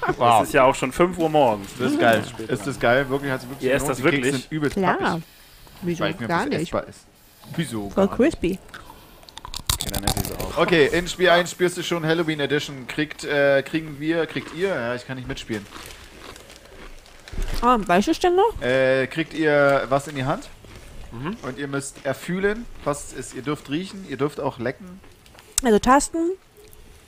Es 0.04 0.48
ist 0.48 0.54
ja 0.54 0.64
auch 0.64 0.74
schon 0.74 0.90
5 0.90 1.16
Uhr 1.18 1.28
morgens. 1.28 1.68
Das 1.78 1.92
ist 1.92 2.00
geil. 2.00 2.22
Ist 2.48 2.66
das 2.66 2.78
geil? 2.80 3.08
Wirklich? 3.08 3.30
Hat 3.30 3.40
sie 3.42 3.48
wirklich 3.48 3.70
Ja, 3.70 3.76
ist 3.76 3.88
das 3.88 3.98
Die 3.98 4.02
Kekse 4.02 4.16
wirklich? 4.16 4.32
sind 4.42 4.52
übelst 4.52 4.76
Klar. 4.76 4.96
pappig. 4.98 5.22
Wieso? 5.82 6.04
Ich 6.04 6.10
weiß 6.14 6.20
nicht, 6.20 6.28
Gar 6.28 6.46
nicht. 6.46 6.60
essbar 6.62 6.86
ist. 6.88 7.00
Wieso? 7.56 7.90
Voll 7.90 8.08
crispy. 8.08 8.58
Okay, 9.74 9.90
dann 9.92 10.04
esse 10.04 10.18
ich 10.20 10.26
sie 10.26 10.34
auch. 10.34 10.58
Okay, 10.58 10.86
in 10.92 11.08
Spiel 11.08 11.28
1 11.30 11.50
spielst 11.50 11.76
du 11.76 11.82
schon 11.82 12.04
Halloween 12.06 12.40
Edition. 12.40 12.86
Kriegt, 12.86 13.24
äh, 13.24 13.62
kriegen 13.62 13.98
wir, 13.98 14.26
kriegt 14.26 14.54
ihr, 14.54 14.68
ja, 14.68 14.94
ich 14.94 15.06
kann 15.06 15.16
nicht 15.16 15.26
mitspielen. 15.28 15.66
Ah, 17.60 17.78
weißt 17.84 18.08
du 18.08 18.12
denn 18.14 18.36
noch? 18.36 18.60
Äh, 18.62 19.06
kriegt 19.06 19.34
ihr 19.34 19.86
was 19.88 20.08
in 20.08 20.16
die 20.16 20.24
Hand 20.24 20.48
und 21.42 21.58
ihr 21.58 21.68
müsst 21.68 22.04
erfühlen, 22.04 22.64
was 22.84 23.08
es 23.08 23.12
ist. 23.12 23.34
Ihr 23.34 23.42
dürft 23.42 23.70
riechen, 23.70 24.06
ihr 24.08 24.16
dürft 24.16 24.40
auch 24.40 24.58
lecken. 24.58 25.00
Also 25.62 25.78
tasten, 25.78 26.32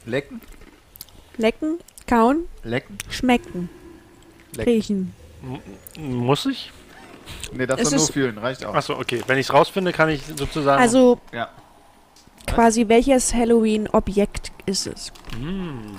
Lecken? 0.06 0.40
lecken, 1.38 1.78
kauen, 2.06 2.46
Lecken? 2.62 2.98
schmecken, 3.10 3.68
Lecken. 4.52 4.70
riechen. 4.72 5.14
Muss 5.98 6.46
ich? 6.46 6.70
Ne, 7.52 7.66
das 7.66 7.90
nur 7.90 8.06
fühlen, 8.06 8.38
reicht 8.38 8.64
auch. 8.64 8.74
Achso, 8.74 8.94
okay. 8.98 9.22
Wenn 9.26 9.38
ich 9.38 9.46
es 9.46 9.52
rausfinde, 9.52 9.92
kann 9.92 10.08
ich 10.08 10.22
sozusagen. 10.36 10.80
Also 10.80 11.20
Ja. 11.32 11.48
quasi 12.46 12.88
welches 12.88 13.32
Halloween-Objekt 13.32 14.52
ist 14.66 14.86
es? 14.86 15.12
Hm. 15.38 15.96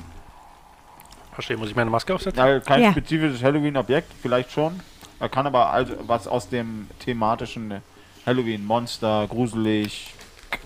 Verstehe, 1.34 1.58
muss 1.58 1.70
ich 1.70 1.76
meine 1.76 1.90
Maske 1.90 2.14
aufsetzen? 2.14 2.38
Ja, 2.40 2.60
kein 2.60 2.82
Ja. 2.84 2.92
spezifisches 2.92 3.44
Halloween-Objekt, 3.44 4.12
vielleicht 4.22 4.52
schon. 4.52 4.80
Er 5.20 5.30
kann 5.30 5.48
aber 5.48 5.70
also 5.72 5.94
was 6.08 6.28
aus 6.28 6.50
dem 6.50 6.88
thematischen 7.00 7.82
Halloween, 8.26 8.66
Monster, 8.66 9.28
gruselig, 9.30 10.14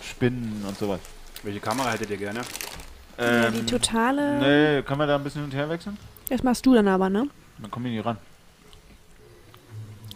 Spinnen 0.02 0.63
und 0.67 0.78
sowas. 0.78 1.00
Welche 1.43 1.60
Kamera 1.60 1.91
hättet 1.91 2.10
ihr 2.10 2.17
gerne? 2.17 2.41
ja, 3.17 3.50
die 3.52 3.65
totale. 3.65 4.39
Nee, 4.39 4.82
können 4.84 5.00
wir 5.00 5.08
da 5.08 5.15
ein 5.15 5.24
bisschen 5.24 5.41
hin 5.41 5.52
und 5.52 5.56
her 5.58 5.69
wechseln? 5.69 5.98
Das 6.30 6.41
machst 6.43 6.65
du 6.65 6.74
dann 6.74 6.88
aber, 6.88 7.10
ne? 7.10 7.28
Dann 7.58 7.69
kommen 7.72 7.86
wir 7.86 7.91
nicht 7.91 8.06
ran. 8.06 8.17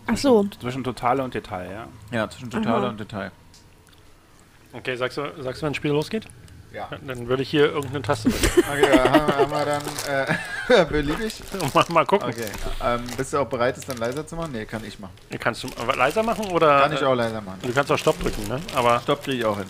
Ach 0.07 0.17
so. 0.17 0.45
Zwischen 0.59 0.83
Totale 0.83 1.23
und 1.23 1.33
Detail, 1.33 1.71
ja. 1.71 1.87
Ja, 2.11 2.29
zwischen 2.29 2.49
Totale 2.49 2.83
Aha. 2.83 2.89
und 2.89 2.99
Detail. 2.99 3.31
Okay, 4.73 4.95
sagst 4.95 5.17
du, 5.17 5.21
sagst 5.41 5.61
du, 5.61 5.65
wenn 5.65 5.71
ein 5.71 5.75
Spiel 5.75 5.91
losgeht? 5.91 6.25
Ja. 6.73 6.89
Dann 7.05 7.27
würde 7.27 7.43
ich 7.43 7.49
hier 7.49 7.65
irgendeine 7.71 8.01
Taste 8.01 8.29
drücken. 8.29 8.63
Okay, 8.71 8.95
ja, 8.95 9.03
haben, 9.11 9.27
haben 9.31 9.51
wir 9.51 9.65
dann 9.65 10.79
äh, 10.79 10.85
beliebig. 10.89 11.43
mal, 11.73 11.85
mal 11.89 12.05
gucken. 12.05 12.29
Okay. 12.29 12.47
Ähm, 12.83 13.01
bist 13.15 13.31
du 13.33 13.37
auch 13.37 13.47
bereit, 13.47 13.77
es 13.77 13.85
dann 13.85 13.97
leiser 13.97 14.25
zu 14.25 14.35
machen? 14.35 14.51
Nee, 14.51 14.65
kann 14.65 14.83
ich 14.83 14.97
machen. 14.99 15.13
Kannst 15.39 15.63
du 15.63 15.67
äh, 15.67 15.95
leiser 15.95 16.23
machen 16.23 16.45
oder? 16.47 16.81
Kann 16.81 16.93
ich 16.93 17.03
auch 17.03 17.13
leiser 17.13 17.41
machen. 17.41 17.59
Du 17.61 17.71
kannst 17.71 17.91
auch 17.91 17.97
Stopp 17.97 18.19
drücken, 18.19 18.47
ne? 18.47 18.59
Aber 18.73 18.99
Stopp 19.01 19.23
kriege 19.23 19.37
ich 19.37 19.45
auch 19.45 19.57
hin. 19.57 19.67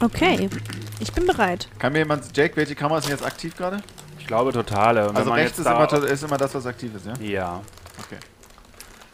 Okay. 0.00 0.50
Ich 0.98 1.12
bin 1.12 1.26
bereit. 1.26 1.68
Kann 1.78 1.92
mir 1.92 2.00
jemand, 2.00 2.36
Jake, 2.36 2.56
welche 2.56 2.74
Kamera 2.74 2.98
ist 2.98 3.04
denn 3.04 3.16
jetzt 3.16 3.24
aktiv 3.24 3.56
gerade? 3.56 3.80
Ich 4.18 4.26
glaube 4.26 4.52
totale. 4.52 5.08
Und 5.08 5.16
Also 5.16 5.30
rechts 5.32 5.60
ist 5.60 5.66
immer, 5.66 5.92
ist 5.92 6.22
immer 6.24 6.38
das, 6.38 6.54
was 6.54 6.66
aktiv 6.66 6.92
ist, 6.96 7.06
ja? 7.06 7.14
Ja. 7.20 7.60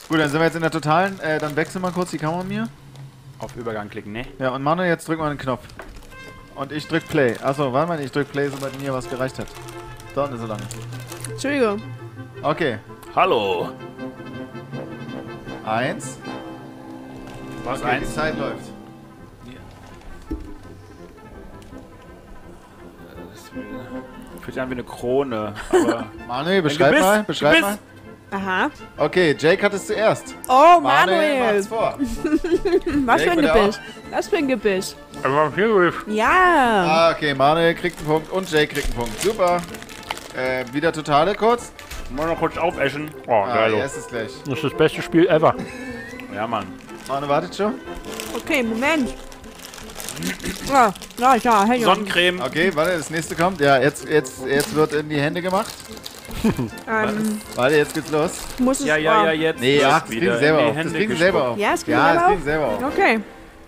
Gut, 0.09 0.19
dann 0.21 0.29
sind 0.31 0.41
wir 0.41 0.47
jetzt 0.47 0.55
in 0.55 0.63
der 0.63 0.71
totalen. 0.71 1.21
Äh, 1.21 1.39
dann 1.39 1.55
wechseln 1.57 1.83
wir 1.83 1.91
kurz 1.93 2.11
die 2.11 2.19
Kamera 2.19 2.43
mir. 2.43 2.69
Auf 3.39 3.55
Übergang 3.57 3.89
klicken, 3.91 4.13
ne? 4.13 4.25
Ja, 4.39 4.51
und 4.51 4.63
Manuel, 4.63 4.89
jetzt 4.89 5.07
drück 5.07 5.19
mal 5.19 5.29
den 5.29 5.39
Knopf. 5.39 5.63
Und 6.55 6.73
ich 6.73 6.89
drück 6.89 7.07
Play. 7.09 7.37
Achso, 7.43 7.73
warte 7.73 7.89
mal, 7.89 8.01
ich 8.01 8.11
drück 8.11 8.31
Play, 8.33 8.49
sobald 8.49 8.81
mir 8.81 8.93
was 8.93 9.09
gereicht 9.09 9.39
hat. 9.39 9.47
Dauert 10.15 10.33
nicht 10.33 10.41
so 10.41 10.47
lange. 10.47 10.63
Entschuldigung. 11.31 11.83
Okay. 12.43 12.79
Hallo. 13.15 13.69
Eins. 15.65 16.19
Was 17.65 17.81
Okay, 17.81 17.91
die 17.91 17.97
eins? 17.97 18.15
Zeit 18.15 18.39
läuft. 18.39 18.71
Fühlt 24.41 24.55
sich 24.55 24.61
an 24.61 24.71
wie 24.71 24.75
eine 24.75 24.85
Krone. 24.85 25.55
Aber 25.71 26.07
Manuel, 26.27 26.63
beschreib 26.63 26.91
Gebiss, 26.91 27.03
mal, 27.05 27.23
beschreib 27.25 27.55
Gebiss. 27.57 27.69
mal. 27.71 27.79
Aha. 28.31 28.71
Okay, 28.99 29.35
Jake 29.39 29.63
hat 29.63 29.73
es 29.73 29.87
zuerst. 29.87 30.35
Oh, 30.49 30.81
Manuel 30.81 31.39
Manuel. 31.39 31.53
macht's 31.55 31.67
vor. 31.67 31.99
Was 33.07 33.23
für 33.23 33.31
ein 33.31 33.41
Gebüsch. 33.41 33.77
Was 34.11 34.29
für 34.29 34.37
ein 34.37 34.49
Gebüsch. 34.49 34.95
Hier, 35.57 36.15
Ja. 36.15 36.27
Ah, 36.29 37.11
okay, 37.13 37.33
Manuel 37.35 37.75
kriegt 37.75 37.99
einen 37.99 38.07
Punkt 38.07 38.31
und 38.31 38.51
Jake 38.51 38.75
kriegt 38.75 38.87
einen 38.89 38.97
Punkt. 38.97 39.21
Super. 39.23 39.61
Äh, 40.37 40.65
wieder 40.73 40.93
Totale 40.93 41.35
kurz. 41.35 41.73
mal 42.11 42.27
noch 42.27 42.39
kurz 42.39 42.57
aufeschen. 42.59 43.11
Oh, 43.27 43.33
Ah, 43.33 43.55
geil. 43.55 43.75
yes 43.75 43.97
ist 43.97 44.09
gleich. 44.11 44.31
Das 44.45 44.55
ist 44.57 44.65
das 44.65 44.75
beste 44.75 45.01
Spiel 45.03 45.27
ever. 45.27 45.55
Ja, 46.35 46.47
Mann. 46.47 46.67
Manuel 47.09 47.29
wartet 47.31 47.57
schon. 47.57 47.75
Okay, 48.37 48.63
Moment. 48.63 49.15
Ja, 50.69 50.93
ja, 51.19 51.35
ja, 51.37 51.65
hey, 51.67 51.79
ja. 51.81 51.85
Sonnencreme. 51.87 52.41
Okay, 52.43 52.71
warte, 52.75 52.99
das 52.99 53.09
nächste 53.09 53.35
kommt. 53.37 53.61
Ja, 53.61 53.79
jetzt, 53.79 54.07
jetzt, 54.09 54.45
jetzt 54.47 54.75
wird 54.75 54.93
in 54.93 55.09
die 55.09 55.21
Hände 55.21 55.41
gemacht. 55.41 55.73
Ähm, 56.89 57.41
Warte, 57.57 57.77
jetzt 57.77 57.95
geht's 57.95 58.11
los. 58.11 58.31
muss 58.59 58.81
es 58.81 58.87
Ja, 58.87 58.97
ja, 58.97 59.25
ja, 59.27 59.33
jetzt. 59.33 59.61
Nee, 59.61 59.81
ja, 59.81 60.01
das 60.01 60.11
wieder 60.11 60.35
sie 60.35 60.39
selber 60.41 60.59
auf. 60.69 60.75
Das 60.77 60.93
sie 60.93 61.17
selber 61.17 61.49
auf. 61.49 61.59
Ja, 61.59 61.71
das 61.73 61.85
kriegen 61.85 61.99
Ja, 61.99 62.05
wir 62.07 62.15
das 62.15 62.23
selber 62.23 62.27
kriegen 62.29 62.39
sie 62.41 62.45
selber 62.45 62.67
auf. 62.67 62.83
Okay, 62.93 63.21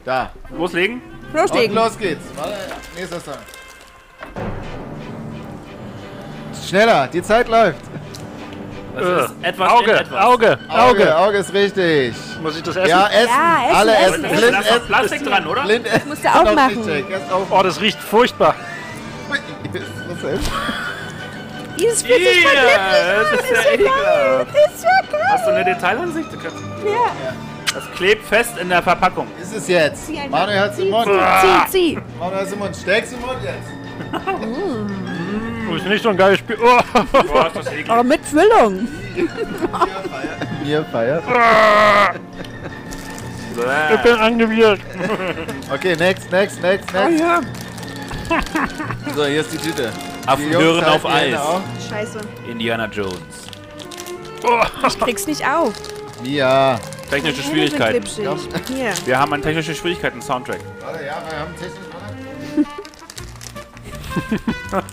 Da. 0.05 0.31
Loslegen? 0.57 1.03
Und 1.33 1.35
loslegen. 1.41 1.75
los 1.77 1.99
geht's. 1.99 2.25
Warte, 2.37 2.55
nächster 2.97 3.21
Song. 3.21 3.35
Schneller, 6.69 7.09
die 7.09 7.23
Zeit 7.23 7.49
läuft. 7.49 7.79
Das 8.95 9.05
Äh, 9.05 9.25
ist 9.25 9.35
etwas 9.43 9.71
Auge, 9.71 9.93
etwas. 9.93 10.21
Auge, 10.25 10.59
Auge, 10.69 10.69
Auge. 10.69 11.17
Auge 11.19 11.37
ist 11.39 11.53
richtig. 11.55 12.15
Muss 12.43 12.57
ich 12.57 12.63
das 12.63 12.77
essen? 12.77 12.89
Ja, 12.89 13.07
essen. 13.09 13.29
Ja, 13.29 13.65
essen, 13.67 13.77
Alle 13.77 13.93
essen, 13.97 14.05
essen. 14.05 14.25
essen. 14.25 14.37
Blind 14.37 14.53
Da 14.55 14.61
ist 14.61 14.71
essen. 14.71 14.87
Plastik 14.87 15.25
dran, 15.25 15.47
oder? 15.47 15.63
Blind 15.63 15.87
essen. 15.87 16.09
musst 16.09 16.25
du. 16.25 16.91
Erst 16.91 17.33
auf. 17.33 17.47
Oh, 17.51 17.63
das 17.63 17.81
riecht 17.81 17.99
furchtbar. 18.01 18.55
Was 20.09 20.21
denn? 20.23 20.41
Dieses 21.81 22.03
fühlt 22.03 22.19
sich 22.19 22.43
Ja, 22.45 22.51
verklebt. 22.51 23.33
das 23.33 23.41
ist 23.41 23.51
ja 23.65 23.73
ekelhaft. 23.73 24.51
Ist 24.75 24.85
ja 24.85 24.91
geil. 25.13 25.21
Hast 25.31 25.47
du 25.47 25.51
eine 25.51 25.65
Detailansicht? 25.65 26.29
Kannst- 26.33 26.57
Ja. 26.85 27.33
Das 27.75 27.85
klebt 27.97 28.27
fest 28.27 28.53
in 28.61 28.69
der 28.69 28.83
Verpackung. 28.83 29.29
Ist 29.41 29.55
es 29.57 29.69
jetzt? 29.69 30.11
Manuel 30.29 30.59
hat's 30.61 30.79
im 30.79 30.85
Zieh, 30.87 30.91
Mund. 30.91 31.07
Zieh, 31.41 31.71
zieh. 31.71 31.99
Manuel 32.19 32.41
hat's 32.41 32.53
im 32.53 32.59
Mund. 32.59 32.77
Steck's 32.77 33.13
im 33.13 33.21
Mund 33.21 33.39
jetzt. 33.45 33.71
Oh, 35.71 35.75
ist 35.77 35.87
nicht 35.87 36.03
so 36.03 36.09
ein 36.09 36.17
geiles 36.17 36.39
Spiel. 36.41 36.59
Oh. 36.61 36.81
Boah, 37.13 37.47
ist 37.47 37.57
das 37.57 37.67
eklig. 37.69 37.89
Aber 37.89 38.03
mit 38.03 38.25
Füllung. 38.25 38.89
Mir 40.65 40.85
feiert. 40.87 41.23
Ich 43.95 44.01
bin 44.03 44.15
angewidert. 44.15 44.81
Okay, 45.71 45.95
next, 45.97 46.31
next, 46.33 46.63
next, 46.63 46.89
Oh 46.95 46.99
next. 47.09 47.21
ja. 47.21 47.41
So, 49.15 49.25
hier 49.27 49.41
ist 49.43 49.53
die 49.53 49.59
Tüte. 49.59 49.93
Affen 50.31 50.51
hören 50.51 50.85
auf 50.85 51.05
Eis. 51.07 51.39
Scheiße. 51.89 52.21
Indiana 52.49 52.87
Jones. 52.87 53.49
Ich 54.87 54.99
krieg's 55.01 55.27
nicht 55.27 55.45
auf. 55.45 55.75
Mia. 56.23 56.79
Technische 57.11 57.43
Schwierigkeiten. 57.43 58.07
Hier. 58.69 58.93
Wir 59.05 59.19
haben 59.19 59.33
einen 59.33 59.43
technische 59.43 59.75
Schwierigkeiten 59.75 60.23
Soundtrack. 60.23 60.61
Warte, 60.81 61.05
ja, 61.05 61.21
wir 61.29 61.39
haben 61.41 61.55
technisch 61.57 61.81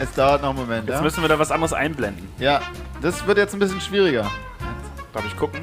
Es 0.00 0.12
dauert 0.14 0.40
noch 0.40 0.50
einen 0.50 0.58
Moment, 0.58 0.88
Jetzt 0.88 0.96
ja? 0.96 1.02
müssen 1.02 1.20
wir 1.20 1.28
da 1.28 1.38
was 1.38 1.50
anderes 1.50 1.74
einblenden. 1.74 2.26
Ja, 2.38 2.62
das 3.02 3.26
wird 3.26 3.36
jetzt 3.36 3.52
ein 3.52 3.58
bisschen 3.58 3.82
schwieriger. 3.82 4.30
Darf 5.12 5.26
ich 5.26 5.36
gucken? 5.36 5.60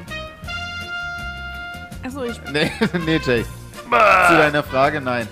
Achso, 2.04 2.22
ich. 2.22 2.40
Nee, 2.52 2.70
nee, 3.04 3.16
Jake. 3.16 3.46
Zu 3.82 4.36
deiner 4.36 4.62
Frage, 4.62 5.00
nein. 5.00 5.26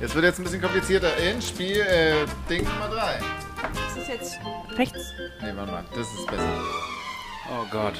Jetzt 0.00 0.14
wird 0.14 0.24
jetzt 0.24 0.38
ein 0.38 0.44
bisschen 0.44 0.62
komplizierter. 0.62 1.16
In 1.16 1.42
Spiel, 1.42 1.80
äh, 1.80 2.14
Ding 2.48 2.64
Nummer 2.64 2.88
3. 2.94 3.16
Ist 3.16 3.96
das 3.98 4.08
jetzt 4.08 4.38
rechts? 4.76 5.12
Nee, 5.42 5.48
warte 5.56 5.72
mal, 5.72 5.84
das 5.90 6.06
ist 6.12 6.26
besser. 6.26 6.42
Oh 7.50 7.64
Gott. 7.70 7.94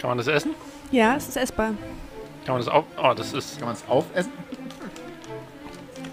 Kann 0.00 0.10
man 0.10 0.18
das 0.18 0.26
essen? 0.26 0.54
Ja, 0.90 1.14
es 1.16 1.28
ist 1.28 1.36
essbar. 1.36 1.68
Kann 2.44 2.54
man 2.54 2.58
das 2.64 2.68
auch? 2.68 2.84
Oh, 3.00 3.12
das 3.14 3.32
ist. 3.32 3.58
Kann 3.58 3.66
man 3.68 3.76
es 3.76 3.84
aufessen? 3.86 4.32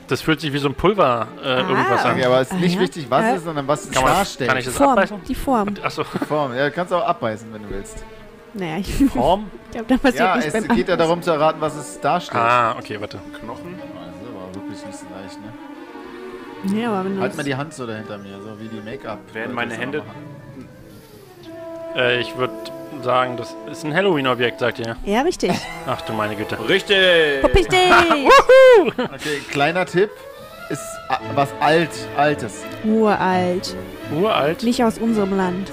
Das 0.08 0.22
fühlt 0.22 0.40
sich 0.40 0.54
wie 0.54 0.58
so 0.60 0.70
ein 0.70 0.76
Pulver 0.76 1.28
äh, 1.44 1.60
irgendwas 1.62 2.06
an. 2.06 2.14
Okay, 2.14 2.26
aber 2.26 2.40
es 2.42 2.48
ist 2.50 2.54
Ah, 2.54 2.60
nicht 2.60 2.76
ja. 2.76 2.82
wichtig, 2.82 3.08
was 3.10 3.22
Ja. 3.24 3.30
es 3.32 3.38
ist, 3.40 3.44
sondern 3.46 3.68
was 3.68 3.86
es 3.86 3.92
Kann, 3.92 4.06
darstellt. 4.06 4.50
kann 4.50 4.58
ich 4.60 4.66
das 4.66 4.76
Form. 4.78 4.90
abbeißen? 4.92 5.22
Die 5.28 5.36
Form. 5.36 5.74
Achso, 5.84 6.04
Form. 6.04 6.54
Ja, 6.56 6.66
du 6.66 6.72
kannst 6.72 6.94
auch 6.94 7.04
abbeißen, 7.06 7.52
wenn 7.54 7.64
du 7.64 7.70
willst. 7.70 8.04
Naja, 8.54 8.78
ich 8.78 8.94
Form? 9.12 9.52
glaube, 9.72 9.86
da 9.88 9.98
passiert 9.98 10.20
Ja, 10.20 10.36
nichts 10.38 10.54
es 10.54 10.68
beim 10.68 10.78
geht 10.78 10.88
ja 10.88 10.96
darum 10.96 11.22
zu 11.22 11.32
erraten, 11.32 11.60
was 11.60 11.76
es 11.76 12.00
darstellt. 12.00 12.42
Ah, 12.44 12.76
okay, 12.80 13.00
warte. 13.02 13.20
Knochen? 13.42 13.78
Ne? 16.72 16.82
Ja, 16.84 16.92
aber 16.92 17.06
wenn 17.06 17.20
Halt 17.20 17.36
mal 17.38 17.44
die 17.44 17.56
Hand 17.56 17.74
so 17.74 17.86
dahinter 17.88 18.18
mir, 18.18 18.40
so 18.42 18.60
wie 18.60 18.68
die 18.68 18.82
Make-up. 18.82 19.20
Werden 19.34 19.54
meine 19.56 19.76
Hände- 19.76 20.00
machen. 20.00 20.38
Äh, 21.96 22.20
ich 22.20 22.36
würde 22.38 22.54
sagen, 23.04 23.38
das 23.38 23.56
ist 23.72 23.84
ein 23.84 23.94
Halloween-Objekt, 23.94 24.60
sagt 24.60 24.80
ihr. 24.80 24.96
Ja, 25.06 25.22
richtig. 25.22 25.52
Ach 25.88 26.02
du 26.02 26.14
meine 26.14 26.36
Güte. 26.36 26.58
Richtig! 26.68 26.98
Richtig. 27.56 27.80
Okay, 28.98 29.42
kleiner 29.52 29.86
Tipp. 29.86 30.10
Ist 30.70 30.82
a- 31.10 31.20
was 31.36 31.50
alt, 31.60 31.90
altes. 32.18 32.64
Uralt. 32.84 33.76
Uralt. 34.14 34.64
Nicht 34.64 34.84
aus 34.84 34.98
unserem 35.00 35.36
Land. 35.36 35.72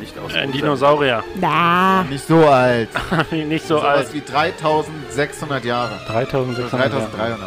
Nicht 0.00 0.16
aus 0.18 0.34
Ein 0.34 0.46
unserem- 0.46 0.52
Dinosaurier. 0.52 1.24
Da. 1.40 2.04
Nicht 2.08 2.26
so 2.26 2.44
alt. 2.46 2.88
Nicht 3.32 3.66
so 3.66 3.78
Sowas 3.78 3.96
alt. 3.98 4.14
wie 4.14 4.20
3600 4.20 5.64
Jahre. 5.64 5.92
3600. 6.06 6.72
3300. 6.72 7.38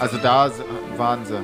Also 0.00 0.16
da 0.18 0.50
waren 0.98 1.24
sie. 1.24 1.36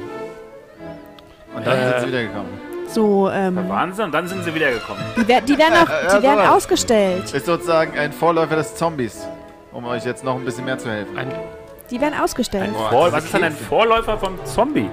Und 1.55 1.67
dann 1.67 1.79
Äh. 1.79 1.89
sind 1.91 2.01
sie 2.01 2.07
wiedergekommen. 2.09 2.69
So, 2.89 3.29
ähm, 3.31 3.69
Wahnsinn, 3.69 4.07
und 4.07 4.13
dann 4.13 4.27
sind 4.29 4.45
sie 4.45 4.55
wiedergekommen. 4.55 5.03
die, 5.17 5.29
wer- 5.29 5.41
die 5.43 5.59
werden 5.59 5.75
auch, 5.75 5.89
Äh, 5.91 6.05
ja, 6.09 6.17
die 6.19 6.23
werden 6.27 6.47
ausgestellt. 6.49 7.33
Ist 7.35 7.45
sozusagen 7.47 7.99
ein 7.99 8.13
Vorläufer 8.13 8.57
des 8.57 8.75
Zombies. 8.77 9.27
Um 9.73 9.85
euch 9.85 10.05
jetzt 10.05 10.25
noch 10.25 10.37
ein 10.37 10.45
bisschen 10.45 10.65
mehr 10.65 10.79
zu 10.79 10.91
helfen. 10.91 11.17
Ein, 11.19 11.31
Die 11.91 12.01
werden 12.01 12.19
ausgestellt. 12.19 12.71
Vor, 12.91 13.05
das 13.07 13.13
was 13.13 13.25
ist 13.27 13.35
denn 13.35 13.45
ein 13.45 13.53
Vorläufer 13.57 14.17
vom 14.19 14.43
Zombie? 14.45 14.91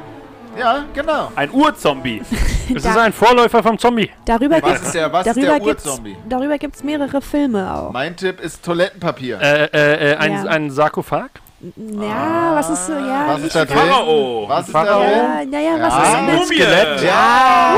Ja, 0.58 0.84
genau. 0.94 1.32
Ein 1.36 1.50
Urzombie. 1.52 2.22
es 2.70 2.86
ist 2.86 2.98
ein 2.98 3.12
Vorläufer 3.13 3.62
vom 3.63 3.78
Zombie. 3.78 4.10
Darüber 4.26 4.56
Was 4.62 4.63
gibt's, 4.72 4.82
ist 4.88 4.96
der, 4.96 5.12
was 5.12 5.28
ist 5.28 5.36
darüber 5.38 5.60
gibt's, 5.60 6.02
darüber 6.30 6.58
gibt's 6.58 6.84
mehrere 6.84 7.22
Filme 7.22 7.74
auch. 7.74 7.91
Mein 7.91 8.15
Tipp 8.15 8.39
ist 8.41 8.63
Toilettenpapier. 8.63 9.39
Äh, 9.41 9.65
äh, 9.65 10.12
äh, 10.12 10.15
ein, 10.18 10.32
Ja. 10.32 10.44
ein 10.44 10.72
Sarkophag? 10.72 11.30
Ja, 11.60 12.54
was 12.56 12.70
ist 12.70 12.86
so, 12.88 12.94
ja. 12.94 13.28
was 13.30 13.41
ist 13.41 13.56
da 13.56 13.65
drin? 13.65 13.78
Pharao. 13.78 14.46
Was 14.48 14.65
ist 14.68 14.72
Pharao? 14.72 15.00
da 15.00 15.08
ja, 15.08 15.41
ja, 15.44 15.60
ja, 15.60 15.82
was 15.82 15.94
Ja. 15.94 16.04
ist 16.04 16.22
Mumie. 16.22 16.46
Skelett. 16.46 17.02
Ja! 17.02 17.76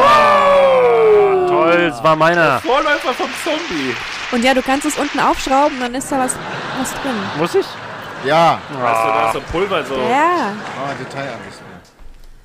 Toll, 1.47 1.91
es 1.93 2.03
war 2.03 2.15
meiner. 2.15 2.59
Vorläufer 2.59 3.13
vom 3.13 3.29
Zombie. 3.43 3.95
Und 4.31 4.43
ja, 4.43 4.53
du 4.53 4.61
kannst 4.61 4.85
es 4.85 4.97
unten 4.97 5.19
aufschrauben, 5.19 5.79
dann 5.79 5.93
ist 5.95 6.11
da 6.11 6.19
was, 6.19 6.35
was 6.79 6.91
drin. 7.01 7.15
Muss 7.37 7.55
ich? 7.55 7.65
Ja. 8.25 8.59
Weißt 8.69 9.03
du, 9.03 9.07
da 9.07 9.27
ist 9.27 9.33
so 9.33 9.41
Pulver 9.51 9.83
so. 9.85 9.95
Ja. 9.95 10.53
Oh, 10.83 10.89
Detailansicht 10.99 11.61
mehr. 11.61 11.79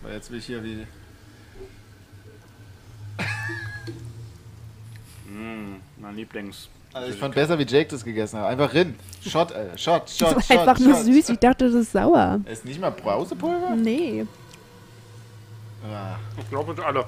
Weil 0.03 0.13
jetzt 0.15 0.31
will 0.31 0.39
ich 0.39 0.47
hier 0.47 0.63
wie. 0.63 0.87
Mein 5.99 6.17
Lieblings. 6.17 6.69
Also 6.95 7.11
ich 7.13 7.17
fand 7.19 7.35
besser, 7.35 7.59
wie 7.59 7.65
Jake 7.65 7.89
das 7.89 8.05
gegessen 8.05 8.39
hat. 8.39 8.47
Einfach 8.47 8.73
rin. 8.75 8.95
Shot, 9.27 9.53
Alter. 9.53 9.79
Shot, 9.79 10.03
Das 10.05 10.19
Shot, 10.19 10.35
war 10.37 10.43
Shot. 10.43 10.59
einfach 10.59 10.79
nur 10.79 10.95
Shot. 10.95 11.05
süß. 11.05 11.29
Ich 11.31 11.39
dachte, 11.39 11.65
das 11.67 11.75
ist 11.75 11.93
sauer. 11.93 12.41
Ist 12.45 12.65
nicht 12.65 12.81
mal 12.81 12.91
Brausepulver? 12.91 13.71
Nee. 13.77 14.27
Ah, 15.85 16.17
Ich 16.39 16.49
glaube, 16.51 16.75
alle. 16.85 17.05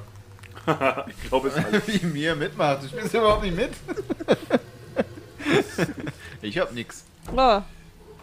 Ich 1.08 1.28
glaube, 1.28 1.48
es 1.48 1.56
ist 1.56 1.88
wie 2.02 2.06
mir 2.06 2.34
mitmacht. 2.34 2.78
Ich 2.84 2.92
bin 2.92 3.04
überhaupt 3.06 3.42
nicht 3.42 3.54
mit. 3.56 3.70
ich 6.42 6.58
hab 6.58 6.72
nix. 6.72 7.04
Oh. 7.36 7.60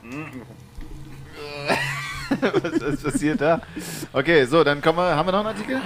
Was 2.40 2.94
ist 2.94 3.04
passiert 3.04 3.42
da? 3.42 3.60
Okay, 4.14 4.46
so, 4.46 4.64
dann 4.64 4.82
kommen 4.82 4.98
wir. 5.00 5.16
Haben 5.16 5.28
wir 5.28 5.32
noch 5.34 5.40
einen 5.40 5.50
Artikel? 5.50 5.82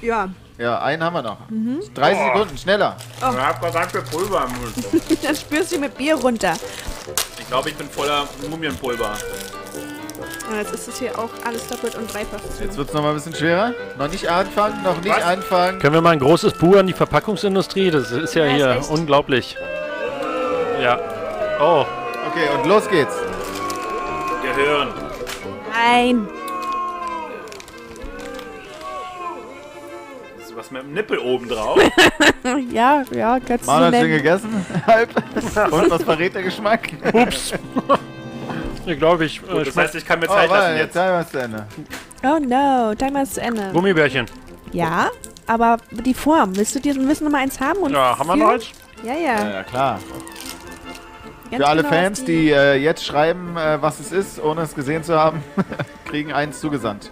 Ja. 0.00 0.28
Ja, 0.58 0.80
einen 0.80 1.02
haben 1.02 1.14
wir 1.14 1.22
noch. 1.22 1.38
30 1.94 2.22
Sekunden, 2.24 2.58
schneller. 2.58 2.96
Ich 3.18 3.22
hab 3.24 3.58
verdammt 3.60 3.90
viel 3.92 4.02
Pulver 4.02 4.46
Mund. 4.48 5.22
Dann 5.24 5.34
spürst 5.34 5.72
du 5.74 5.78
mit 5.78 5.96
Bier 5.96 6.14
runter. 6.14 6.52
Ich 7.40 7.46
glaube, 7.48 7.70
ich 7.70 7.74
bin 7.76 7.88
voller 7.88 8.28
Mumienpulver. 8.48 9.12
Und 10.50 10.56
jetzt 10.58 10.74
ist 10.74 10.88
es 10.88 10.98
hier 10.98 11.18
auch 11.18 11.30
alles 11.44 11.66
doppelt 11.68 11.96
und 11.96 12.12
dreifach. 12.12 12.38
zu. 12.56 12.62
Jetzt 12.64 12.76
wird 12.76 12.88
es 12.88 12.94
nochmal 12.94 13.12
ein 13.12 13.16
bisschen 13.16 13.34
schwerer. 13.34 13.72
Noch 13.98 14.08
nicht 14.08 14.28
anfangen, 14.28 14.82
noch 14.82 15.00
nicht 15.00 15.16
Was? 15.16 15.22
anfangen. 15.24 15.78
Können 15.78 15.94
wir 15.94 16.02
mal 16.02 16.10
ein 16.10 16.18
großes 16.20 16.52
Bu 16.54 16.76
an 16.76 16.86
die 16.86 16.92
Verpackungsindustrie? 16.92 17.90
Das 17.90 18.10
ist 18.10 18.34
ja 18.34 18.44
Ja, 18.44 18.50
ist 18.52 18.56
hier 18.56 18.70
echt. 18.82 18.90
unglaublich. 18.90 19.56
Ja. 20.80 20.98
Oh, 21.60 21.86
Okay, 22.30 22.48
und 22.56 22.66
los 22.66 22.88
geht's. 22.88 23.14
Gehirn. 24.42 24.88
Nein. 25.72 26.28
Das 30.38 30.48
ist 30.50 30.56
was 30.56 30.70
mit 30.70 30.82
dem 30.82 30.92
Nippel 30.92 31.18
oben 31.18 31.48
drauf. 31.48 31.78
Ja, 32.72 33.04
ja, 33.12 33.38
kannst 33.38 33.66
du 33.66 33.70
Mann 33.70 33.78
so 33.80 33.86
hat 33.86 34.02
schon 34.02 34.10
gegessen. 34.10 34.66
Halb. 34.86 35.10
Und 35.72 35.90
was 35.90 36.02
verrät 36.02 36.34
der 36.34 36.42
Geschmack? 36.42 36.88
ups. 37.12 37.52
ich 38.86 38.98
glaube, 38.98 39.24
ich 39.26 39.40
äh, 39.48 39.52
Gut, 39.52 39.66
das 39.68 39.76
heißt, 39.76 39.94
ich 39.94 40.04
kann 40.04 40.18
mir 40.18 40.26
Oh, 40.28 40.32
Zeit 40.34 40.50
lassen 40.50 40.60
warte, 40.62 40.76
jetzt. 40.78 40.94
wir 40.96 41.20
es 41.20 41.30
zu 41.30 41.38
Ende. 41.40 41.66
Oh 42.24 42.38
no, 42.40 42.94
Timer 42.96 43.22
ist 43.22 43.34
zu 43.34 43.42
Ende. 43.42 43.70
Gummibärchen. 43.72 44.26
Ja, 44.72 45.08
aber 45.46 45.76
die 45.92 46.14
Form. 46.14 46.56
Willst 46.56 46.74
du 46.74 46.80
dir 46.80 46.96
willst 46.96 47.20
du 47.20 47.26
noch 47.26 47.30
mal 47.32 47.38
eins 47.42 47.60
haben? 47.60 47.78
Und 47.78 47.92
Ja, 47.92 48.18
haben 48.18 48.26
wir 48.26 48.36
noch 48.36 48.48
eins? 48.48 48.70
Ja, 49.04 49.14
Ja, 49.14 49.20
ja. 49.20 49.50
ja, 49.50 49.62
klar. 49.62 50.00
Ganz 51.52 51.64
Für 51.64 51.68
alle 51.68 51.82
genau 51.82 51.94
Fans, 51.94 52.20
auf 52.20 52.24
die 52.24 52.50
äh, 52.50 52.76
jetzt 52.76 53.04
schreiben, 53.04 53.58
äh, 53.58 53.82
was 53.82 54.00
es 54.00 54.10
ist, 54.10 54.42
ohne 54.42 54.62
es 54.62 54.74
gesehen 54.74 55.04
zu 55.04 55.18
haben, 55.18 55.44
kriegen 56.06 56.32
eins 56.32 56.58
zugesandt. 56.60 57.10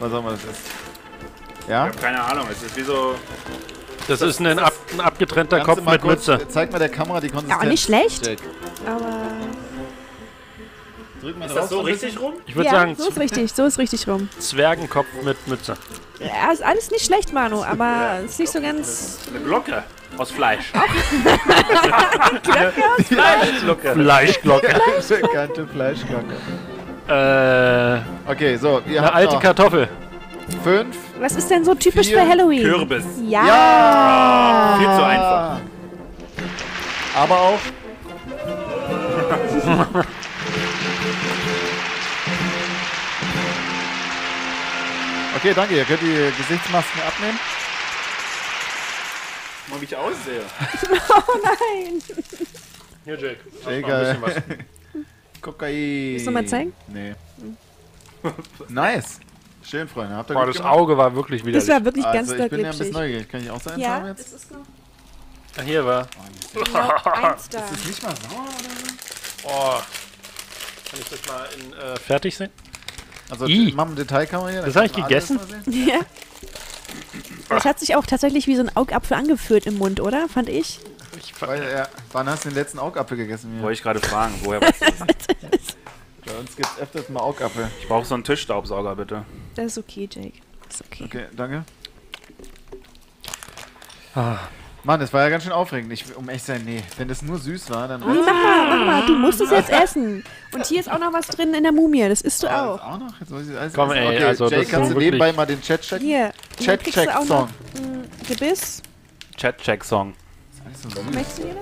Was 0.00 0.12
auch 0.12 0.18
immer 0.18 0.32
das 0.32 0.42
ist. 0.42 0.60
Ja? 1.68 1.86
Ich 1.86 1.92
habe 1.92 2.02
keine 2.02 2.20
Ahnung. 2.20 2.48
Es 2.50 2.64
ist 2.64 2.76
wie 2.76 2.82
so. 2.82 3.14
Das 4.08 4.22
ist 4.22 4.40
ein, 4.40 4.58
ab, 4.58 4.72
ein 4.92 5.00
abgetrennter 5.00 5.60
Kopf 5.60 5.84
mit 5.84 6.00
kurz- 6.00 6.26
Mütze. 6.26 6.48
Zeig 6.48 6.72
mal 6.72 6.80
der 6.80 6.88
Kamera 6.88 7.20
die 7.20 7.28
Konsistenz. 7.28 7.60
Ja, 7.60 7.64
auch 7.64 7.70
nicht 7.70 7.84
schlecht. 7.84 8.26
Jake. 8.26 8.42
Aber 8.84 9.28
Drück 11.20 11.38
mal 11.38 11.44
Ist 11.44 11.52
drauf 11.54 11.60
das 11.60 11.70
so 11.70 11.80
richtig 11.82 12.20
rum? 12.20 12.32
Ich 12.44 12.56
würde 12.56 12.66
ja, 12.66 12.72
sagen, 12.72 12.96
so 12.96 13.08
ist 13.08 13.20
richtig, 13.20 13.52
so 13.52 13.66
ist 13.66 13.78
richtig 13.78 14.08
rum. 14.08 14.28
Zwergenkopf 14.40 15.06
mit 15.22 15.46
Mütze. 15.46 15.76
Ja, 16.18 16.50
ist 16.50 16.64
alles 16.64 16.90
nicht 16.90 17.04
schlecht, 17.04 17.32
Manu, 17.32 17.62
aber 17.62 18.18
ist 18.24 18.40
nicht 18.40 18.50
so 18.50 18.60
ganz. 18.60 19.18
Eine 19.28 19.44
Glocke 19.44 19.84
aus 20.22 20.30
Fleisch. 20.30 20.70
Fleischglocke. 23.08 23.92
Fleischglocke. 23.94 24.80
Bekannte 25.22 25.66
Fleischglocke. 25.66 26.34
äh, 27.08 28.30
Okay, 28.30 28.56
so, 28.56 28.82
ihr 28.86 28.98
eine 28.98 29.06
habt 29.06 29.16
alte 29.16 29.34
noch 29.34 29.42
Kartoffel. 29.42 29.88
fünf. 30.62 30.96
Was 31.18 31.36
ist 31.36 31.50
denn 31.50 31.64
so 31.64 31.74
typisch 31.74 32.08
Vier 32.08 32.18
für 32.20 32.28
Halloween? 32.28 32.62
Kürbis. 32.62 33.04
Ja. 33.26 33.46
Ja! 33.46 34.74
Viel 34.78 34.86
zu 34.86 35.04
einfach. 35.04 35.58
Aber 37.16 37.36
auch. 37.40 37.58
Okay, 45.36 45.52
danke. 45.54 45.74
Ihr 45.76 45.84
könnt 45.84 46.02
die 46.02 46.32
Gesichtsmasken 46.36 47.00
abnehmen. 47.06 47.38
Mal 49.70 49.80
wie 49.80 49.84
ich 49.84 49.96
aussehe. 49.96 50.42
Oh 51.10 51.38
nein. 51.42 52.02
Hier, 53.04 53.18
Jake. 53.18 53.38
Jake, 53.64 54.18
Kokain. 55.40 56.12
Willst 56.14 56.26
du 56.26 56.30
mal 56.30 56.46
zeigen? 56.46 56.72
Nee. 56.88 57.14
nice. 58.68 59.20
Schön, 59.62 59.88
Freunde. 59.88 60.16
Habt 60.16 60.30
ihr 60.30 60.34
Boah, 60.34 60.46
das 60.46 60.56
gemacht? 60.56 60.72
Auge 60.74 60.96
war 60.98 61.14
wirklich 61.14 61.40
Das 61.42 61.46
widerlich. 61.46 61.68
war 61.68 61.84
wirklich 61.84 62.04
ganz 62.04 62.16
Also, 62.30 62.34
doll 62.36 62.44
ich 62.46 62.50
bin 62.50 62.60
ja 62.60 62.70
ein 62.70 62.78
bisschen 62.78 62.92
neugierig. 62.92 63.28
Kann 63.28 63.42
ich 63.42 63.50
auch 63.50 63.60
so 63.60 63.70
eins 63.70 63.80
Ja, 63.80 63.88
haben 63.94 64.06
das 64.08 64.18
jetzt? 64.18 64.32
ist 64.34 64.50
noch 64.52 64.58
Ah, 65.58 65.62
Hier 65.62 65.84
war. 65.84 66.06
genau 66.52 66.88
eins 67.12 67.48
da. 67.48 67.60
Das 67.60 67.72
ist 67.72 67.86
nicht 67.86 68.02
mal 68.02 68.14
sauer 68.16 68.40
oder 68.42 69.44
Oh. 69.44 69.80
Kann 70.90 71.00
ich 71.00 71.08
das 71.08 71.26
mal 71.26 71.48
in, 71.58 71.72
äh, 71.72 71.96
fertig 71.96 72.36
sehen? 72.36 72.50
so? 73.28 73.32
Also, 73.32 73.46
I. 73.46 73.72
machen 73.72 73.96
wir 73.96 74.04
Detailkamera 74.04 74.48
hier. 74.50 74.62
Das 74.62 74.74
dann 74.74 74.88
hab 74.88 74.90
ich 74.90 75.02
gegessen? 75.02 75.40
Ja. 75.66 76.00
Das 77.50 77.64
hat 77.64 77.78
sich 77.80 77.96
auch 77.96 78.06
tatsächlich 78.06 78.46
wie 78.46 78.56
so 78.56 78.62
ein 78.62 78.74
Augapfel 78.76 79.16
angeführt 79.16 79.66
im 79.66 79.78
Mund, 79.78 80.00
oder? 80.00 80.28
Fand 80.28 80.48
ich. 80.48 80.80
Ich 81.18 81.40
Weil, 81.40 81.62
ja, 81.62 81.88
wann 82.12 82.28
hast 82.28 82.44
du 82.44 82.48
den 82.48 82.54
letzten 82.54 82.78
Augapfel 82.78 83.16
gegessen? 83.16 83.52
Hier? 83.54 83.62
Wollte 83.62 83.74
ich 83.74 83.82
gerade 83.82 84.00
fragen, 84.00 84.34
woher 84.44 84.60
weißt 84.62 84.82
du 84.82 84.86
das? 84.86 85.76
Bei 86.24 86.38
uns 86.38 86.54
gibt 86.54 86.68
es 86.68 86.78
öfters 86.78 87.08
mal 87.08 87.20
Augapfel. 87.20 87.68
Ich 87.80 87.88
brauche 87.88 88.04
so 88.04 88.14
einen 88.14 88.24
Tischstaubsauger, 88.24 88.94
bitte. 88.94 89.24
Das 89.56 89.66
ist 89.66 89.78
okay, 89.78 90.08
Jake. 90.10 90.38
Das 90.66 90.76
ist 90.76 90.86
okay. 90.86 91.04
Okay, 91.04 91.24
danke. 91.36 91.64
Ah. 94.14 94.38
Mann, 94.82 94.98
das 94.98 95.12
war 95.12 95.22
ja 95.22 95.28
ganz 95.28 95.44
schön 95.44 95.52
aufregend. 95.52 95.92
Ich, 95.92 96.16
um 96.16 96.28
echt 96.30 96.46
zu 96.46 96.52
sein, 96.52 96.62
nee. 96.64 96.82
Wenn 96.96 97.06
das 97.08 97.20
nur 97.22 97.38
süß 97.38 97.68
war, 97.70 97.86
dann. 97.86 98.00
Nee, 98.00 98.06
mach 98.06 98.32
mal, 98.32 98.78
mach 98.78 98.86
mal. 98.86 99.06
Du 99.06 99.14
musst 99.14 99.40
es 99.40 99.50
jetzt 99.50 99.70
essen. 99.70 100.24
Und 100.54 100.64
hier 100.66 100.80
ist 100.80 100.90
auch 100.90 100.98
noch 100.98 101.12
was 101.12 101.26
drin 101.26 101.52
in 101.52 101.62
der 101.62 101.72
Mumie. 101.72 102.08
Das 102.08 102.22
isst 102.22 102.42
du 102.42 102.48
Ah, 102.48 102.66
auch. 102.66 102.76
das 102.78 102.86
auch 102.86 102.98
noch? 102.98 103.20
Jetzt 103.20 103.30
muss 103.30 103.48
ich 103.48 103.58
alles 103.58 103.72
Komm, 103.74 103.90
essen. 103.90 103.98
ey, 104.02 104.06
okay, 104.16 104.24
also 104.24 104.44
Jay, 104.48 104.50
das 104.56 104.64
ist 104.64 104.70
kannst 104.70 104.90
du 104.90 104.94
wirklich- 104.94 105.10
nebenbei 105.12 105.32
mal 105.32 105.46
den 105.46 105.60
Chat 105.60 105.82
checken? 105.82 106.06
Hier. 106.06 106.24
und 106.26 106.32
dann 106.58 106.64
Chat 106.66 106.82
kriegst 106.82 106.96
du 106.96 107.00
check 107.02 107.10
auch 107.16 107.24
Song. 107.26 107.40
noch 107.40 107.48
ein 107.82 108.10
Gebiss. 108.26 108.82
Chat-Check-Song. 109.36 110.14
Alles 110.66 110.82
so 110.82 110.88
süß. 110.90 111.14
Möchtest 111.14 111.38
du 111.38 111.42
wieder? 111.44 111.54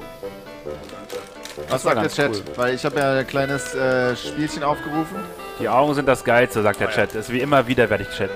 Was 1.69 1.85
war 1.85 1.95
sagt 1.95 1.97
der 1.97 2.03
ganz 2.03 2.15
Chat? 2.15 2.31
cool. 2.31 2.43
Weil 2.57 2.75
ich 2.75 2.85
habe 2.85 2.99
ja 3.01 3.13
ein 3.19 3.27
kleines 3.27 3.75
äh, 3.75 4.15
Spielchen 4.17 4.63
aufgerufen. 4.63 5.17
Die 5.61 5.69
Augen 5.69 5.93
sind 5.95 6.07
das 6.07 6.23
Geilste, 6.25 6.63
sagt 6.63 6.79
der 6.81 6.91
Chat. 6.91 7.15
Ist 7.17 7.31
wie 7.33 7.41
immer 7.41 7.67
widerwärtig 7.67 8.09
Chat. 8.17 8.31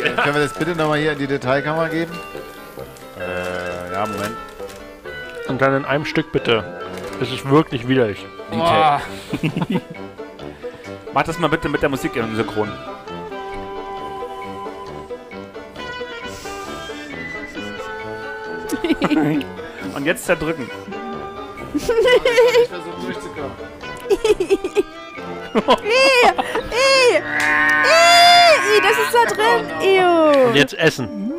Äh, 0.00 0.14
können 0.14 0.34
wir 0.34 0.42
das 0.42 0.54
bitte 0.54 0.74
nochmal 0.74 0.98
hier 0.98 1.12
in 1.12 1.18
die 1.18 1.26
Detailkamera 1.26 1.88
geben? 1.88 2.12
Äh, 3.18 3.92
ja, 3.92 4.06
Moment. 4.06 4.36
Und 5.48 5.60
dann 5.60 5.76
in 5.76 5.84
einem 5.84 6.06
Stück 6.06 6.32
bitte. 6.32 6.64
Es 7.20 7.30
ist 7.30 7.48
wirklich 7.48 7.86
widerlich. 7.86 8.24
Detail. 8.50 9.00
Mach 11.12 11.24
das 11.24 11.38
mal 11.38 11.48
bitte 11.48 11.68
mit 11.68 11.82
der 11.82 11.90
Musik 11.90 12.16
im 12.16 12.34
Synchron. 12.36 12.72
Und 19.94 20.06
jetzt 20.06 20.24
zerdrücken. 20.24 20.70
Ich 21.74 21.84
versuche 21.84 23.00
durchzukommen. 23.02 23.52
Ih, 28.52 28.80
das 28.82 28.98
ist 28.98 29.14
da 29.14 29.24
drin. 29.34 29.70
Ew. 29.80 30.48
Und 30.48 30.56
jetzt 30.56 30.74
essen. 30.74 31.32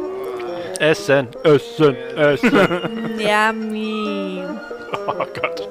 Essen, 0.80 1.28
essen, 1.44 1.96
essen. 2.16 3.20
Yummy. 3.20 4.44
oh 5.08 5.14
Gott. 5.14 5.70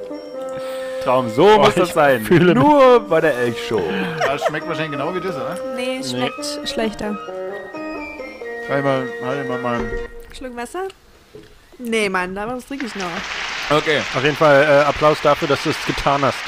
Traum, 1.05 1.29
so 1.31 1.59
muss 1.59 1.71
ich 1.71 1.75
das 1.75 1.93
sein. 1.95 2.25
fühle 2.25 2.55
mich. 2.55 2.63
Nur 2.63 3.01
bei 3.01 3.21
der 3.21 3.37
Elchshow. 3.37 3.83
Das 4.25 4.45
schmeckt 4.45 4.69
wahrscheinlich 4.69 4.93
genau 4.93 5.15
wie 5.15 5.21
das, 5.21 5.35
oder? 5.35 5.59
Nee, 5.77 5.99
es 5.99 6.11
schmeckt 6.13 6.69
schlechter. 6.69 7.19
Halt 8.69 8.85
mal, 8.85 9.09
halt 9.25 9.49
mal 9.49 9.59
mal. 9.59 9.81
Schluck 10.33 10.57
Wasser? 10.57 10.89
Nee, 11.79 12.09
Mann, 12.09 12.35
da 12.35 12.47
was 12.47 12.67
trinke 12.67 12.87
ich 12.87 12.95
noch. 12.95 13.77
Okay. 13.77 14.01
Auf 14.15 14.23
jeden 14.23 14.37
Fall 14.37 14.63
äh, 14.63 14.89
Applaus 14.89 15.19
dafür, 15.23 15.49
dass 15.49 15.63
du 15.65 15.71
es 15.71 15.87
getan 15.87 16.23
hast. 16.23 16.39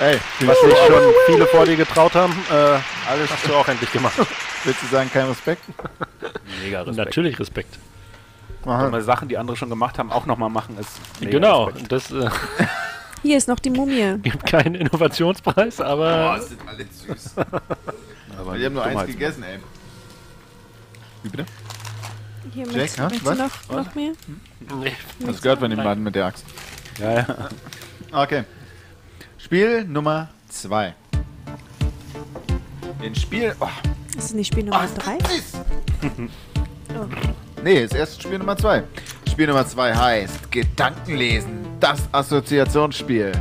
Ey, 0.00 0.18
Was 0.40 0.60
sich 0.60 0.76
schon 0.86 1.02
viele 1.26 1.46
vor 1.46 1.64
dir 1.66 1.76
getraut 1.76 2.14
haben, 2.14 2.32
äh, 2.50 2.54
alles 3.08 3.30
hast 3.30 3.46
du 3.46 3.54
auch 3.54 3.68
endlich 3.68 3.92
gemacht. 3.92 4.14
willst 4.64 4.82
du 4.82 4.86
sagen, 4.86 5.08
kein 5.12 5.26
Respekt? 5.26 5.62
Mega 6.62 6.80
Und 6.80 6.88
Respekt. 6.88 7.06
natürlich 7.06 7.38
Respekt. 7.38 7.78
Aha. 8.66 8.88
Mal 8.88 9.02
Sachen, 9.02 9.28
die 9.28 9.38
andere 9.38 9.56
schon 9.56 9.68
gemacht 9.68 9.98
haben, 9.98 10.10
auch 10.10 10.26
nochmal 10.26 10.50
machen, 10.50 10.76
ist 10.78 10.90
mega 11.20 11.32
genau. 11.32 11.64
Respekt. 11.64 11.92
Das 11.92 12.10
äh, 12.10 12.28
Hier 13.22 13.38
ist 13.38 13.46
noch 13.46 13.60
die 13.60 13.70
Mumie. 13.70 14.18
gibt 14.18 14.44
keinen 14.46 14.74
Innovationspreis, 14.74 15.80
aber 15.80 16.40
sind 16.40 16.60
alle 16.66 16.84
süß. 16.84 17.34
Aber 18.36 18.58
Wir 18.58 18.66
haben 18.66 18.74
nur 18.74 18.84
eins 18.84 19.06
gegessen, 19.06 19.44
ey. 19.44 19.60
Wie 21.22 21.28
bitte? 21.28 21.46
Hier 22.52 22.64
Jack, 22.66 22.74
möchtest, 22.74 22.98
möchtest 22.98 23.22
du 23.22 23.30
Was? 23.30 23.38
noch, 23.38 23.84
noch 23.84 23.94
mehr? 23.94 24.12
nee. 24.82 24.92
Das 25.20 25.40
gehört 25.40 25.60
von 25.60 25.70
dem 25.70 25.82
Mann 25.82 26.02
mit 26.02 26.16
der 26.16 26.26
Axt. 26.26 26.44
Ja, 26.98 27.12
ja. 27.14 27.26
Okay. 28.12 28.44
Spiel 29.44 29.84
Nummer 29.84 30.28
2. 30.48 30.94
In 33.02 33.14
Spiel. 33.14 33.54
Oh, 33.60 33.68
Ist 34.16 34.24
es 34.24 34.32
nicht 34.32 34.50
Spiel 34.50 34.64
Nummer 34.64 34.88
3? 34.96 35.18
Oh. 36.96 37.06
nee, 37.62 37.82
ist 37.82 37.94
erst 37.94 38.22
Spiel 38.22 38.38
Nummer 38.38 38.56
2. 38.56 38.84
Spiel 39.28 39.46
Nummer 39.48 39.66
2 39.66 39.94
heißt 39.94 40.50
Gedankenlesen, 40.50 41.66
das 41.78 42.08
Assoziationsspiel. 42.12 43.32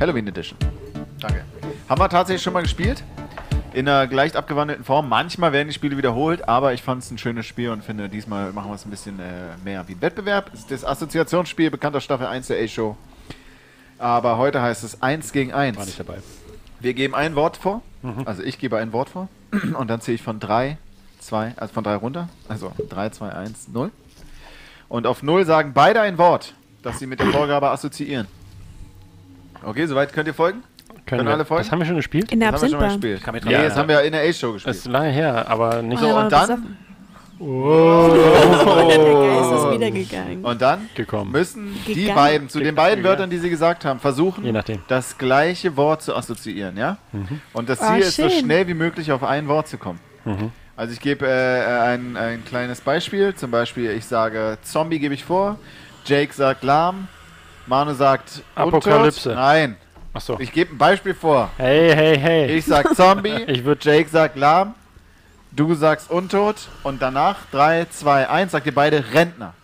Halloween 0.00 0.28
Edition. 0.28 0.56
Danke. 1.20 1.44
Haben 1.88 2.00
wir 2.00 2.08
tatsächlich 2.08 2.42
schon 2.42 2.54
mal 2.54 2.62
gespielt? 2.62 3.04
In 3.74 3.86
einer 3.88 4.10
leicht 4.10 4.36
abgewandelten 4.36 4.86
Form. 4.86 5.08
Manchmal 5.10 5.52
werden 5.52 5.68
die 5.68 5.74
Spiele 5.74 5.98
wiederholt, 5.98 6.48
aber 6.48 6.72
ich 6.72 6.82
fand 6.82 7.02
es 7.02 7.10
ein 7.10 7.18
schönes 7.18 7.44
Spiel 7.44 7.68
und 7.70 7.84
finde, 7.84 8.08
diesmal 8.08 8.52
machen 8.52 8.70
wir 8.70 8.76
es 8.76 8.86
ein 8.86 8.90
bisschen 8.90 9.18
äh, 9.20 9.56
mehr 9.64 9.86
wie 9.86 9.92
ein 9.92 10.00
Wettbewerb. 10.00 10.50
Das 10.70 10.82
Assoziationsspiel, 10.82 11.70
bekannter 11.70 12.00
Staffel 12.00 12.26
1 12.26 12.46
der 12.46 12.62
A-Show. 12.64 12.96
Aber 13.98 14.36
heute 14.38 14.60
heißt 14.60 14.84
es 14.84 15.02
1 15.02 15.32
gegen 15.32 15.52
1. 15.52 15.76
War 15.76 15.84
nicht 15.84 15.98
dabei. 15.98 16.18
Wir 16.80 16.94
geben 16.94 17.14
ein 17.14 17.34
Wort 17.34 17.56
vor. 17.56 17.82
Also 18.24 18.42
ich 18.42 18.58
gebe 18.58 18.76
ein 18.78 18.92
Wort 18.92 19.08
vor. 19.10 19.28
Und 19.78 19.88
dann 19.88 20.00
zähle 20.00 20.16
ich 20.16 20.22
von 20.22 20.38
3, 20.38 20.76
2, 21.20 21.54
also 21.56 21.72
von 21.72 21.82
3 21.84 21.94
runter. 21.96 22.28
Also 22.48 22.72
3, 22.88 23.08
2, 23.10 23.28
1, 23.32 23.68
0. 23.68 23.90
Und 24.88 25.06
auf 25.06 25.22
0 25.22 25.44
sagen 25.44 25.72
beide 25.74 26.00
ein 26.00 26.18
Wort, 26.18 26.54
das 26.82 26.98
sie 26.98 27.06
mit 27.06 27.18
der 27.20 27.26
Vorgabe 27.28 27.70
assoziieren. 27.70 28.26
Okay, 29.64 29.86
soweit 29.86 30.12
könnt 30.12 30.28
ihr 30.28 30.34
folgen? 30.34 30.62
Können 31.06 31.26
wir. 31.26 31.32
alle 31.32 31.44
folgen? 31.44 31.64
Das 31.64 31.72
haben 31.72 31.78
wir 31.80 31.86
schon 31.86 31.96
gespielt? 31.96 32.30
In 32.30 32.40
der 32.40 32.52
Das 32.52 32.62
haben 32.62 32.70
wir 32.70 32.78
schon 32.78 32.80
mal 32.80 32.98
gespielt. 32.98 33.44
Nee, 33.44 33.52
das 33.52 33.76
haben 33.76 33.88
wir 33.88 34.02
in 34.02 34.12
der 34.12 34.22
A-Show 34.28 34.52
Das 34.52 34.64
gespielt. 34.64 34.76
ist 34.76 34.86
lange 34.86 35.08
her, 35.10 35.48
aber 35.48 35.82
nicht 35.82 36.00
So, 36.00 36.08
Ah, 36.16 36.24
und 36.24 36.32
dann? 36.32 36.76
Oh. 37.38 38.08
Der 38.88 38.98
Geist 38.98 39.52
ist 39.52 39.70
wieder 39.72 39.90
gegangen. 39.90 40.44
Und 40.44 40.62
dann 40.62 40.88
gekommen. 40.94 41.32
müssen 41.32 41.74
die 41.86 41.94
Gegangen. 41.94 42.14
beiden, 42.16 42.48
zu 42.48 42.60
den 42.60 42.74
beiden. 42.74 43.04
Wörtern, 43.04 43.28
die 43.30 43.38
sie 43.38 43.50
gesagt 43.50 43.84
haben, 43.84 44.00
versuchen, 44.00 44.44
Je 44.44 44.52
nachdem. 44.52 44.80
das 44.88 45.18
gleiche 45.18 45.76
Wort 45.76 46.02
zu 46.02 46.14
assoziieren, 46.16 46.76
ja? 46.76 46.96
Und 47.52 47.68
das 47.68 47.80
Ah, 47.82 47.92
Ziel 47.94 48.02
ist, 48.02 48.16
so 48.16 48.28
schön. 48.28 48.40
schnell 48.40 48.66
wie 48.68 48.74
möglich 48.74 49.12
auf 49.12 49.22
ein 49.22 49.48
Wort 49.48 49.68
zu 49.68 49.76
kommen. 49.78 50.00
Also 50.76 50.92
ich 50.92 51.00
gebe 51.00 51.26
äh, 51.26 51.64
ein, 51.88 52.16
ein 52.16 52.44
kleines 52.44 52.80
Beispiel. 52.80 53.34
Zum 53.34 53.50
Beispiel, 53.50 53.90
ich 53.92 54.04
sage 54.04 54.58
Zombie 54.62 54.98
gebe 54.98 55.14
ich 55.14 55.24
vor, 55.24 55.58
Jake 56.04 56.32
sagt 56.34 56.64
lahm, 56.64 57.08
Manu 57.66 57.94
sagt 57.94 58.42
Apokalypse. 58.54 59.30
Untot. 59.30 59.42
Nein, 59.42 59.76
Achso. 60.12 60.36
ich 60.38 60.52
gebe 60.52 60.74
ein 60.74 60.78
Beispiel 60.78 61.14
vor. 61.14 61.50
Hey, 61.56 61.92
hey, 61.94 62.18
hey. 62.18 62.46
Ich 62.56 62.64
sag 62.64 62.94
Zombie, 62.94 63.42
Ich 63.46 63.60
würd- 63.62 63.78
Jake 63.84 64.08
sagt 64.08 64.36
lahm, 64.36 64.74
du 65.56 65.74
sagst 65.74 66.10
untot 66.10 66.56
und 66.82 67.02
danach 67.02 67.46
3, 67.52 67.86
2, 67.90 68.28
1 68.28 68.52
sagt 68.52 68.66
ihr 68.66 68.74
beide 68.74 69.04
Rentner. 69.12 69.54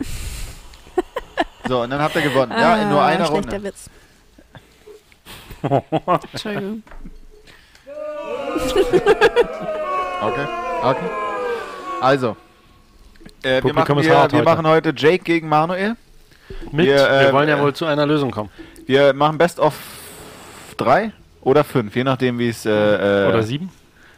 So, 1.68 1.82
und 1.82 1.90
dann 1.90 2.00
habt 2.02 2.16
ihr 2.16 2.22
gewonnen. 2.22 2.50
Ja, 2.50 2.76
in 2.76 2.88
nur 2.88 3.00
Ah, 3.00 3.06
einer 3.06 3.24
schlechter 3.24 3.52
Runde. 3.52 3.68
Witz. 3.68 3.88
Entschuldigung. 6.32 6.82
Okay, 10.22 10.46
okay. 10.82 11.10
Also, 12.00 12.36
äh, 13.42 13.54
wir, 13.54 13.60
Publikum 13.60 13.96
machen, 13.96 13.98
ist 13.98 14.06
wir, 14.06 14.16
hart 14.18 14.32
wir 14.32 14.38
heute. 14.40 14.48
machen 14.48 14.66
heute 14.68 14.92
Jake 14.96 15.24
gegen 15.24 15.48
Manuel. 15.48 15.96
Mit. 16.70 16.86
Wir, 16.86 16.96
Wir, 16.96 17.10
äh, 17.28 17.32
wollen 17.32 17.48
ja 17.48 17.58
äh, 17.58 17.62
wohl 17.62 17.74
zu 17.74 17.86
einer 17.86 18.06
Lösung 18.06 18.30
kommen. 18.30 18.50
Wir 18.86 19.12
machen 19.14 19.38
Best 19.38 19.58
of 19.58 19.74
3 20.76 21.12
oder 21.42 21.64
5, 21.64 21.94
je 21.96 22.04
nachdem 22.04 22.38
wie 22.38 22.48
es... 22.48 22.64
Äh, 22.66 22.70
äh, 22.70 23.28
Oder 23.28 23.42
sieben? 23.42 23.70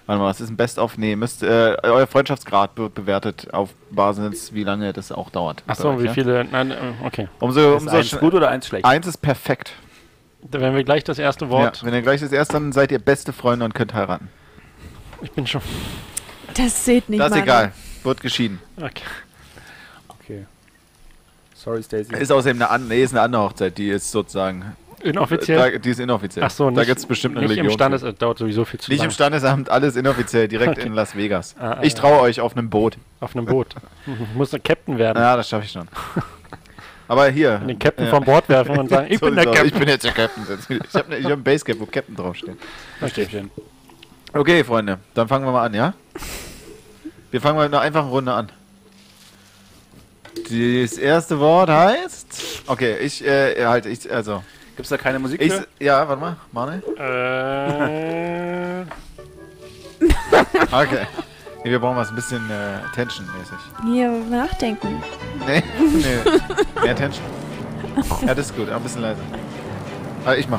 Warte 0.06 0.20
mal, 0.20 0.26
was 0.28 0.40
ist 0.40 0.50
ein 0.50 0.56
Best 0.56 0.78
of? 0.78 0.98
Nee, 0.98 1.16
müsst, 1.16 1.42
äh, 1.42 1.76
euer 1.82 2.06
Freundschaftsgrad 2.06 2.76
wird 2.76 2.94
bewertet 2.94 3.52
auf 3.54 3.70
Basis, 3.90 4.52
wie 4.52 4.62
lange 4.62 4.92
das 4.92 5.10
auch 5.10 5.30
dauert. 5.30 5.62
Achso, 5.66 5.98
wie 6.00 6.06
ja? 6.06 6.12
viele? 6.12 6.44
Nein, 6.44 6.70
äh, 6.72 6.76
okay. 7.02 7.28
Umso, 7.40 7.76
Ist 7.76 7.82
umso 7.82 7.96
eins 7.96 8.18
gut 8.18 8.34
oder 8.34 8.50
eins 8.50 8.66
schlecht? 8.66 8.84
Eins 8.84 9.06
ist 9.06 9.18
perfekt. 9.18 9.72
Da 10.42 10.60
werden 10.60 10.74
wir 10.76 10.84
gleich 10.84 11.04
das 11.04 11.18
erste 11.18 11.46
Ja, 11.46 11.50
Wort. 11.50 11.84
wenn 11.84 11.94
ihr 11.94 12.02
gleich 12.02 12.20
das 12.20 12.32
erste, 12.32 12.54
dann 12.54 12.72
seid 12.72 12.92
ihr 12.92 12.98
beste 12.98 13.32
Freunde 13.32 13.64
und 13.64 13.74
könnt 13.74 13.94
heiraten. 13.94 14.28
Ich 15.22 15.32
bin 15.32 15.46
schon. 15.46 15.62
Das 16.54 16.84
zählt 16.84 17.08
nicht 17.08 17.20
das 17.20 17.32
ist 17.32 17.38
egal. 17.38 17.72
Wird 18.02 18.20
geschieden. 18.20 18.60
Okay. 18.76 19.02
Okay. 20.08 20.44
Sorry, 21.54 21.82
Stacy. 21.82 22.14
Ist 22.14 22.30
außerdem 22.30 22.58
eine, 22.60 22.68
an, 22.70 22.88
nee, 22.88 23.02
ist 23.02 23.12
eine 23.12 23.22
andere 23.22 23.42
Hochzeit, 23.42 23.78
die 23.78 23.88
ist 23.88 24.10
sozusagen. 24.10 24.76
Inoffiziell? 25.04 25.72
Da, 25.72 25.78
die 25.78 25.90
ist 25.90 26.00
inoffiziell. 26.00 26.44
Ach 26.44 26.50
so, 26.50 26.70
da 26.70 26.80
nicht, 26.80 26.86
gibt 26.86 26.98
es 26.98 27.06
bestimmt 27.06 27.36
eine 27.36 27.42
nicht 27.46 27.50
Religion. 27.52 27.66
im 27.72 27.74
Standes, 27.74 28.02
äh, 28.02 28.12
dauert 28.12 28.38
sowieso 28.38 28.64
viel 28.64 28.80
zu 28.80 28.90
Nicht 28.90 29.00
lang. 29.00 29.08
im 29.08 29.12
Standesamt, 29.12 29.70
alles 29.70 29.96
inoffiziell, 29.96 30.48
direkt 30.48 30.78
Okay. 30.78 30.86
in 30.86 30.94
Las 30.94 31.14
Vegas. 31.16 31.54
Ah, 31.58 31.72
ah, 31.72 31.78
ich 31.82 31.94
traue 31.94 32.20
euch 32.20 32.40
auf 32.40 32.56
einem 32.56 32.70
Boot. 32.70 32.96
Auf 33.20 33.36
einem 33.36 33.44
Boot. 33.46 33.74
Ich 34.06 34.12
muss 34.34 34.54
ein 34.54 34.62
Captain 34.62 34.98
werden. 34.98 35.18
Ja, 35.22 35.36
das 35.36 35.48
schaffe 35.48 35.64
ich 35.66 35.72
schon. 35.72 35.86
Aber 37.06 37.28
hier. 37.28 37.58
Den 37.66 37.78
Captain 37.78 38.06
ja. 38.06 38.10
vom 38.10 38.24
Bord 38.24 38.48
werfen 38.48 38.78
und 38.78 38.88
sagen, 38.88 39.06
ich 39.10 39.18
So 39.18 39.26
bin 39.26 39.34
der. 39.36 39.44
Captain. 39.44 39.66
Ich 39.66 39.74
bin 39.74 39.88
jetzt 39.88 40.04
der 40.04 40.12
Captain. 40.12 40.44
Ich 40.48 40.94
habe 40.94 41.10
ne, 41.10 41.24
hab 41.24 41.32
ein 41.32 41.42
Basecap, 41.44 41.78
wo 41.78 41.86
Captain 41.86 42.16
draufsteht. 42.16 42.56
Okay. 43.00 43.28
Okay, 44.32 44.64
Freunde, 44.64 44.98
dann 45.14 45.28
fangen 45.28 45.44
wir 45.44 45.52
mal 45.52 45.64
an, 45.66 45.74
ja? 45.74 45.94
Wir 47.30 47.40
fangen 47.40 47.56
mal 47.56 47.64
mit 47.66 47.74
einer 47.74 47.82
einfachen 47.82 48.08
Runde 48.08 48.32
an. 48.32 48.50
Das 50.50 50.98
erste 50.98 51.38
Wort 51.38 51.70
heißt. 51.70 52.64
Okay, 52.66 52.96
ich, 52.98 53.24
äh, 53.24 53.64
halt, 53.64 53.86
ich, 53.86 54.10
also. 54.12 54.42
Gibt's 54.76 54.88
da 54.90 54.96
keine 54.96 55.18
Musik 55.18 55.40
Ich, 55.40 55.52
für? 55.52 55.66
ja, 55.78 56.06
warte 56.08 56.20
mal, 56.20 56.37
Manuel. 56.52 56.82
Äh, 56.98 58.84
Okay. 60.72 61.06
Nee, 61.64 61.70
wir 61.70 61.78
brauchen 61.78 61.96
was 61.96 62.10
ein 62.10 62.16
bisschen 62.16 62.42
äh, 62.50 62.78
Tension-mäßig. 62.94 63.56
Hier 63.84 64.10
nachdenken. 64.30 65.02
Nee, 65.46 65.62
nee. 65.78 66.82
Mehr 66.82 66.94
Tension. 66.96 67.24
Ja, 68.26 68.34
das 68.34 68.46
ist 68.46 68.56
gut, 68.56 68.66
aber 68.68 68.76
ein 68.76 68.82
bisschen 68.82 69.00
leiser. 69.02 69.20
Ah, 70.26 70.34
ich 70.34 70.48
mach. 70.48 70.58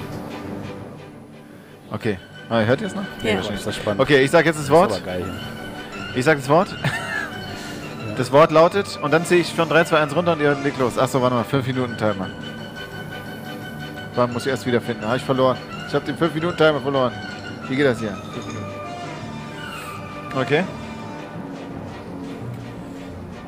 Okay. 1.92 2.18
Ah, 2.50 2.62
hört 2.62 2.82
ihr 2.82 2.88
es 2.88 2.96
noch? 2.96 3.04
Ja. 3.22 3.36
wahrscheinlich. 3.36 3.60
Ist 3.60 3.68
das 3.68 3.76
spannend. 3.76 4.02
Okay, 4.02 4.24
ich 4.24 4.32
sag 4.32 4.46
jetzt 4.46 4.56
das 4.58 4.66
Das 4.68 4.70
ist 4.70 4.72
Wort. 4.72 4.92
aber 4.94 5.02
geil 5.02 5.24
hier. 5.26 6.16
Ich 6.20 6.26
sag 6.26 6.38
das 6.38 6.50
Wort. 6.50 6.70
Das 8.18 8.32
Wort 8.32 8.52
lautet, 8.52 8.98
und 9.04 9.12
dann 9.12 9.26
zähle 9.26 9.42
ich 9.42 9.54
von 9.54 9.68
3, 9.68 9.84
2, 9.84 10.00
1 10.00 10.16
runter 10.16 10.34
und 10.34 10.40
ihr 10.42 10.56
legt 10.64 10.80
los. 10.80 10.98
Achso, 10.98 11.22
warte 11.22 11.36
mal, 11.36 11.44
5 11.44 11.68
Minuten 11.68 11.98
Timer. 11.98 12.30
Wann 14.16 14.32
muss 14.32 14.46
ich 14.46 14.52
erst 14.52 14.66
wiederfinden? 14.66 15.06
Habe 15.06 15.18
ich 15.18 15.24
verloren. 15.24 15.58
Ich 15.88 15.94
habe 15.94 16.06
den 16.06 16.18
5 16.18 16.34
Minuten 16.34 16.58
Timer 16.58 16.80
verloren. 16.80 17.14
Wie 17.68 17.76
geht 17.76 17.86
das 17.86 18.00
hier? 18.00 18.18
Okay. 20.36 20.64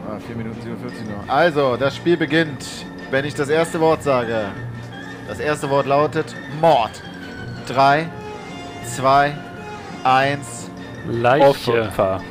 Ah, 0.08 0.20
4 0.26 0.36
Minuten 0.36 0.62
47 0.62 1.08
noch. 1.08 1.34
Also, 1.34 1.78
das 1.78 1.96
Spiel 1.96 2.18
beginnt, 2.18 2.66
wenn 3.12 3.26
ich 3.26 3.34
das 3.34 3.50
erste 3.50 3.80
Wort 3.80 4.04
sage. 4.04 4.46
Das 5.28 5.40
erste 5.40 5.70
Wort 5.70 5.86
lautet 5.86 6.36
Mord. 6.62 7.02
3, 7.68 8.08
2, 8.96 9.34
1. 10.04 10.70
Leiche. 11.10 11.46
Opfer. 11.46 12.22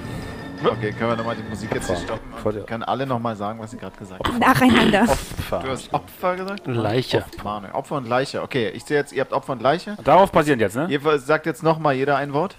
Okay, 0.64 0.92
können 0.92 1.11
wir 1.11 1.16
nochmal 1.16 1.37
die 1.37 1.42
Musik 1.49 1.75
jetzt 1.75 1.87
hier 1.87 1.97
stoppen? 1.97 2.23
Und 2.42 2.66
können 2.66 2.83
alle 2.83 3.07
nochmal 3.07 3.37
sagen, 3.37 3.59
was 3.61 3.71
sie 3.73 3.77
gerade 3.77 3.97
gesagt 3.97 4.27
haben? 4.27 4.38
Nacheinander. 4.38 5.05
Du 5.05 5.11
Opfer. 5.12 5.62
hast 5.69 5.92
Opfer 5.95 6.37
gesagt? 6.37 6.66
Leiche. 6.66 7.25
Manuel. 7.45 7.73
Opfer 7.73 7.97
und 7.97 8.09
Leiche. 8.09 8.42
Okay, 8.42 8.71
ich 8.71 8.85
sehe 8.85 8.97
jetzt, 8.97 9.12
ihr 9.12 9.21
habt 9.21 9.33
Opfer 9.33 9.53
und 9.53 9.62
Leiche. 9.62 9.97
Darauf 10.05 10.33
basierend 10.33 10.62
jetzt, 10.62 10.77
ne? 10.77 10.87
Ihr 10.88 11.01
sagt 11.19 11.47
jetzt 11.47 11.62
nochmal 11.62 11.95
jeder 11.95 12.16
ein 12.16 12.33
Wort. 12.33 12.57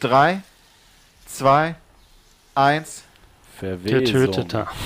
Drei, 0.00 0.42
zwei, 1.26 1.74
eins. 2.54 3.04
Getöteter. 3.60 4.66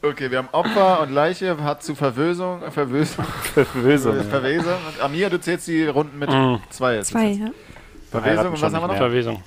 Okay, 0.00 0.30
wir 0.30 0.38
haben 0.38 0.48
Opfer 0.52 1.00
und 1.02 1.12
Leiche, 1.12 1.62
hat 1.62 1.82
zu 1.82 1.94
Verwösung, 1.94 2.62
Verwösung, 2.70 3.24
Verwösung. 3.52 4.22
Verwesung. 4.30 4.72
Und 4.88 5.00
Amir, 5.02 5.28
du 5.28 5.38
zählst 5.38 5.66
die 5.66 5.84
Runden 5.86 6.18
mit 6.18 6.30
Mhm. 6.30 6.60
zwei. 6.70 6.94
jetzt. 6.96 7.08
Zwei, 7.10 7.26
ja. 7.32 7.48
Verwesung 8.10 8.46
und 8.54 8.62
was 8.62 8.72
haben 8.72 8.82
wir 8.82 8.88
noch? 8.88 8.96
Verwesung. 8.96 9.42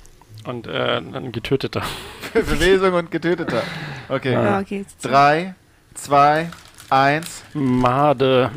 Und 0.48 0.66
äh, 0.66 0.96
ein 0.96 1.30
Getöteter. 1.30 1.82
Verwesung 2.32 2.94
und 2.94 3.10
Getöteter. 3.10 3.62
Okay. 4.08 4.32
Ja, 4.32 4.60
okay. 4.60 4.86
Drei, 5.02 5.54
zwei, 5.92 6.48
eins. 6.88 7.42
Made. 7.52 8.50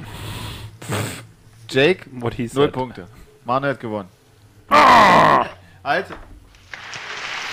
Jake, 1.70 2.06
What 2.14 2.36
he 2.36 2.44
null 2.44 2.50
said. 2.50 2.72
Punkte. 2.72 3.08
Manuel 3.44 3.74
hat 3.74 3.82
gewonnen. 3.82 4.08
Alter. 5.84 6.16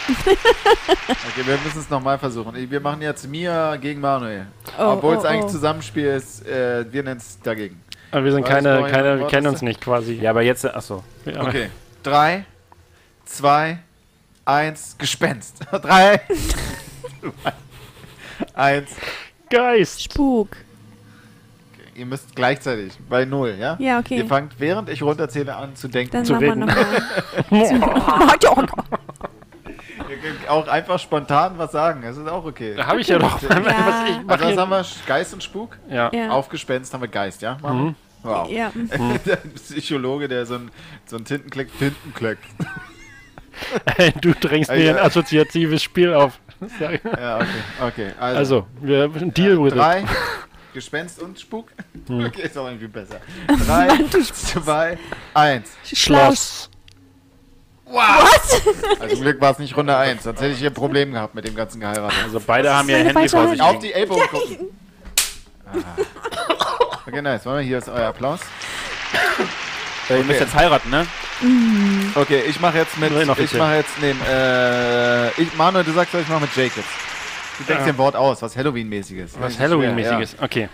Okay, 0.09 1.45
wir 1.45 1.59
müssen 1.65 1.81
es 1.81 1.91
nochmal 1.91 2.17
versuchen. 2.17 2.55
Wir 2.71 2.81
machen 2.81 3.03
jetzt 3.03 3.29
Mia 3.29 3.75
gegen 3.75 4.01
Manuel. 4.01 4.47
Oh, 4.79 4.93
Obwohl 4.93 5.17
es 5.17 5.25
oh, 5.25 5.27
eigentlich 5.27 5.47
oh. 5.47 5.49
Zusammenspiel 5.49 6.07
ist, 6.07 6.47
äh, 6.47 6.85
wir 6.93 7.03
nennen 7.03 7.19
es 7.19 7.41
dagegen. 7.43 7.83
Aber 8.13 8.25
wir 8.25 8.31
sind 8.31 8.45
Was 8.45 8.51
keine, 8.51 8.87
keine 8.89 9.19
wir 9.19 9.27
kennen 9.27 9.49
uns 9.49 9.63
nicht 9.63 9.81
quasi. 9.81 10.13
Ja, 10.13 10.31
aber 10.31 10.43
jetzt, 10.43 10.65
achso. 10.65 11.03
Ja. 11.25 11.43
Okay. 11.43 11.71
Drei, 12.05 12.45
zwei, 13.25 13.81
eins, 14.49 14.97
Gespenst. 14.99 15.61
Drei, 15.71 16.21
zwei, 17.21 17.53
eins. 18.55 18.91
Geist. 19.51 20.03
Spuk. 20.03 20.49
Ihr 21.95 22.07
müsst 22.07 22.35
gleichzeitig 22.35 22.93
bei 23.09 23.25
null, 23.25 23.57
ja? 23.59 23.77
Ja, 23.81 23.99
okay. 23.99 24.19
Ihr 24.19 24.27
fangt, 24.27 24.55
während 24.59 24.89
ich 24.89 25.03
runterzähle, 25.03 25.57
an 25.57 25.75
zu 25.75 25.89
denken. 25.89 26.13
Dann 26.13 26.25
zu 26.25 26.35
reden. 26.35 26.63
Ihr 30.09 30.17
könnt 30.17 30.49
auch 30.49 30.69
einfach 30.69 30.99
spontan 30.99 31.59
was 31.59 31.73
sagen. 31.73 32.03
Das 32.03 32.17
ist 32.17 32.29
auch 32.29 32.45
okay. 32.45 32.75
Da 32.77 32.87
habe 32.87 33.01
ich 33.01 33.09
ja 33.09 33.19
doch. 33.19 33.43
Ja. 33.51 33.51
Was 33.51 34.09
ich 34.09 34.31
Also 34.31 34.45
was 34.45 34.57
haben 34.57 34.71
wir? 34.71 34.87
Geist 35.07 35.35
und 35.35 35.43
Spuk? 35.43 35.77
ja. 35.91 36.11
Ja. 36.15 36.31
Auf 36.31 36.49
Gespenst 36.49 36.95
haben 36.95 37.01
wir 37.01 37.09
Geist, 37.09 37.43
ja? 37.43 37.59
Mhm. 37.61 37.97
Wow. 38.23 38.49
Ja. 38.49 38.71
der 39.27 39.37
Psychologe, 39.37 40.29
der 40.29 40.47
so 40.47 40.55
ein, 40.55 40.71
so 41.07 41.17
ein 41.17 41.25
Tintenkleck, 41.25 41.77
Tintenkleck. 41.79 42.39
du 44.21 44.33
drängst 44.35 44.71
mir 44.71 44.85
Ja. 44.85 44.97
ein 44.97 44.99
assoziatives 45.07 45.83
Spiel 45.83 46.15
auf. 46.15 46.39
Ja, 46.81 47.37
okay. 47.37 47.47
Okay. 47.81 48.11
Also, 48.19 48.39
Also, 48.39 48.67
wir 48.81 49.09
Deal 49.09 49.63
with 49.63 49.73
it. 49.73 49.79
drei, 49.79 50.05
Gespenst 50.75 51.21
und 51.23 51.39
Spuk. 51.41 51.69
Hm. 52.09 52.25
Okay, 52.27 52.43
ist 52.43 52.57
auch 52.59 52.67
irgendwie 52.67 52.89
besser. 52.89 53.21
Drei, 53.67 53.89
zwei, 54.33 54.99
eins. 55.35 55.71
Schloss. 55.85 56.71
Also 59.01 59.15
zum 59.15 59.23
Glück 59.23 59.41
war 59.41 59.53
es 59.53 59.59
nicht 59.59 59.75
Runde 59.77 59.97
eins, 59.97 60.25
sonst 60.25 60.41
hätte 60.43 60.53
ich 60.53 60.59
hier 60.59 60.69
ein 60.71 60.75
Problem 60.75 61.13
gehabt 61.13 61.35
mit 61.35 61.47
dem 61.47 61.55
ganzen 61.55 61.81
geheiratet. 61.81 62.19
Also 62.25 62.39
beide 62.47 62.75
haben 62.75 62.87
ihr 62.91 62.99
Handy 62.99 63.29
vor 63.31 63.49
sich. 63.49 63.61
Auf 63.63 63.79
die 63.79 63.93
Ellbogen 63.95 64.29
gucken. 64.29 64.59
Ah. 65.65 65.73
Okay, 67.07 67.23
nice. 67.23 67.47
Warte 67.47 67.61
mal, 67.61 67.63
hier 67.63 67.79
ist 67.79 67.89
euer 67.89 68.09
Applaus. 68.09 68.41
Äh, 70.09 70.19
Ihr 70.19 70.25
müsst 70.25 70.41
jetzt 70.41 70.55
heiraten, 70.55 70.91
ne? 70.91 71.07
Okay, 72.15 72.43
ich 72.49 72.59
mache 72.61 72.79
jetzt 72.79 72.97
mit. 72.99 73.13
Ich 73.13 73.27
mache 73.55 73.75
jetzt 73.77 74.01
neben. 74.01 74.21
Äh, 74.23 75.31
ich, 75.41 75.55
Manuel, 75.57 75.85
du 75.85 75.93
sagst, 75.93 76.15
ich 76.15 76.29
mache 76.29 76.41
mit 76.43 76.57
Jake 76.57 76.73
jetzt. 76.77 76.89
Du 77.59 77.65
denkst 77.65 77.81
Ja. 77.81 77.85
dir 77.87 77.93
ein 77.93 77.99
Wort 77.99 78.17
aus, 78.17 78.41
was 78.41 78.57
Halloween-mäßiges. 78.57 79.33
Was 79.41 79.59
Halloween-mäßiges. 79.59 80.31
schwer, 80.33 80.43
Okay. 80.45 80.63
Ja. 80.63 80.69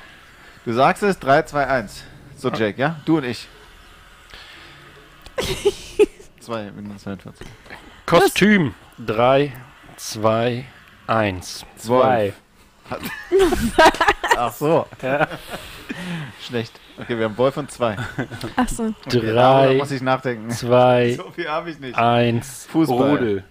Du 0.64 0.72
sagst 0.72 1.02
es, 1.02 1.18
3, 1.18 1.42
2, 1.42 1.66
1. 1.66 2.04
So, 2.38 2.50
Jake, 2.50 2.80
ja? 2.80 2.96
Du 3.04 3.18
und 3.18 3.24
ich. 3.24 3.48
Zwei 6.40 6.70
Minuten 6.70 6.98
42. 6.98 7.46
Kostüm. 8.06 8.74
3, 8.98 9.52
2, 9.96 10.64
1. 11.06 11.66
Zwei. 11.78 12.32
Ach 14.36 14.52
so. 14.52 14.86
Schlecht. 16.42 16.72
Okay, 16.98 17.18
wir 17.18 17.24
haben 17.26 17.36
Wolf 17.38 17.56
und 17.56 17.70
zwei. 17.70 17.96
Ach 18.56 18.68
so. 18.68 18.92
Okay, 19.06 19.32
3, 19.32 19.74
muss 19.76 19.90
ich 19.90 20.02
nachdenken. 20.02 20.50
2, 20.50 21.14
So 21.16 21.30
viel 21.30 21.48
habe 21.48 21.70
ich 21.70 21.78
nicht. 21.78 21.96
1. 21.96 22.66
Fußball. 22.70 23.10
Rudel. 23.10 23.44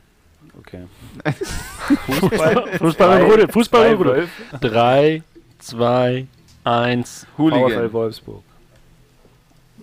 Okay. 0.59 0.84
Fußball 2.19 2.57
und 2.79 2.95
Zwei- 2.95 3.23
Rudel. 3.23 3.47
Fußball 3.49 3.81
zwei 3.81 3.91
und 3.91 3.97
Rudel. 3.97 4.15
Wölfe. 4.15 4.57
3, 4.61 5.23
2, 5.59 6.27
1. 6.63 7.27
VfL 7.36 7.41
Hooligan. 7.41 7.93
Wolfsburg. 7.93 8.43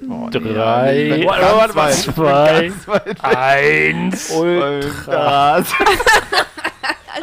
Oh, 0.09 0.28
nee, 0.32 0.38
Drei. 0.55 1.22
Warte, 1.26 1.74
ganz 1.74 2.03
zwei. 2.07 2.68
Ganz 2.68 2.88
weg. 2.88 3.16
1. 3.22 4.30
Ultras. 4.32 5.72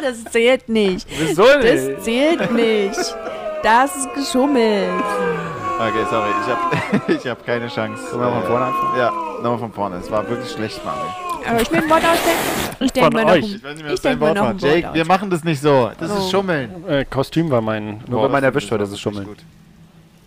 Das 0.00 0.22
zählt 0.26 0.68
nicht. 0.68 1.08
Wieso 1.18 1.42
Das 1.42 2.04
zählt 2.04 2.52
nicht. 2.52 3.00
Das 3.62 3.96
ist 3.96 4.14
geschummelt. 4.14 4.88
Okay, 5.78 6.04
sorry, 6.10 6.30
ich 6.42 6.48
habe 6.48 7.12
ich 7.12 7.26
hab 7.26 7.44
keine 7.46 7.68
Chance. 7.68 8.02
Sollen 8.10 8.22
wir 8.22 8.30
mal 8.30 8.40
von 8.40 8.50
vorne 8.50 8.64
anfangen? 8.66 8.98
Ja, 8.98 9.10
nochmal 9.42 9.58
von 9.58 9.72
vorne. 9.72 9.96
Es 9.96 10.10
war 10.10 10.28
wirklich 10.28 10.50
schlecht, 10.50 10.84
Mario. 10.84 11.02
Aber 11.48 11.60
ich 11.62 11.70
will 11.70 11.78
ein 11.82 11.90
Wort 11.90 12.04
ausdenken. 12.04 12.84
Ich 12.84 12.92
denke 12.92 13.10
Von 13.10 13.14
mal 13.14 13.24
noch 13.24 13.34
Ich 13.46 13.62
weiß 13.62 13.62
nicht 13.62 13.76
ich 13.78 13.82
mehr, 13.84 13.92
was 13.92 14.00
dein 14.02 14.20
Wort 14.20 14.34
noch 14.34 14.42
war. 14.42 14.50
ein 14.50 14.62
Wort 14.62 14.72
Jake, 14.74 14.94
wir 14.94 15.04
machen 15.06 15.30
das 15.30 15.44
nicht 15.44 15.60
so. 15.62 15.90
Das 15.98 16.10
Oh. 16.10 16.18
ist 16.18 16.30
Schummeln. 16.30 16.88
Äh, 16.88 17.04
Kostüm 17.04 17.50
war 17.50 17.60
mein 17.60 17.98
Nur 18.06 18.20
Boah, 18.20 18.24
wenn 18.24 18.32
man 18.32 18.42
das- 18.42 18.50
erwischt 18.50 18.70
wird, 18.70 18.80
das 18.80 18.90
ist 18.90 19.00
Schummeln. 19.00 19.28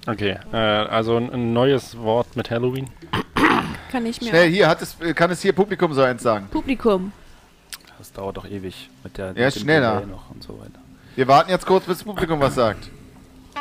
Okay, 0.08 0.38
äh, 0.52 0.58
also 0.58 1.18
ein, 1.18 1.54
neues 1.54 1.96
Wort 1.98 2.36
mit 2.36 2.50
Halloween. 2.50 2.88
Kann 3.92 4.06
ich 4.06 4.20
mir 4.22 4.30
Schnell, 4.30 4.50
hier, 4.50 4.68
hat 4.68 4.82
es, 4.82 4.98
kann 5.16 5.30
es 5.32 5.42
hier 5.42 5.54
Publikum 5.54 5.94
so 5.94 6.02
eins 6.02 6.24
sagen? 6.24 6.48
Publikum. 6.50 7.12
Das 8.00 8.12
dauert 8.12 8.38
doch 8.38 8.46
ewig 8.50 8.90
mit 9.04 9.18
der 9.18 9.34
Ja, 9.34 9.52
schneller. 9.52 10.02
Noch 10.08 10.32
und 10.32 10.42
so 10.42 10.58
weiter. 10.60 10.80
Wir 11.16 11.28
warten 11.28 11.52
jetzt 11.52 11.66
kurz, 11.68 11.86
bis 11.86 11.98
das 11.98 12.04
Publikum 12.06 12.40
was 12.40 12.56
sagt. 12.56 12.90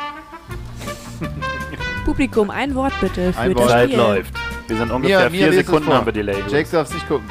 Publikum, 2.05 2.49
ein 2.49 2.73
Wort 2.75 2.93
bitte 2.99 3.31
für 3.33 3.39
Ein 3.39 3.53
das 3.53 3.61
Wort. 3.61 3.69
Zeit 3.69 3.89
Spiel. 3.89 3.97
läuft. 3.97 4.33
Wir 4.67 4.77
sind 4.77 4.91
ungefähr 4.91 5.29
Mia, 5.29 5.31
vier 5.39 5.49
es 5.49 5.55
Sekunden 5.55 5.93
haben 5.93 6.05
wir 6.05 6.13
Delay. 6.13 6.43
Jake 6.49 6.69
darf 6.71 6.93
nicht 6.93 7.07
gucken. 7.07 7.27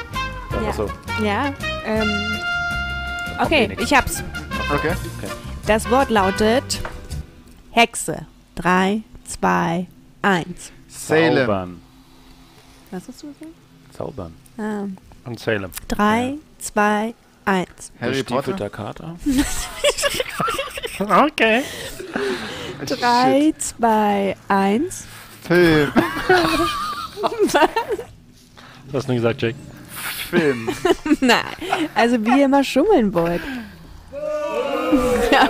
Ja. 0.53 0.63
Ja. 0.63 0.69
Achso. 0.69 0.91
Ja, 1.23 1.53
ähm. 1.85 2.11
Okay, 3.43 3.77
ich 3.81 3.93
hab's. 3.95 4.23
Okay. 4.73 4.93
Das 5.67 5.91
Wort 5.91 6.11
lautet 6.11 6.81
Hexe. 7.73 8.27
Drei, 8.55 9.03
zwei, 9.25 9.87
eins. 10.23 10.73
Salem. 10.89 11.37
Zaubern. 11.47 11.83
Was 12.91 13.09
hast 13.09 13.23
du 13.23 13.29
gesagt? 13.29 13.53
Zaubern. 13.97 14.35
Ah, 14.59 14.85
Und 15.25 15.41
Salem. 15.41 15.71
drei, 15.89 16.35
zwei, 16.59 17.15
eins. 17.45 17.93
Harry 18.01 18.23
Potter. 18.23 18.69
Kater. 18.69 19.17
Okay. 21.01 21.63
Drei, 22.87 23.55
zwei, 23.59 24.37
eins. 24.49 25.07
Film. 25.43 25.93
Du 28.91 28.97
hast 28.99 29.09
nur 29.09 29.17
gesagt, 29.17 29.41
Jake. 29.43 29.57
Film. 30.29 30.69
Nein, 31.21 31.41
also 31.95 32.25
wie 32.25 32.39
ihr 32.39 32.45
immer 32.45 32.63
schummeln 32.63 33.13
wollt. 33.15 33.43
Ja, 35.33 35.49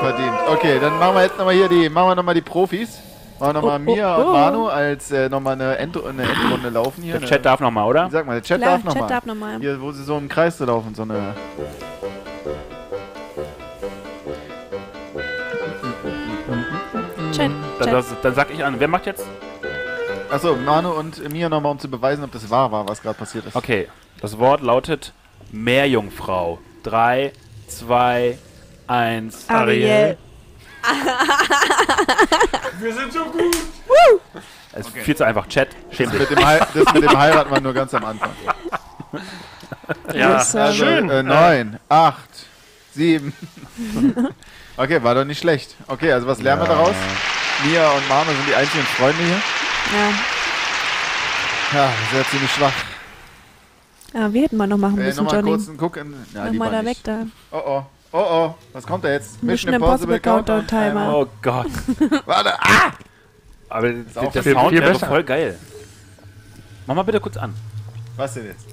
verdient. 0.00 0.34
Okay, 0.48 0.78
dann 0.80 0.98
machen 0.98 1.14
wir 1.16 1.22
jetzt 1.22 1.38
nochmal 1.38 1.54
hier 1.54 1.68
die, 1.68 1.88
machen 1.88 2.08
wir 2.08 2.14
noch 2.14 2.22
mal 2.22 2.34
die 2.34 2.40
Profis. 2.40 3.00
Machen 3.38 3.54
wir 3.54 3.60
nochmal 3.60 3.80
Oh, 3.80 3.90
oh, 3.90 3.94
Mia 3.94 4.16
oh. 4.16 4.26
und 4.26 4.32
Manu 4.32 4.66
als 4.66 5.10
äh, 5.10 5.28
nochmal 5.28 5.54
eine, 5.54 5.76
End 5.78 5.96
eine 5.96 6.22
Endrunde 6.22 6.68
laufen 6.68 7.02
hier. 7.02 7.18
Der 7.18 7.28
Chat 7.28 7.44
darf 7.44 7.60
nochmal, 7.60 7.88
oder? 7.88 8.08
Sag 8.10 8.26
mal, 8.26 8.34
der 8.34 8.42
Chat 8.42 8.60
Klar, 8.60 8.72
darf 8.72 8.84
nochmal. 8.84 9.02
Chat 9.02 9.10
darf 9.10 9.26
nochmal. 9.26 9.58
Hier, 9.60 9.80
wo 9.80 9.92
sie 9.92 10.04
so 10.04 10.16
im 10.16 10.28
Kreis 10.28 10.58
laufen, 10.60 10.94
so 10.94 11.02
eine. 11.02 11.34
Chat, 17.36 17.50
Dann, 17.78 17.86
Chat. 17.88 17.92
das, 17.94 18.06
dann 18.22 18.34
sag 18.34 18.50
ich 18.52 18.64
an. 18.64 18.78
Wer 18.78 18.88
macht 18.88 19.06
jetzt? 19.06 19.24
Achso, 20.30 20.56
Manu 20.56 20.90
und 20.90 21.28
Mia 21.32 21.48
nochmal, 21.48 21.72
um 21.72 21.78
zu 21.78 21.88
beweisen, 21.88 22.24
ob 22.24 22.32
das 22.32 22.48
wahr 22.50 22.70
war, 22.72 22.88
was 22.88 23.02
gerade 23.02 23.16
passiert 23.18 23.46
ist. 23.46 23.54
Okay. 23.56 23.88
Das 24.20 24.38
Wort 24.38 24.60
lautet 24.62 25.12
Meerjungfrau. 25.52 26.58
Drei, 26.82 27.32
zwei, 27.68 28.38
eins. 28.86 29.48
Ariel. 29.48 30.16
Es 34.76 34.86
ist 34.88 34.98
viel 34.98 35.16
zu 35.16 35.24
einfach. 35.24 35.46
Chat. 35.48 35.68
Schämt 35.90 36.12
Das 36.12 36.20
dich. 36.20 36.30
mit, 36.30 36.38
dem 36.38 36.44
Hei- 36.46 36.58
das 36.74 36.94
mit 36.94 37.02
dem 37.04 37.18
heiraten 37.18 37.50
war 37.50 37.60
nur 37.60 37.72
ganz 37.72 37.94
am 37.94 38.04
Anfang. 38.04 38.30
Ja. 40.12 40.34
Also, 40.36 40.72
schön. 40.72 41.08
Äh, 41.10 41.22
neun, 41.22 41.78
acht, 41.88 42.28
sieben. 42.92 43.32
okay, 44.76 45.02
war 45.02 45.14
doch 45.14 45.24
nicht 45.24 45.38
schlecht. 45.40 45.74
Okay, 45.86 46.12
also 46.12 46.26
was 46.26 46.40
lernen 46.40 46.62
wir 46.62 46.68
daraus? 46.68 46.94
Mia 47.64 47.88
und 47.90 48.08
Manu 48.08 48.30
sind 48.30 48.48
die 48.48 48.54
einzigen 48.54 48.84
Freunde 48.84 49.22
hier. 49.22 49.40
Ja. 51.72 51.78
Ja, 51.78 51.92
sehr 52.12 52.24
ziemlich 52.28 52.50
schwach. 52.50 52.72
ja, 54.12 54.32
wir 54.32 54.42
hätten 54.42 54.56
mal 54.56 54.66
noch 54.66 54.78
machen 54.78 54.98
Äh, 55.00 55.04
müssen, 55.04 55.24
Nochmal 55.24 55.40
Johnny. 55.40 55.50
kurz 55.52 55.68
einen 55.68 55.76
Guck 55.78 55.96
in. 55.96 56.12
Ja, 56.34 56.44
Mach 56.44 56.50
lieber 56.52 56.64
mal 56.66 56.70
da 56.72 56.78
weg 56.78 56.86
nicht. 56.88 57.08
da. 57.08 57.26
Oh 57.50 57.62
oh. 57.66 57.82
Oh 58.12 58.18
oh. 58.18 58.54
Was 58.72 58.86
kommt 58.86 59.02
da 59.04 59.10
jetzt? 59.10 59.42
Mission 59.42 59.72
Impossible 59.74 60.20
Countdown 60.20 60.66
Timer. 60.66 61.12
Oh 61.16 61.26
Gott. 61.42 61.66
Warte. 62.26 62.52
Ah! 62.60 62.92
Aber 63.68 63.88
auch 64.14 64.30
der 64.32 64.42
Sound 64.44 64.68
viel 64.70 64.80
wäre 64.80 64.92
besser. 64.92 65.06
voll 65.08 65.24
geil. 65.24 65.58
Mach 66.86 66.94
mal 66.94 67.02
bitte 67.02 67.18
kurz 67.18 67.36
an. 67.36 67.54
Was 68.16 68.34
denn 68.34 68.46
jetzt? 68.46 68.66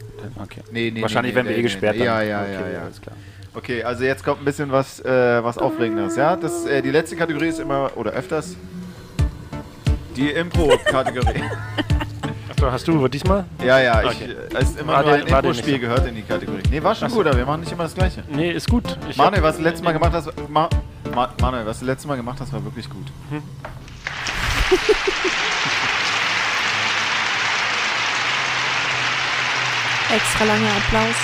Okay. 0.44 0.62
Nee, 0.72 0.92
nee, 0.92 1.02
Wahrscheinlich 1.02 1.32
nee, 1.32 1.36
werden 1.38 1.48
wir 1.48 1.54
nee, 1.54 1.60
eh 1.60 1.64
nee, 1.64 1.64
gesperrt. 1.64 1.96
nee. 1.98 2.06
dann. 2.06 2.16
Ja, 2.18 2.22
ja, 2.22 2.42
okay, 2.42 2.52
ja, 2.54 2.70
ja. 2.70 2.82
Alles 2.84 3.02
klar. 3.02 3.16
Okay, 3.54 3.84
also 3.84 4.04
jetzt 4.06 4.24
kommt 4.24 4.42
ein 4.42 4.46
bisschen 4.46 4.72
was, 4.72 5.00
äh, 5.02 5.44
was 5.44 5.58
Aufregendes, 5.58 6.16
ja? 6.16 6.36
Das, 6.38 6.66
äh, 6.66 6.82
die 6.82 6.92
letzte 6.92 7.16
Kategorie 7.18 7.48
ist 7.50 7.60
immer, 7.60 7.92
oder 7.96 8.12
öfters, 8.12 8.56
die 10.16 10.30
Impro-Kategorie. 10.30 11.44
Achso, 12.50 12.72
hast 12.72 12.88
du 12.88 13.08
diesmal? 13.10 13.44
ja, 13.64 13.80
ja, 13.80 14.04
ich, 14.04 14.10
Okay. 14.22 14.32
äh, 14.32 14.58
es 14.58 14.70
ist 14.70 14.80
immer 14.80 14.94
War 14.94 15.04
nur 15.04 15.14
ein 15.16 15.28
Impro-Spiel 15.28 15.74
so. 15.74 15.80
gehört 15.82 16.08
in 16.08 16.16
die 16.16 16.22
Kategorie. 16.22 16.62
Nee, 16.70 16.82
war 16.82 16.96
schon 16.96 17.08
Ach 17.08 17.12
so. 17.12 17.18
gut, 17.18 17.28
aber 17.28 17.38
wir 17.38 17.46
machen 17.46 17.60
nicht 17.62 17.72
immer 17.74 17.84
das 17.84 17.94
Gleiche. 17.96 18.24
Nee, 18.30 18.52
ist 18.52 18.70
gut. 18.70 18.84
Ich 19.10 19.18
Manuel, 19.18 19.44
was 19.44 19.58
du 19.58 19.64
letztes 19.64 19.84
Mal 19.84 19.92
gemacht 19.92 20.14
hast, 20.14 20.32
Ma 20.50 20.70
Ma 21.14 21.34
Manuel, 21.42 21.66
was 21.66 21.80
du 21.80 21.86
letztes 21.86 22.08
Mal 22.08 22.16
gemacht 22.16 22.38
hast, 22.40 22.54
war 22.54 22.64
wirklich 22.64 22.90
gut. 22.90 23.08
Extra 30.14 30.44
langer 30.46 30.76
Applaus. 30.78 31.16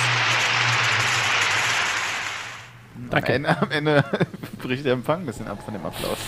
Danke. 3.10 3.32
Am 3.32 3.36
Ende, 3.36 3.62
am 3.62 3.70
Ende 3.70 4.04
bricht 4.62 4.84
der 4.84 4.92
Empfang 4.94 5.20
ein 5.20 5.26
bisschen 5.26 5.48
ab 5.48 5.62
von 5.64 5.74
dem 5.74 5.84
Applaus. 5.84 6.18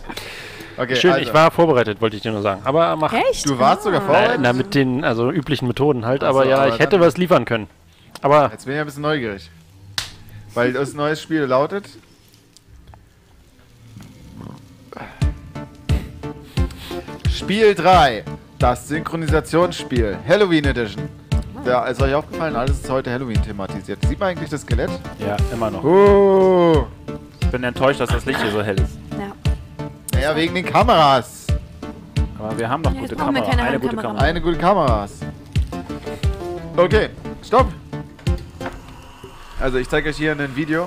okay, 0.76 0.96
Schön, 0.96 1.12
also, 1.12 1.22
ich 1.26 1.34
war 1.34 1.50
vorbereitet, 1.50 2.00
wollte 2.00 2.16
ich 2.16 2.22
dir 2.22 2.32
nur 2.32 2.42
sagen. 2.42 2.62
Aber 2.64 2.94
mach. 2.96 3.12
Echt? 3.12 3.48
Du 3.48 3.58
warst 3.58 3.82
sogar 3.82 4.00
Ah. 4.02 4.04
vorbereitet? 4.04 4.40
Na, 4.40 4.52
na, 4.52 4.58
mit 4.58 4.74
den 4.74 5.04
also 5.04 5.30
üblichen 5.30 5.66
Methoden 5.68 6.04
halt. 6.06 6.22
Ach 6.24 6.28
aber 6.28 6.46
ja, 6.46 6.58
aber 6.58 6.68
ich 6.74 6.78
hätte 6.78 7.00
was 7.00 7.16
liefern 7.16 7.44
können. 7.44 7.68
Aber 8.20 8.50
Jetzt 8.52 8.64
bin 8.66 8.74
ich 8.74 8.80
ein 8.80 8.86
bisschen 8.86 9.02
neugierig. 9.02 9.50
Weil 10.54 10.72
das 10.72 10.92
neue 10.94 11.16
Spiel 11.16 11.40
lautet. 11.42 11.86
Spiel 17.30 17.74
3. 17.74 18.24
Das 18.58 18.88
Synchronisationsspiel. 18.88 20.18
Halloween 20.28 20.64
Edition. 20.66 21.08
Ja, 21.64 21.84
ist 21.84 22.02
euch 22.02 22.14
aufgefallen, 22.14 22.56
alles 22.56 22.80
ist 22.80 22.90
heute 22.90 23.10
Halloween 23.12 23.40
thematisiert. 23.42 24.04
Sieht 24.06 24.18
man 24.18 24.30
eigentlich 24.30 24.50
das 24.50 24.62
Skelett? 24.62 24.90
Ja, 25.18 25.36
immer 25.52 25.70
noch. 25.70 25.84
Oh. 25.84 26.86
Ich 27.40 27.48
bin 27.50 27.62
enttäuscht, 27.62 28.00
dass 28.00 28.10
das 28.10 28.24
Licht 28.26 28.40
hier 28.40 28.50
so 28.50 28.62
hell 28.62 28.78
ist. 28.80 28.98
Ja. 29.12 29.32
Naja, 30.14 30.36
wegen 30.36 30.54
den 30.54 30.66
Kameras. 30.66 31.46
Aber 32.38 32.58
wir 32.58 32.68
haben 32.68 32.82
noch 32.82 32.92
Ja, 32.92 33.00
gute 33.00 33.12
jetzt 33.12 33.18
brauchen 33.20 33.34
wir 33.34 33.42
Kamera. 33.42 33.56
keine 33.56 33.68
Eine 33.68 33.80
gute. 33.80 33.96
Kamera. 33.96 34.18
Eine 34.24 34.40
gute 34.40 34.58
Kameras. 34.58 35.12
Okay, 36.76 37.10
stopp. 37.44 37.68
Also 39.60 39.78
ich 39.78 39.88
zeige 39.88 40.08
euch 40.10 40.16
hier 40.16 40.32
ein 40.32 40.56
Video. 40.56 40.86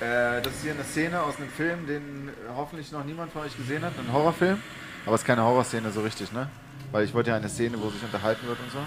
Äh, 0.00 0.42
das 0.42 0.52
ist 0.52 0.62
hier 0.62 0.72
eine 0.72 0.84
Szene 0.84 1.22
aus 1.22 1.36
einem 1.38 1.48
Film, 1.48 1.86
den 1.86 2.28
hoffentlich 2.54 2.92
noch 2.92 3.04
niemand 3.04 3.32
von 3.32 3.42
euch 3.42 3.56
gesehen 3.56 3.82
hat. 3.82 3.92
Ein 3.98 4.12
Horrorfilm. 4.12 4.60
Aber 5.06 5.14
es 5.14 5.22
ist 5.22 5.26
keine 5.26 5.42
Horrorszene 5.42 5.90
so 5.90 6.02
richtig, 6.02 6.32
ne? 6.32 6.48
Weil 6.92 7.04
ich 7.04 7.12
wollte 7.14 7.30
ja 7.30 7.36
eine 7.36 7.48
Szene, 7.48 7.80
wo 7.80 7.90
sich 7.90 8.02
unterhalten 8.02 8.46
wird 8.46 8.58
und 8.60 8.70
so. 8.72 8.78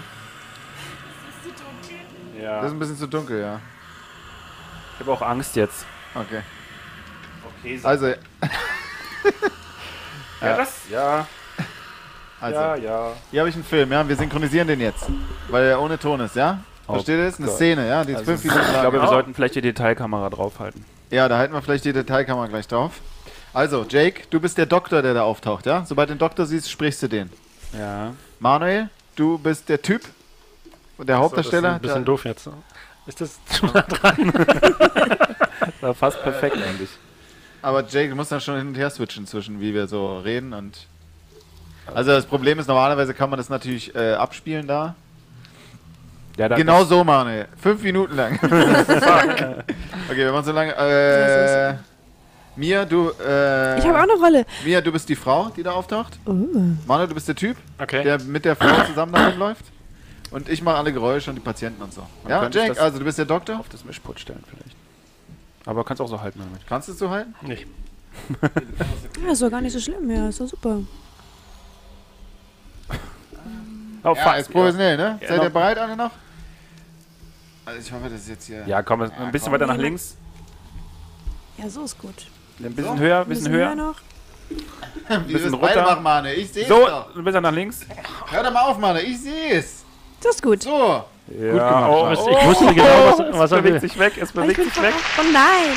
Das 2.34 2.42
Ja. 2.42 2.64
ist 2.64 2.72
ein 2.72 2.78
bisschen 2.78 2.96
zu 2.96 3.06
dunkel, 3.06 3.40
ja. 3.40 3.60
Ich 4.94 5.00
habe 5.00 5.12
auch 5.12 5.22
Angst 5.22 5.56
jetzt. 5.56 5.84
Okay. 6.14 6.40
Okay, 7.62 7.80
Also, 7.82 8.06
ja, 8.08 8.16
das, 10.56 10.74
ja, 10.90 11.26
also 12.40 12.58
ja, 12.58 12.76
ja. 12.76 13.12
hier 13.30 13.40
habe 13.40 13.50
ich 13.50 13.54
einen 13.54 13.64
Film, 13.64 13.92
ja. 13.92 14.06
Wir 14.08 14.16
synchronisieren 14.16 14.66
den 14.68 14.80
jetzt. 14.80 15.04
Weil 15.48 15.64
er 15.66 15.80
ohne 15.80 15.98
Ton 15.98 16.20
ist, 16.20 16.36
ja? 16.36 16.60
Oh 16.86 16.94
Versteht 16.94 17.18
ihr 17.18 17.26
das? 17.26 17.36
Eine 17.38 17.46
Gott. 17.48 17.56
Szene, 17.56 17.86
ja? 17.88 18.04
Die 18.04 18.12
ist 18.12 18.18
Also, 18.20 18.32
fünf 18.32 18.44
ich 18.44 18.50
Minuten 18.50 18.72
lang. 18.72 18.80
glaube, 18.80 18.96
wir 18.98 19.02
Ja. 19.04 19.08
sollten 19.10 19.34
vielleicht 19.34 19.54
die 19.56 19.60
Detailkamera 19.60 20.30
draufhalten. 20.30 20.84
Ja, 21.10 21.28
da 21.28 21.36
halten 21.38 21.52
wir 21.52 21.60
vielleicht 21.62 21.84
die 21.84 21.92
Detailkamera 21.92 22.46
gleich 22.46 22.66
drauf. 22.66 22.92
Also, 23.52 23.84
Jake, 23.88 24.22
du 24.30 24.40
bist 24.40 24.56
der 24.58 24.66
Doktor, 24.66 25.02
der 25.02 25.12
da 25.12 25.22
auftaucht, 25.22 25.66
ja? 25.66 25.84
Sobald 25.84 26.08
du 26.08 26.14
den 26.14 26.18
Doktor 26.18 26.46
siehst, 26.46 26.70
sprichst 26.70 27.02
du 27.02 27.08
den. 27.08 27.30
Ja. 27.78 28.12
Manuel, 28.38 28.88
du 29.16 29.38
bist 29.38 29.68
der 29.68 29.80
Typ, 29.80 30.02
der 30.98 31.18
Hauptdarsteller. 31.18 31.74
Ein 31.74 31.80
bisschen 31.80 31.96
der- 31.96 32.04
doof 32.04 32.24
jetzt. 32.24 32.48
Ist 33.06 33.20
das 33.20 33.38
zu 33.46 33.66
nah 33.66 33.82
dran? 33.82 34.32
War 35.80 35.94
fast 35.94 36.22
perfekt 36.22 36.56
eigentlich. 36.56 36.90
aber 37.62 37.84
Jake, 37.86 38.10
du 38.10 38.16
musst 38.16 38.32
dann 38.32 38.40
schon 38.40 38.56
hin 38.56 38.68
und 38.68 38.74
her 38.76 38.90
switchen 38.90 39.26
zwischen, 39.26 39.60
wie 39.60 39.72
wir 39.74 39.86
so 39.86 40.18
reden 40.18 40.52
und. 40.52 40.86
Also 41.94 42.12
das 42.12 42.24
Problem 42.26 42.58
ist, 42.58 42.68
normalerweise 42.68 43.14
kann 43.14 43.30
man 43.30 43.38
das 43.38 43.48
natürlich 43.48 43.92
äh, 43.96 44.12
abspielen 44.14 44.66
da. 44.66 44.94
Ja, 46.36 46.48
dann 46.48 46.58
Genau 46.58 46.84
so, 46.84 47.02
Manuel. 47.02 47.48
Fünf 47.60 47.82
Minuten 47.82 48.14
lang. 48.14 48.38
Fuck. 48.38 48.50
Okay, 50.08 50.16
wir 50.18 50.30
machen 50.32 50.44
so 50.44 50.52
lange. 50.52 50.72
Äh, 50.76 51.74
Mia, 52.60 52.84
du. 52.84 53.08
Äh, 53.18 53.78
Ich 53.78 53.86
habe 53.86 53.98
auch 53.98 54.02
eine 54.02 54.12
Rolle. 54.12 54.44
Mia, 54.64 54.80
du 54.82 54.92
bist 54.92 55.08
die 55.08 55.16
Frau, 55.16 55.48
die 55.56 55.62
da 55.62 55.72
auftaucht. 55.72 56.18
Oh. 56.26 56.32
Manuel, 56.86 57.08
du 57.08 57.14
bist 57.14 57.26
der 57.26 57.34
Typ, 57.34 57.56
Okay. 57.80 58.02
der 58.04 58.20
mit 58.20 58.44
der 58.44 58.54
Frau 58.54 58.84
zusammen 58.84 59.12
da 59.14 59.28
rumläuft. 59.28 59.64
Und 60.30 60.48
ich 60.48 60.60
mache 60.62 60.76
alle 60.76 60.92
Geräusche 60.92 61.30
und 61.30 61.36
die 61.36 61.40
Patienten 61.42 61.82
und 61.82 61.92
so. 61.94 62.02
Ja, 62.28 62.40
könnte 62.40 62.58
Jake, 62.58 62.80
also 62.80 62.98
du 62.98 63.04
bist 63.04 63.16
der 63.18 63.24
Doktor. 63.24 63.58
auf 63.58 63.68
das 63.70 63.84
Mischpult 63.84 64.20
stellen 64.20 64.44
vielleicht. 64.48 64.76
Aber 65.64 65.82
kannst 65.84 66.00
auch 66.02 66.06
so 66.08 66.20
halten 66.20 66.38
damit. 66.38 66.66
Kannst 66.68 66.88
du 66.88 66.92
es 66.92 66.98
so 66.98 67.08
halten? 67.10 67.34
Nicht. 67.42 67.66
Ja, 69.24 69.32
ist 69.32 69.40
doch 69.42 69.50
gar 69.50 69.60
nicht 69.60 69.72
so 69.72 69.80
schlimm. 69.80 70.10
Ja, 70.10 70.28
ist 70.28 70.40
doch 70.40 70.46
super. 70.48 70.80
Oh, 74.02 74.14
Ja, 74.16 74.32
ist 74.34 74.50
professionell, 74.50 74.96
ne? 74.96 75.18
Ja, 75.20 75.28
Seid 75.28 75.36
noch- 75.38 75.44
ihr 75.44 75.50
bereit 75.50 75.78
alle 75.78 75.96
noch? 75.96 76.10
Also 77.66 77.80
ich 77.80 77.92
hoffe, 77.92 78.04
das 78.08 78.20
ist 78.22 78.28
jetzt 78.28 78.46
hier... 78.46 78.66
Ja, 78.66 78.82
komm, 78.82 79.02
ein 79.02 79.30
bisschen 79.30 79.46
komm. 79.46 79.52
weiter 79.54 79.66
nach 79.66 79.76
links. 79.76 80.16
Ja, 81.58 81.68
so 81.68 81.84
ist 81.84 81.98
gut. 81.98 82.26
Ein 82.62 82.74
bisschen 82.74 82.98
höher, 82.98 83.20
ein 83.20 83.28
bisschen 83.28 83.52
höher. 83.52 83.74
noch. 83.74 83.94
Wie 85.26 85.32
bisschen 85.32 85.54
runter. 85.54 85.82
machen, 85.82 86.02
Mane. 86.02 86.34
Ich 86.34 86.52
sehe 86.52 86.62
es 86.62 86.68
So, 86.68 86.86
doch. 86.86 87.14
ein 87.16 87.24
bisschen 87.24 87.42
nach 87.42 87.52
links. 87.52 87.80
Hör 88.30 88.42
doch 88.42 88.52
mal 88.52 88.62
auf, 88.62 88.78
Mane. 88.78 89.00
Ich 89.02 89.20
sehe 89.20 89.52
es. 89.54 89.84
Das 90.22 90.34
ist 90.36 90.42
gut. 90.42 90.62
So. 90.62 91.04
Ja, 91.28 91.52
gemacht, 91.52 91.90
oh. 91.90 92.10
Ich 92.40 92.46
wusste 92.46 92.74
genau, 92.74 92.84
was, 92.84 93.20
es 93.20 93.38
was 93.38 93.52
er 93.52 93.58
bewegt 93.62 93.82
will. 93.82 93.88
sich 93.88 93.98
weg, 93.98 94.12
es 94.16 94.28
ich 94.30 94.34
bewegt 94.34 94.56
bin 94.56 94.68
sich 94.70 94.82
weg, 94.82 94.94
Oh 95.18 95.22
nein. 95.32 95.76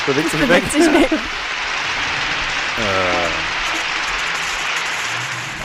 es 0.00 0.06
bewegt 0.06 0.30
sich 0.30 0.40
weg. 0.40 0.48
Bewegt 0.48 0.72
sich 0.72 0.92
weg. 0.92 1.18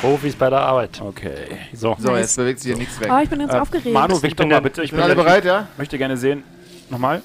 Profis 0.02 0.36
bei 0.36 0.50
der 0.50 0.60
Arbeit. 0.62 1.02
Okay. 1.02 1.58
So. 1.74 1.96
So, 2.00 2.16
jetzt 2.16 2.36
bewegt 2.38 2.60
sich 2.62 2.70
hier 2.72 2.78
nichts 2.78 3.00
weg. 3.00 3.10
Oh, 3.12 3.20
ich 3.22 3.30
bin 3.30 3.40
ganz 3.40 3.54
Äh, 3.54 3.58
aufgeregt. 3.60 3.94
Manu, 3.94 4.16
Ich 4.16 4.24
wink 4.24 4.38
bin 4.38 4.48
mal 4.48 4.62
bitte. 4.62 4.82
Ich 4.84 4.92
Sind 4.92 5.00
alle 5.02 5.16
bereit, 5.16 5.44
ja? 5.46 5.68
möchte 5.78 5.98
gerne 5.98 6.16
sehen. 6.18 6.44
Nochmal. 6.90 7.22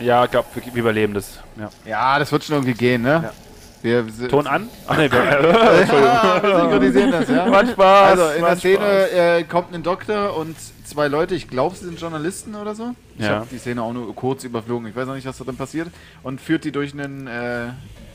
Ja, 0.00 0.24
ich 0.24 0.30
glaube, 0.30 0.48
wir, 0.54 0.62
wir 0.74 0.80
überleben 0.80 1.14
das. 1.14 1.38
Ja. 1.58 1.70
Ja, 1.86 2.18
das 2.18 2.30
wird 2.32 2.44
schon 2.44 2.56
irgendwie 2.56 2.74
gehen, 2.74 3.02
ne? 3.02 3.22
Ja. 3.24 3.32
Wir, 3.80 4.18
wir, 4.18 4.28
Ton 4.28 4.46
an. 4.48 4.68
Ach 4.88 4.96
nee, 4.96 5.10
wir, 5.10 5.18
Ja, 5.24 6.42
wir 6.42 6.60
synchronisieren 6.60 7.12
das, 7.12 7.28
ja? 7.28 7.46
Macht 7.46 7.68
Spaß. 7.70 8.18
Also, 8.18 8.36
in 8.38 8.44
der 8.44 8.56
Szene 8.56 9.10
äh, 9.10 9.44
kommt 9.44 9.72
ein 9.72 9.82
Doktor 9.84 10.36
und 10.36 10.56
zwei 10.84 11.06
Leute, 11.08 11.34
ich 11.36 11.48
glaube, 11.48 11.76
sie 11.76 11.84
sind 11.84 12.00
Journalisten 12.00 12.54
oder 12.56 12.74
so. 12.74 12.94
Ich 13.16 13.24
Ja. 13.24 13.36
habe 13.36 13.46
die 13.50 13.58
Szene 13.58 13.82
auch 13.82 13.92
nur 13.92 14.12
kurz 14.16 14.42
überflogen, 14.44 14.88
ich 14.88 14.96
weiß 14.96 15.06
noch 15.06 15.14
nicht, 15.14 15.26
was 15.26 15.38
da 15.38 15.44
drin 15.44 15.56
passiert. 15.56 15.88
Und 16.24 16.40
führt 16.40 16.64
die 16.64 16.72
durch 16.72 16.92
einen, 16.92 17.26
äh, 17.28 17.66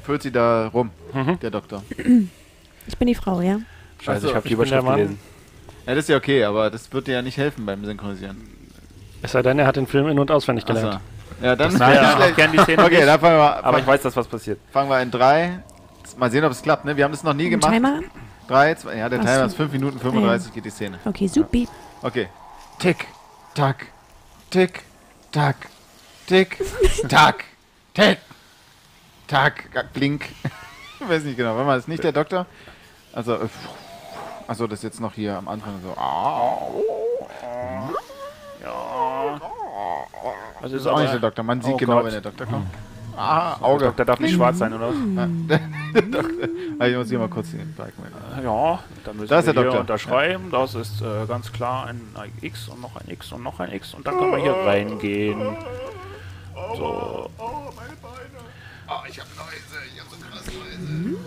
führt 0.04 0.24
sie 0.24 0.32
da 0.32 0.68
rum, 0.68 0.90
Mhm. 1.14 1.40
der 1.40 1.52
Doktor. 1.52 1.84
Ich 2.86 2.98
bin 2.98 3.08
die 3.08 3.16
Frau, 3.16 3.40
ja. 3.40 3.60
Scheiße, 4.02 4.28
ich 4.28 4.36
habe 4.36 4.46
die 4.46 4.56
Überschrift 4.56 4.86
gelesen. 4.86 5.18
Ja, 5.88 5.96
das 5.96 6.04
ist 6.04 6.10
ja 6.10 6.18
okay, 6.18 6.44
aber 6.44 6.70
das 6.70 6.92
wird 6.92 7.08
dir 7.08 7.14
ja 7.14 7.22
nicht 7.22 7.38
helfen 7.38 7.66
beim 7.66 7.86
Synchronisieren. 7.86 8.36
Es 9.22 9.32
sei 9.32 9.42
denn, 9.42 9.58
er 9.58 9.66
hat 9.66 9.78
den 9.78 9.88
Film 9.88 10.08
in- 10.10 10.20
und 10.20 10.30
auswendig 10.30 10.66
gelernt. 10.66 11.00
Ja, 11.42 11.56
dann 11.56 11.74
Nein, 11.74 11.96
ja, 11.96 12.28
ich 12.30 12.36
kenne 12.36 12.54
die 12.58 12.64
Szene 12.64 12.84
Okay, 12.84 12.96
nicht, 12.96 13.08
dann 13.08 13.20
fangen 13.20 13.38
wir, 13.38 13.66
aber 13.66 13.80
ich 13.80 13.88
weiß, 13.88 14.02
dass 14.02 14.16
was 14.16 14.28
passiert. 14.28 14.60
fangen 14.72 14.90
wir 14.90 15.02
in 15.02 15.12
drei. 15.12 15.60
Mal 16.18 16.30
sehen, 16.32 16.44
ob 16.46 16.52
es 16.52 16.62
klappt, 16.62 16.86
ne? 16.86 16.96
Wir 16.96 17.06
haben 17.06 17.12
das 17.12 17.24
noch 17.24 17.34
nie 17.34 17.46
Ein 17.46 17.52
gemacht. 17.52 17.74
Timer 17.74 17.96
an? 17.96 18.04
Drei, 18.48 18.76
zwei, 18.76 18.98
ja, 18.98 19.10
der 19.10 19.20
Ach 19.20 19.24
Timer 19.26 19.40
so. 19.40 19.46
ist 19.46 19.56
5 19.56 19.72
Minuten 19.72 20.00
35 20.00 20.54
geht 20.54 20.66
die 20.66 20.70
Szene. 20.70 21.00
Okay, 21.06 21.28
supi. 21.28 21.68
Okay. 22.02 22.28
Tick, 22.80 23.08
tack, 23.56 23.88
tick, 24.50 24.84
tack, 25.32 25.56
tick, 26.28 26.58
tack, 27.10 27.46
tick, 27.94 28.20
tack, 29.28 29.94
blink. 29.94 30.26
Ich 31.00 31.10
weiß 31.10 31.24
nicht 31.24 31.38
genau, 31.38 31.58
wenn 31.58 31.66
man 31.66 31.80
ist 31.80 31.88
nicht 31.88 32.04
der 32.04 32.12
Doktor. 32.12 32.46
Also, 33.14 33.50
also 34.48 34.68
das 34.68 34.82
jetzt 34.84 35.00
noch 35.00 35.14
hier 35.14 35.38
am 35.38 35.48
Anfang 35.48 35.80
so. 35.82 35.96
Ah, 40.64 40.68
Ja. 40.68 40.72
Das 40.72 40.72
Das 40.72 40.82
ist 40.82 40.88
auch 40.88 41.00
nicht 41.00 41.14
der 41.14 41.20
Doktor. 41.20 41.44
Man 41.44 41.62
sieht 41.62 41.74
Oh 41.74 41.78
genau, 41.78 41.96
Gott. 41.98 42.06
wenn 42.06 42.12
der 42.14 42.22
Doktor 42.22 42.46
kommt. 42.48 42.68
Ah, 43.16 43.56
Der 43.60 43.68
Auge. 43.68 43.86
Doktor 43.86 44.06
darf 44.06 44.20
nicht 44.20 44.34
schwarz 44.34 44.58
sein, 44.58 44.74
oder? 44.74 44.88
Ja, 44.90 45.28
der 45.94 46.02
Doktor. 46.02 46.48
Ah, 46.80 46.88
Ich 46.88 46.96
muss 46.98 47.10
hier 47.10 47.20
mal 47.20 47.28
kurz 47.30 47.52
den 47.52 47.74
Balken. 47.76 48.02
Ja, 48.44 48.80
dann 49.06 49.16
müssen 49.18 49.30
Da 49.30 49.40
ist 49.40 49.46
wir 49.46 49.54
der 49.54 49.70
hier 49.72 49.80
unterschreiben. 49.80 50.50
Das 50.52 50.74
ist 50.74 51.02
äh, 51.02 51.26
ganz 51.28 51.52
klar 51.52 51.86
ein 51.88 52.02
X 52.42 52.68
und 52.70 52.82
noch 52.82 52.96
ein 52.96 53.08
X 53.10 53.32
und 53.32 53.44
noch 53.44 53.60
ein 53.60 53.72
X. 53.72 53.94
Und 53.94 54.08
dann 54.08 54.18
können 54.18 54.32
wir 54.32 54.40
hier 54.40 54.54
reingehen. 54.56 55.40
So. 56.76 57.30
Oh, 57.38 59.02
ich 59.10 59.20
hab 59.20 59.28
Läuse, 59.38 59.80
ich 59.94 60.00
hab 60.02 60.10
so 60.10 60.18
krass 60.18 60.46
Läuse. 60.48 61.18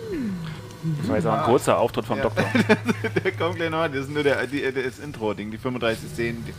Das 0.99 1.07
war 1.09 1.15
jetzt 1.15 1.25
auch 1.27 1.33
ein 1.33 1.43
kurzer 1.43 1.77
Auftritt 1.79 2.05
vom 2.05 2.17
Ja. 2.17 2.23
Doktor. 2.23 2.45
Der 3.23 3.31
kommt 3.33 3.55
gleich 3.55 3.69
noch. 3.69 3.87
Das 3.87 3.95
ist 4.01 4.09
nur 4.09 4.23
der, 4.23 4.45
die, 4.47 4.61
das 4.61 4.99
Intro-Ding, 4.99 5.51
die 5.51 5.57
35 5.57 6.09
Szenen, 6.11 6.45
die 6.45 6.53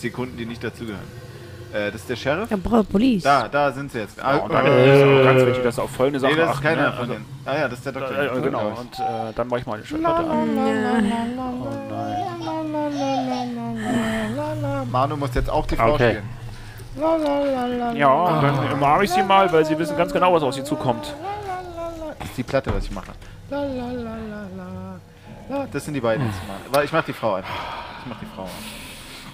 Sekunden, 0.00 0.36
die 0.36 0.46
nicht 0.46 0.62
dazugehören. 0.62 1.00
Äh, 1.74 1.90
das 1.90 2.02
ist 2.02 2.08
der 2.10 2.14
Sheriff. 2.16 2.48
Ja, 2.50 2.56
Bro, 2.56 2.84
Police. 2.84 3.24
Da, 3.24 3.48
da 3.48 3.72
sind 3.72 3.90
sie 3.90 3.98
jetzt. 3.98 4.22
Ah, 4.22 4.36
Ja, 4.36 4.42
und 4.42 4.52
dann 4.52 4.64
äh, 4.66 4.94
ist 4.96 5.02
auch 5.04 5.24
ganz 5.24 5.44
wichtig, 5.46 5.64
dass 5.64 5.78
auf 5.80 5.90
folgende 5.90 6.20
nee, 6.20 6.28
Sachen 6.34 6.38
das 6.38 6.46
ist 6.50 6.54
achten, 6.54 6.62
keiner 6.68 6.82
ne? 6.82 6.92
von 6.92 7.00
Also, 7.00 7.12
denen. 7.14 7.24
Ah 7.44 7.54
ja, 7.56 7.68
das 7.68 7.78
ist 7.78 7.84
der 7.86 7.92
Doktor. 7.92 8.16
äh, 8.16 8.26
äh, 8.26 8.40
genau, 8.40 8.68
und 8.68 8.94
äh, 9.00 9.32
dann 9.34 9.48
mache 9.48 9.60
ich 9.60 9.66
mal 9.66 9.80
die 9.80 9.86
Schallplatte 9.88 10.30
an. 10.30 10.48
Manu 14.90 15.16
muss 15.16 15.34
jetzt 15.34 15.50
auch 15.50 15.66
die 15.66 15.76
Frau 15.76 15.94
Okay. 15.94 16.10
spielen. 16.20 16.28
Ja, 17.96 18.08
und 18.12 18.42
dann 18.42 18.72
umarme 18.72 19.04
ich 19.04 19.10
sie 19.10 19.22
mal, 19.22 19.52
weil 19.52 19.64
sie 19.64 19.76
wissen 19.78 19.96
ganz 19.96 20.12
genau, 20.12 20.32
was 20.32 20.42
auf 20.44 20.54
sie 20.54 20.62
zukommt. 20.62 21.12
Das 22.20 22.28
ist 22.28 22.38
die 22.38 22.42
Platte, 22.44 22.72
was 22.74 22.84
ich 22.84 22.90
mache. 22.92 23.10
Das 25.72 25.84
sind 25.84 25.94
die 25.94 26.00
beiden. 26.00 26.24
jetzt 26.26 26.36
mal. 26.46 26.56
Warte, 26.70 26.84
Ich 26.86 26.92
mach 26.92 27.04
die 27.04 27.12
Frau 27.12 27.34
einfach. 27.34 27.50
Ich 28.00 28.06
mach 28.06 28.18
die 28.20 28.26
Frau. 28.26 28.48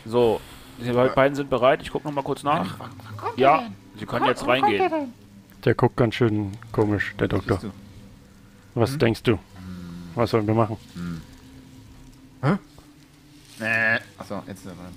So, 0.07 0.41
die 0.81 0.93
beiden 1.15 1.35
sind 1.35 1.51
bereit. 1.51 1.83
Ich 1.83 1.91
gucke 1.91 2.07
noch 2.07 2.15
mal 2.15 2.23
kurz 2.23 2.43
nach. 2.43 2.77
Ja, 3.37 3.65
sie 3.99 4.07
können 4.07 4.27
jetzt 4.27 4.47
reingehen. 4.47 5.13
Der 5.65 5.75
guckt 5.75 5.97
ganz 5.97 6.15
schön 6.15 6.53
komisch, 6.73 7.15
der 7.19 7.29
Doktor. 7.29 7.59
Du? 7.61 7.71
Was 8.75 8.97
denkst 8.97 9.23
du? 9.25 9.39
Was 10.15 10.31
sollen 10.31 10.47
wir 10.47 10.55
machen? 10.55 10.77
Nee. 12.43 13.99
Achso, 14.19 14.43
jetzt 14.47 14.61
ist 14.61 14.67
er 14.67 14.73
dran. 14.73 14.95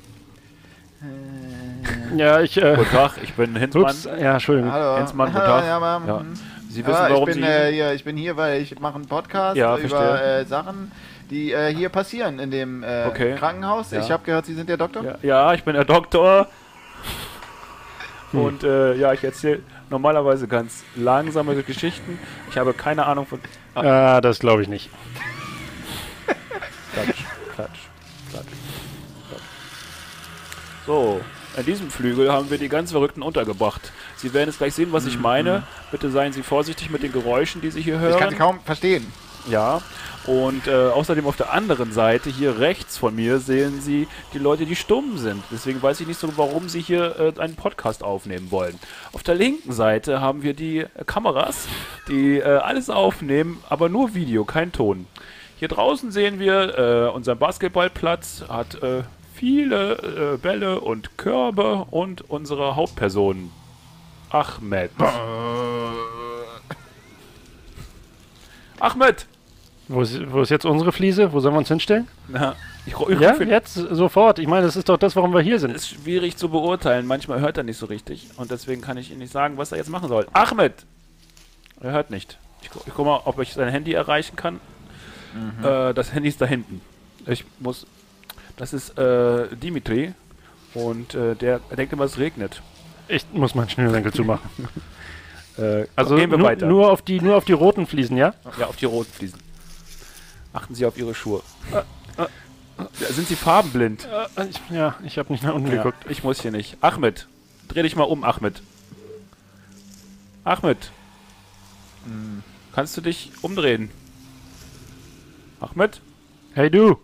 Ja, 2.18 2.40
ich. 2.40 2.56
Äh, 2.56 2.76
Guten 2.78 2.90
Tag, 2.92 3.12
ich 3.22 3.34
bin 3.34 3.56
Hinzmann. 3.58 3.84
ups, 3.84 4.06
ja, 4.06 4.34
Entschuldigung. 4.34 4.72
Hallo. 4.72 4.98
Hensmann, 4.98 5.34
guten 5.34 5.42
Hallo, 5.46 5.60
Tag. 5.60 6.08
Ja. 6.08 6.08
Ja. 6.08 6.22
Sie 6.70 6.86
wissen, 6.88 6.92
Ja, 7.04 7.10
warum 7.10 7.28
ich 7.28 7.36
bin, 7.36 7.44
Sie... 7.44 7.50
äh, 7.50 7.74
hier, 7.74 7.94
ich 7.94 8.04
bin 8.06 8.16
hier, 8.16 8.38
weil 8.38 8.62
ich 8.62 8.80
mache 8.80 8.96
einen 8.96 9.06
Podcast 9.08 9.58
Ja, 9.58 9.78
über 9.78 10.22
äh, 10.24 10.46
Sachen, 10.46 10.92
die 11.30 11.52
äh, 11.52 11.74
hier 11.74 11.90
passieren 11.90 12.40
in 12.40 12.52
dem 12.52 12.84
äh, 12.84 13.06
Okay. 13.08 13.36
Krankenhaus. 13.36 13.92
Ja. 13.92 14.02
Ich 14.02 14.12
habe 14.12 14.24
gehört, 14.24 14.46
Sie 14.46 14.54
sind 14.54 14.70
der 14.70 14.78
Doktor. 14.78 15.04
ja, 15.04 15.18
ja, 15.22 15.54
ich 15.54 15.64
bin 15.64 15.74
der 15.76 15.86
Doktor. 15.86 16.48
Und 18.32 18.64
äh, 18.64 18.96
ja, 18.96 19.14
ich 19.14 19.24
erzähle 19.24 19.62
normalerweise 19.92 20.48
ganz 20.48 20.84
langsame 20.96 21.62
Geschichten. 21.62 22.18
Ich 22.50 22.58
habe 22.58 22.74
keine 22.74 23.06
Ahnung 23.06 23.28
von... 23.28 23.40
Ah, 23.76 24.22
das 24.22 24.40
glaube 24.40 24.64
ich 24.64 24.68
nicht. 24.68 24.90
Klatsch, 26.26 27.24
klatsch, 27.54 27.80
klatsch, 28.32 28.48
klatsch. 29.30 29.42
So, 30.88 31.22
in 31.58 31.66
diesem 31.66 31.92
Flügel 31.92 32.32
haben 32.32 32.50
wir 32.50 32.58
die 32.58 32.70
ganz 32.70 32.92
Verrückten 32.92 33.22
untergebracht. 33.22 33.92
Sie 34.16 34.34
werden 34.34 34.50
jetzt 34.50 34.58
gleich 34.58 34.74
sehen, 34.74 34.92
was 34.92 35.06
ich 35.06 35.20
meine. 35.20 35.64
Bitte 35.92 36.10
seien 36.10 36.34
Sie 36.34 36.42
vorsichtig 36.44 36.90
mit 36.90 37.04
den 37.04 37.12
Geräuschen, 37.12 37.62
die 37.62 37.70
Sie 37.70 37.82
hier 37.82 38.00
hören. 38.00 38.14
Ich 38.14 38.20
kann 38.20 38.30
Sie 38.32 38.36
kaum 38.36 38.60
verstehen. 38.62 39.06
Ja, 39.50 39.82
und 40.26 40.68
äh, 40.68 40.72
außerdem 40.72 41.28
auf 41.28 41.36
der 41.36 41.52
anderen 41.52 41.92
Seite, 41.92 42.30
hier 42.30 42.60
rechts 42.60 42.98
von 42.98 43.14
mir, 43.14 43.40
sehen 43.40 43.82
Sie 43.82 44.08
die 44.34 44.40
Leute, 44.40 44.66
die 44.66 44.76
stumm 44.76 45.18
sind. 45.18 45.44
Deswegen 45.52 45.82
weiß 45.82 46.00
ich 46.00 46.08
nicht 46.08 46.20
so, 46.20 46.38
warum 46.38 46.70
Sie 46.70 46.80
hier 46.80 47.34
äh, 47.38 47.40
einen 47.42 47.56
Podcast 47.56 48.04
aufnehmen 48.04 48.50
wollen. 48.50 48.80
Auf 49.12 49.24
der 49.24 49.36
linken 49.36 49.74
Seite 49.74 50.22
haben 50.22 50.42
wir 50.44 50.54
die 50.54 50.80
äh, 50.80 50.88
Kameras, 51.06 51.68
die 52.08 52.38
äh, 52.38 52.44
alles 52.44 52.90
aufnehmen, 52.90 53.62
aber 53.70 53.90
nur 53.90 54.16
Video, 54.16 54.46
kein 54.46 54.72
Ton. 54.72 55.08
Hier 55.58 55.68
draußen 55.68 56.12
sehen 56.12 56.40
wir, 56.40 56.78
äh, 56.78 57.10
unser 57.14 57.36
Basketballplatz 57.36 58.46
hat 58.48 58.82
äh, 58.82 59.04
viele 59.34 60.34
äh, 60.34 60.38
Bälle 60.38 60.80
und 60.80 61.18
Körbe 61.18 61.86
und 61.92 62.30
unsere 62.30 62.78
Hauptperson, 62.78 63.52
Ahmed. 64.30 64.92
Ahmed! 68.80 69.26
Wo 69.90 70.02
ist, 70.02 70.32
wo 70.32 70.42
ist 70.42 70.50
jetzt 70.50 70.66
unsere 70.66 70.92
Fliese? 70.94 71.34
Wo 71.34 71.40
sollen 71.42 71.54
wir 71.56 71.60
uns 71.60 71.68
hinstellen? 71.68 72.08
Na, 72.30 72.56
ich, 72.86 72.94
ich 73.10 73.20
Ja, 73.20 73.36
jetzt 73.42 73.74
sofort. 73.74 74.40
Ich 74.40 74.48
meine, 74.48 74.66
das 74.66 74.76
ist 74.78 74.88
doch 74.88 74.98
das, 74.98 75.16
warum 75.16 75.34
wir 75.34 75.42
hier 75.42 75.60
sind. 75.60 75.76
ist 75.76 75.90
schwierig 75.90 76.38
zu 76.38 76.48
beurteilen. 76.50 77.06
Manchmal 77.06 77.42
hört 77.42 77.58
er 77.58 77.64
nicht 77.64 77.78
so 77.78 77.86
richtig. 77.88 78.30
Und 78.38 78.50
deswegen 78.50 78.82
kann 78.82 78.98
ich 78.98 79.12
ihm 79.12 79.18
nicht 79.20 79.32
sagen, 79.34 79.58
was 79.58 79.72
er 79.74 79.78
jetzt 79.78 79.90
machen 79.90 80.08
soll. 80.08 80.26
Ahmed! 80.34 80.74
Er 81.82 81.92
hört 81.92 82.12
nicht. 82.12 82.38
Ich, 82.62 82.70
gu- 82.70 82.80
ich 82.86 82.94
guck 82.94 83.06
mal, 83.06 83.20
ob 83.26 83.40
ich 83.40 83.54
sein 83.54 83.68
Handy 83.70 83.94
erreichen 83.94 84.36
kann. 84.38 84.62
Äh, 85.64 85.94
das 85.94 86.14
Handy 86.14 86.30
ist 86.30 86.40
da 86.40 86.46
hinten. 86.46 86.80
Ich 87.26 87.44
muss. 87.60 87.86
Das 88.56 88.72
ist 88.72 88.98
äh, 88.98 89.48
Dimitri. 89.56 90.14
Und 90.76 91.14
äh, 91.14 91.36
der 91.36 91.60
er 91.70 91.76
denkt 91.76 91.92
immer, 91.94 92.06
es 92.06 92.18
regnet. 92.18 92.62
Ich 93.10 93.26
muss 93.34 93.54
meinen 93.54 93.70
Schnürsenkel 93.70 94.14
zumachen. 94.14 94.50
Äh, 95.58 95.86
Also 95.96 96.16
gehen 96.16 96.32
wir 96.32 96.38
nur, 96.38 96.48
weiter. 96.48 96.66
nur, 96.66 96.92
auf 96.92 97.02
die, 97.02 97.20
nur 97.22 97.36
auf 97.36 97.46
die 97.46 97.54
roten 97.54 97.86
Fliesen, 97.88 98.18
ja? 98.18 98.34
Ja, 98.60 98.68
auf 98.68 98.76
die 98.76 98.86
roten 98.86 99.12
Fliesen. 99.12 99.40
Achten 100.52 100.76
Sie 100.76 100.86
auf 100.86 100.98
Ihre 100.98 101.14
Schuhe. 101.16 101.42
Ja, 101.72 102.28
sind 103.12 103.28
Sie 103.28 103.36
farbenblind? 103.36 104.08
Äh, 104.36 104.48
ich, 104.50 104.60
ja, 104.72 104.96
ich 105.04 105.18
habe 105.18 105.32
nicht 105.32 105.44
nach 105.44 105.54
unten 105.54 105.70
Ja, 105.70 105.78
geguckt. 105.84 106.06
ich 106.10 106.24
muss 106.24 106.42
hier 106.42 106.52
nicht. 106.52 106.78
Ahmed, 106.82 107.28
dreh 107.68 107.84
dich 107.84 107.96
mal 107.96 108.04
um, 108.04 108.24
Ahmed. 108.24 108.62
Ahmed. 110.44 110.92
Kannst 112.74 112.98
du 112.98 113.02
dich 113.02 113.32
umdrehen? 113.42 113.90
Ahmed? 115.60 116.02
Hey 116.56 116.70
du, 116.70 116.98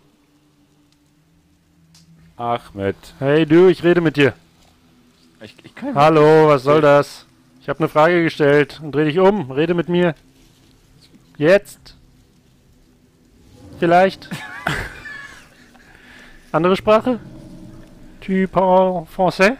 Ahmed. 2.36 2.96
hey 3.18 3.46
du, 3.46 3.68
ich 3.68 3.82
rede 3.82 4.00
mit 4.00 4.16
dir. 4.16 4.34
Ich, 5.40 5.54
ich 5.62 5.74
kann 5.74 5.94
Hallo, 5.94 6.48
was 6.48 6.62
soll 6.64 6.80
das? 6.80 7.24
Ich 7.60 7.68
habe 7.68 7.78
eine 7.80 7.88
Frage 7.88 8.22
gestellt 8.22 8.80
und 8.82 8.94
dreh 8.94 9.04
dich 9.04 9.18
um, 9.18 9.50
rede 9.50 9.74
mit 9.74 9.88
mir. 9.88 10.14
Jetzt? 11.36 11.96
Vielleicht? 13.78 14.28
Andere 16.52 16.76
Sprache? 16.76 17.20
Tu 18.20 18.46
parles 18.48 19.08
français? 19.14 19.56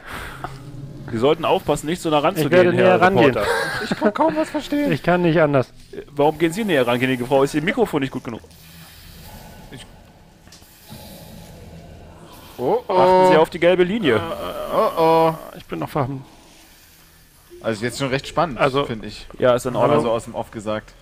Sie 1.10 1.18
sollten 1.18 1.44
aufpassen, 1.44 1.86
nicht 1.86 2.00
so 2.00 2.10
nah 2.10 2.20
ranzugehen, 2.20 2.46
Ich 2.46 2.52
werde 2.52 2.72
näher 2.72 2.86
Herr 2.90 3.00
rangehen. 3.00 3.34
Reporter. 3.34 3.48
ich 3.82 3.90
kann 3.90 4.14
kaum 4.14 4.36
was 4.36 4.50
verstehen. 4.50 4.92
Ich 4.92 5.02
kann 5.02 5.22
nicht 5.22 5.40
anders. 5.40 5.72
Äh, 5.92 6.02
Warum 6.10 6.38
gehen 6.38 6.52
Sie 6.52 6.64
näher 6.64 6.86
ran, 6.86 6.98
gnädige 6.98 7.26
Frau? 7.26 7.42
Ist 7.42 7.54
Ihr 7.54 7.62
Mikrofon 7.62 8.00
nicht 8.00 8.12
gut 8.12 8.24
genug? 8.24 8.40
Oh 12.58 12.80
Achten 12.88 13.32
Sie 13.32 13.38
oh. 13.38 13.40
auf 13.40 13.50
die 13.50 13.58
gelbe 13.58 13.84
Linie. 13.84 14.20
Oh 14.74 14.90
oh. 14.98 15.34
Ich 15.56 15.64
bin 15.64 15.78
noch 15.78 15.88
verhammt. 15.88 16.22
Also 17.62 17.84
jetzt 17.84 17.98
schon 17.98 18.08
recht 18.08 18.26
spannend, 18.26 18.58
Also- 18.58 18.84
finde 18.84 19.06
ich. 19.06 19.26
Ja, 19.38 19.54
ist 19.54 19.66
in 19.66 19.76
Ordnung. 19.76 20.02
so 20.02 20.10
aus 20.10 20.24
dem 20.24 20.34
Off 20.34 20.50
gesagt. 20.50 20.94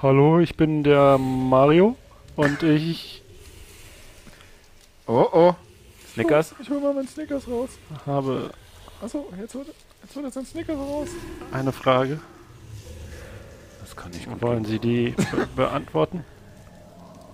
Hallo, 0.00 0.40
ich 0.40 0.56
bin 0.56 0.82
der 0.82 1.18
Mario 1.18 1.96
und 2.36 2.62
ich 2.62 3.22
Oh 5.06 5.26
oh. 5.32 5.54
Snickers? 6.14 6.54
Ich 6.60 6.70
hol 6.70 6.80
mal 6.80 6.94
meinen 6.94 7.08
Snickers 7.08 7.46
raus. 7.48 7.70
habe 8.06 8.50
Achso, 9.02 9.26
jetzt 9.38 9.54
holt, 9.54 9.66
jetzt 10.02 10.14
holt 10.16 10.24
er 10.24 10.30
seinen 10.30 10.46
Snickers 10.46 10.76
raus. 10.78 11.08
eine 11.52 11.72
Frage. 11.72 12.20
Das 13.80 13.96
kann 13.96 14.10
nicht 14.12 14.26
gut 14.28 14.40
Wollen 14.40 14.64
Sie 14.64 14.78
die 14.78 15.10
be 15.32 15.48
beantworten? 15.56 16.24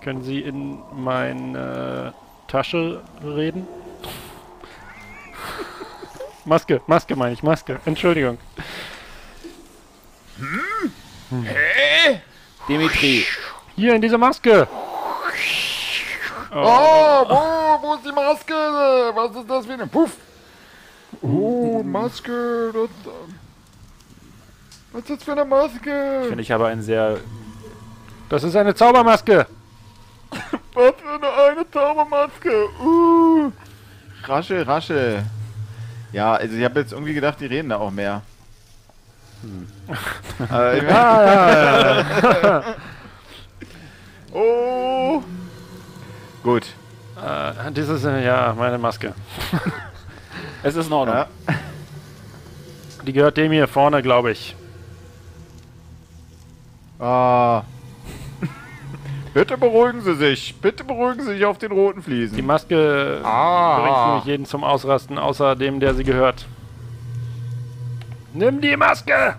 Können 0.01 0.23
Sie 0.23 0.41
in 0.41 0.79
meine 0.95 2.15
Tasche 2.49 3.03
reden? 3.23 3.67
Maske, 6.49 6.81
Maske 6.87 7.15
meine 7.15 7.35
ich, 7.35 7.43
Maske. 7.43 7.79
Entschuldigung. 7.85 8.39
Dimitri, 12.69 13.25
Hier 13.77 13.95
in 13.95 14.01
diese 14.01 14.17
Maske. 14.17 14.67
Oh, 16.51 17.25
wo, 17.29 17.83
wo 17.83 17.95
ist 17.95 18.07
die 18.07 18.13
Maske? 18.13 18.55
Was 18.55 19.37
ist 19.37 19.51
das 19.51 19.67
für 19.67 19.75
eine 19.75 19.87
Puff? 19.87 20.17
Oh, 21.21 21.83
Maske. 21.85 22.73
Das, 22.73 23.13
was 24.93 25.03
ist 25.03 25.11
das 25.11 25.23
für 25.25 25.33
eine 25.33 25.43
ich 25.43 25.49
Maske? 25.49 26.25
finde, 26.29 26.43
ich 26.43 26.51
habe 26.51 26.67
einen 26.69 26.81
sehr 26.83 27.19
Das 28.31 28.43
ist 28.43 28.57
eine 28.57 28.75
Zaubermaske. 28.75 29.47
Was 30.73 30.95
für 30.97 31.15
eine, 31.15 31.31
eine 31.51 31.71
Zaubermaske. 31.71 32.69
Uh. 32.83 33.53
Rasche, 34.25 34.67
rasche. 34.67 35.25
Ja, 36.13 36.35
also 36.35 36.57
ich 36.57 36.65
habe 36.65 36.81
jetzt 36.81 36.93
irgendwie 36.93 37.15
gedacht, 37.15 37.41
die 37.41 37.47
reden 37.47 37.69
da 37.71 37.77
auch 37.77 37.91
mehr. 37.91 38.23
Äh, 40.53 40.79
ich 40.79 40.83
mein- 40.89 42.65
oh. 44.33 45.23
Gut. 46.43 46.67
Äh, 47.17 47.73
dieses, 47.73 48.05
äh, 48.05 48.25
ja, 48.25 48.55
meine 48.57 48.79
Maske. 48.79 49.15
Es 50.63 50.77
ist 50.77 50.87
in 50.87 50.93
Ordnung. 50.93 51.17
Ja. 51.17 51.27
Die 53.07 53.13
gehört 53.13 53.37
dem 53.37 53.53
hier 53.53 53.67
vorne, 53.69 54.03
glaube 54.03 54.33
ich. 54.33 54.55
Ah. 57.01 57.63
Bitte 59.35 59.57
beruhigen 59.59 60.01
Sie 60.03 60.15
sich. 60.15 60.55
Bitte 60.61 60.85
beruhigen 60.85 61.23
Sie 61.23 61.35
sich 61.35 61.45
auf 61.45 61.59
den 61.59 61.73
roten 61.73 62.01
Die 62.01 62.05
Fliesen. 62.05 62.47
Maske 62.47 63.21
Ah. 63.25 63.79
bringt 63.81 64.07
nämlich 64.07 64.25
jeden 64.25 64.47
zum 64.47 64.65
Ausrasten, 64.65 65.19
außer 65.19 65.55
dem, 65.57 65.81
der 65.81 65.95
sie 65.95 66.05
gehört. 66.05 66.47
Nimm 68.33 68.61
die 68.61 68.77
Maske! 68.77 69.35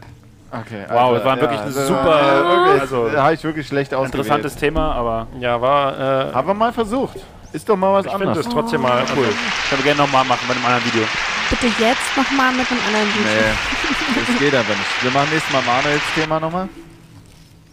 Okay, 0.52 0.86
Wow, 0.90 1.14
das 1.16 1.26
war 1.26 1.40
wirklich 1.40 1.60
ein 1.60 1.72
super- 1.72 2.44
Wirklich, 2.66 2.82
also- 2.82 3.04
also, 3.04 3.18
habe 3.22 3.34
ich 3.36 3.44
wirklich 3.44 3.68
schlecht 3.68 3.94
ausgewählt. 3.94 4.16
Interessantes 4.26 4.56
Thema, 4.56 4.94
aber 4.94 5.28
Ja, 5.40 5.62
war, 5.62 5.94
äh, 6.30 6.34
Haben 6.34 6.48
wir 6.48 6.54
mal 6.56 6.74
versucht. 6.74 7.18
Ist 7.54 7.68
doch 7.70 7.76
mal 7.78 7.94
was 7.94 8.06
ich 8.06 8.12
finde 8.12 8.28
anderes. 8.28 8.46
es 8.48 8.52
trotzdem 8.54 8.82
mal 8.82 9.04
cool. 9.16 9.18
cool. 9.18 9.34
Können 9.70 9.84
wir 9.84 9.84
gerne 9.84 10.02
nochmal 10.02 10.26
machen 10.26 10.42
bei 10.48 10.56
einem 10.56 10.66
anderen 10.66 10.86
Video. 10.86 11.04
Bitte 11.50 11.66
jetzt 11.80 12.18
nochmal 12.18 12.52
mit 12.54 12.66
einem 12.70 12.80
anderen 12.88 13.10
Video. 13.14 13.32
Nee, 13.32 14.22
das 14.28 14.40
geht 14.40 14.54
aber 14.56 14.70
nicht. 14.70 15.04
Wir 15.04 15.12
machen 15.12 15.28
nächstes 15.32 15.54
Mal 15.54 15.62
Manuels 15.64 16.02
Thema 16.16 16.40
nochmal. 16.40 16.70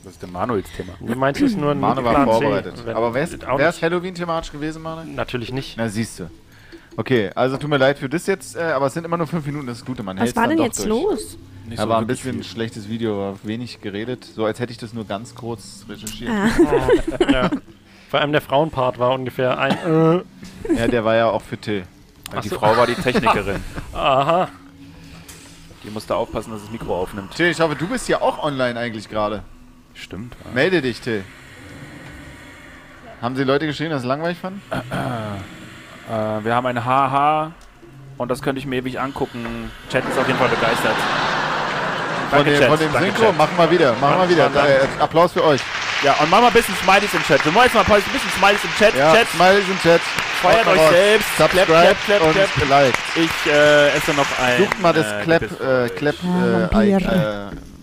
Das 0.06 0.12
ist 0.12 0.22
der 0.22 0.28
Manuels 0.28 0.68
Thema. 0.76 0.92
Du 1.00 1.16
meinst 1.16 1.40
es 1.42 1.56
nur 1.56 1.72
ein 1.72 1.80
Manu 1.80 2.04
war 2.04 2.12
Plan 2.14 2.26
C, 2.28 2.32
vorbereitet. 2.32 2.86
wenn- 2.86 2.94
Aber 2.96 3.12
wäre 3.12 3.24
es 3.24 3.44
auch 3.44 3.58
nicht- 3.58 3.82
Halloween-thematisch 3.82 4.52
gewesen, 4.52 4.80
Manuel? 4.82 5.06
Natürlich 5.08 5.52
nicht. 5.52 5.76
Na, 5.76 5.88
siehst 5.88 6.20
du. 6.20 6.30
Okay, 6.96 7.32
also 7.34 7.56
tut 7.56 7.68
mir 7.68 7.76
leid 7.76 7.98
für 7.98 8.08
das 8.08 8.24
jetzt, 8.28 8.54
äh, 8.54 8.60
aber 8.62 8.86
es 8.86 8.94
sind 8.94 9.04
immer 9.04 9.16
nur 9.16 9.26
fünf 9.26 9.44
Minuten, 9.44 9.66
das 9.66 9.78
ist 9.78 9.84
gut, 9.84 10.00
man 10.04 10.16
Was 10.20 10.36
war 10.36 10.46
denn 10.46 10.58
doch 10.58 10.64
jetzt 10.64 10.78
durch. 10.78 10.88
los? 10.88 11.36
Nicht 11.68 11.80
Ja, 11.80 11.88
war 11.88 11.98
ein 11.98 12.06
bisschen 12.06 12.34
viel. 12.34 12.44
schlechtes 12.44 12.88
Video, 12.88 13.18
war 13.18 13.34
wenig 13.42 13.80
geredet, 13.80 14.24
so 14.24 14.44
als 14.44 14.60
hätte 14.60 14.70
ich 14.70 14.78
das 14.78 14.94
nur 14.94 15.04
ganz 15.04 15.34
kurz 15.34 15.84
recherchiert. 15.88 16.30
Ah. 16.30 16.88
ja. 17.32 17.50
Vor 18.08 18.20
allem 18.20 18.30
der 18.30 18.40
Frauenpart 18.42 19.00
war 19.00 19.10
ungefähr 19.12 19.58
ein. 19.58 19.72
Äh, 19.72 20.74
Ja, 20.78 20.86
der 20.86 21.04
war 21.04 21.16
ja 21.16 21.28
auch 21.30 21.42
für 21.42 21.58
Till. 21.58 21.82
Die 22.44 22.48
Frau 22.48 22.76
war 22.76 22.86
die 22.86 22.94
Technikerin. 22.94 23.56
aha. 23.92 24.48
Die 25.82 25.90
musste 25.90 26.14
aufpassen, 26.14 26.52
dass 26.52 26.62
das 26.62 26.70
Mikro 26.70 26.96
aufnimmt. 26.96 27.34
Till, 27.34 27.46
ich 27.50 27.60
hoffe, 27.60 27.74
du 27.74 27.88
bist 27.88 28.08
ja 28.08 28.20
auch 28.20 28.42
online 28.44 28.78
eigentlich 28.78 29.08
gerade. 29.08 29.42
Stimmt. 30.00 30.34
ja. 30.44 30.50
Melde 30.52 30.82
dich, 30.82 31.00
Till. 31.00 31.24
Haben 33.22 33.34
sie 33.36 33.44
Leute 33.44 33.66
geschrieben, 33.66 33.90
dass 33.90 34.02
sie 34.02 34.08
langweilig 34.08 34.38
fanden? 34.38 34.60
Äh, 34.70 36.44
wir 36.44 36.54
haben 36.54 36.66
ein 36.66 36.84
HH 36.84 37.52
und 38.18 38.30
das 38.30 38.42
könnte 38.42 38.58
ich 38.60 38.66
mir 38.66 38.76
ewig 38.76 39.00
angucken. 39.00 39.70
Chat 39.90 40.04
ist 40.08 40.18
auf 40.18 40.26
jeden 40.26 40.38
Fall 40.38 40.48
begeistert. 40.48 40.94
Von 42.30 42.38
Danke, 42.38 42.50
dem, 42.50 42.58
Chat. 42.60 42.68
von 42.68 42.78
dem 42.78 42.92
Danke, 42.92 43.10
Synchro? 43.12 43.32
Machen 43.32 43.56
wir 43.56 43.70
wieder, 43.70 43.94
machen 44.00 44.20
wir 44.20 44.28
wieder. 44.28 44.46
Äh, 44.46 44.86
Applaus 45.00 45.32
für 45.32 45.44
euch. 45.44 45.60
Ja, 46.02 46.12
und 46.20 46.30
mach 46.30 46.40
mal 46.40 46.48
ein 46.48 46.52
bisschen 46.52 46.74
Smileys 46.76 47.14
im 47.14 47.22
Chat. 47.22 47.44
Wir 47.44 47.54
wollen 47.54 47.64
jetzt 47.64 47.74
mal 47.74 47.96
ein 47.96 48.02
bisschen 48.12 48.30
Smileys 48.38 48.64
im 48.64 48.74
Chat. 48.78 48.94
Ja, 48.94 49.14
Chat, 49.14 49.28
Smileys 49.34 49.68
im 49.68 49.80
Chat. 49.80 50.00
feiert 50.42 50.66
euch 50.66 50.80
selbst. 50.90 51.28
Clap, 51.36 51.50
Subscribe 51.50 51.66
clap, 51.66 52.04
clap, 52.04 52.20
und 52.22 52.32
clap. 52.34 52.68
liked. 52.68 52.98
Ich 53.16 53.52
äh, 53.52 53.88
esse 53.96 54.12
noch 54.12 54.26
ein. 54.38 54.58
Sucht 54.58 54.80
mal 54.82 54.92
das 54.92 55.06
äh, 55.06 55.22
Clap, 55.24 55.42
äh, 55.42 55.88
Clap, 55.88 56.14
äh, 56.14 56.74
Vampir. 56.74 57.50
äh, 57.52 57.75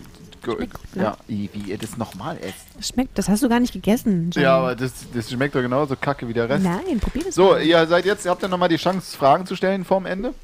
go- 0.44 0.56
Schmeckt 0.56 0.74
gut, 0.74 0.96
ne? 0.96 1.02
ja, 1.04 1.16
wie 1.26 1.50
ihr 1.66 1.78
das 1.78 1.96
nochmal 1.96 2.36
esst. 2.38 2.66
Das 2.76 2.88
schmeckt, 2.88 3.18
das 3.18 3.28
hast 3.28 3.42
du 3.42 3.48
gar 3.48 3.60
nicht 3.60 3.72
gegessen. 3.72 4.30
John. 4.32 4.42
Ja, 4.44 4.56
aber 4.58 4.76
das, 4.76 4.92
das 5.12 5.30
schmeckt 5.30 5.54
doch 5.54 5.62
genauso 5.62 5.96
kacke 5.96 6.28
wie 6.28 6.32
der 6.34 6.48
Rest. 6.48 6.64
Nein, 6.64 7.00
probier 7.00 7.24
das 7.24 7.34
So, 7.34 7.50
mal. 7.52 7.62
ihr 7.62 7.86
seid 7.86 8.04
jetzt, 8.04 8.24
ihr 8.24 8.30
habt 8.30 8.42
ja 8.42 8.48
nochmal 8.48 8.68
die 8.68 8.76
Chance, 8.76 9.16
Fragen 9.16 9.46
zu 9.46 9.56
stellen 9.56 9.84
vorm 9.84 10.06
Ende 10.06 10.34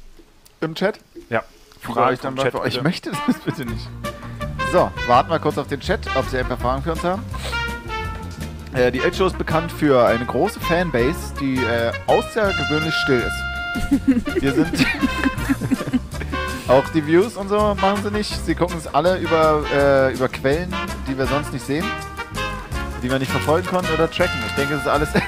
im 0.59 0.75
Chat. 0.75 0.99
Ja. 1.29 1.43
Fragen 1.79 2.13
ich 2.13 2.19
dann 2.19 2.35
Chat, 2.35 2.51
beantworten. 2.53 2.67
Ich 2.67 2.73
bitte. 2.75 2.83
möchte 2.83 3.11
das 3.27 3.39
bitte 3.39 3.65
nicht. 3.65 3.87
So, 4.71 4.91
warten 5.07 5.29
wir 5.29 5.39
kurz 5.39 5.57
auf 5.57 5.67
den 5.67 5.79
Chat, 5.79 6.01
ob 6.15 6.27
sie 6.29 6.37
ein 6.37 6.47
paar 6.47 6.57
Fragen 6.57 6.81
für 6.83 6.91
uns 6.91 7.03
haben. 7.03 7.23
Äh, 8.73 8.91
die 8.91 9.01
Age 9.01 9.15
Show 9.17 9.25
ist 9.27 9.37
bekannt 9.37 9.69
für 9.71 10.05
eine 10.05 10.25
große 10.25 10.59
Fanbase, 10.61 11.33
die 11.41 11.55
äh, 11.57 11.91
außergewöhnlich 12.07 12.93
still 13.03 13.19
ist. 13.27 14.41
Wir 14.41 14.53
sind 14.53 14.69
auch 16.67 16.87
die 16.89 17.05
Views 17.05 17.35
und 17.37 17.49
so 17.49 17.75
machen 17.79 18.03
sie 18.03 18.11
nicht. 18.11 18.45
Sie 18.45 18.55
gucken 18.55 18.77
es 18.77 18.87
alle 18.87 19.17
über, 19.17 19.63
äh, 19.73 20.13
über 20.13 20.29
Quellen, 20.29 20.73
die 21.07 21.17
wir 21.17 21.25
sonst 21.25 21.51
nicht 21.53 21.65
sehen, 21.65 21.85
die 23.03 23.09
wir 23.09 23.19
nicht 23.19 23.31
verfolgen 23.31 23.67
konnten 23.67 23.93
oder 23.93 24.09
tracken. 24.09 24.39
Ich 24.47 24.53
denke, 24.55 24.75
es 24.75 24.81
ist 24.81 24.87
alles. 24.87 25.09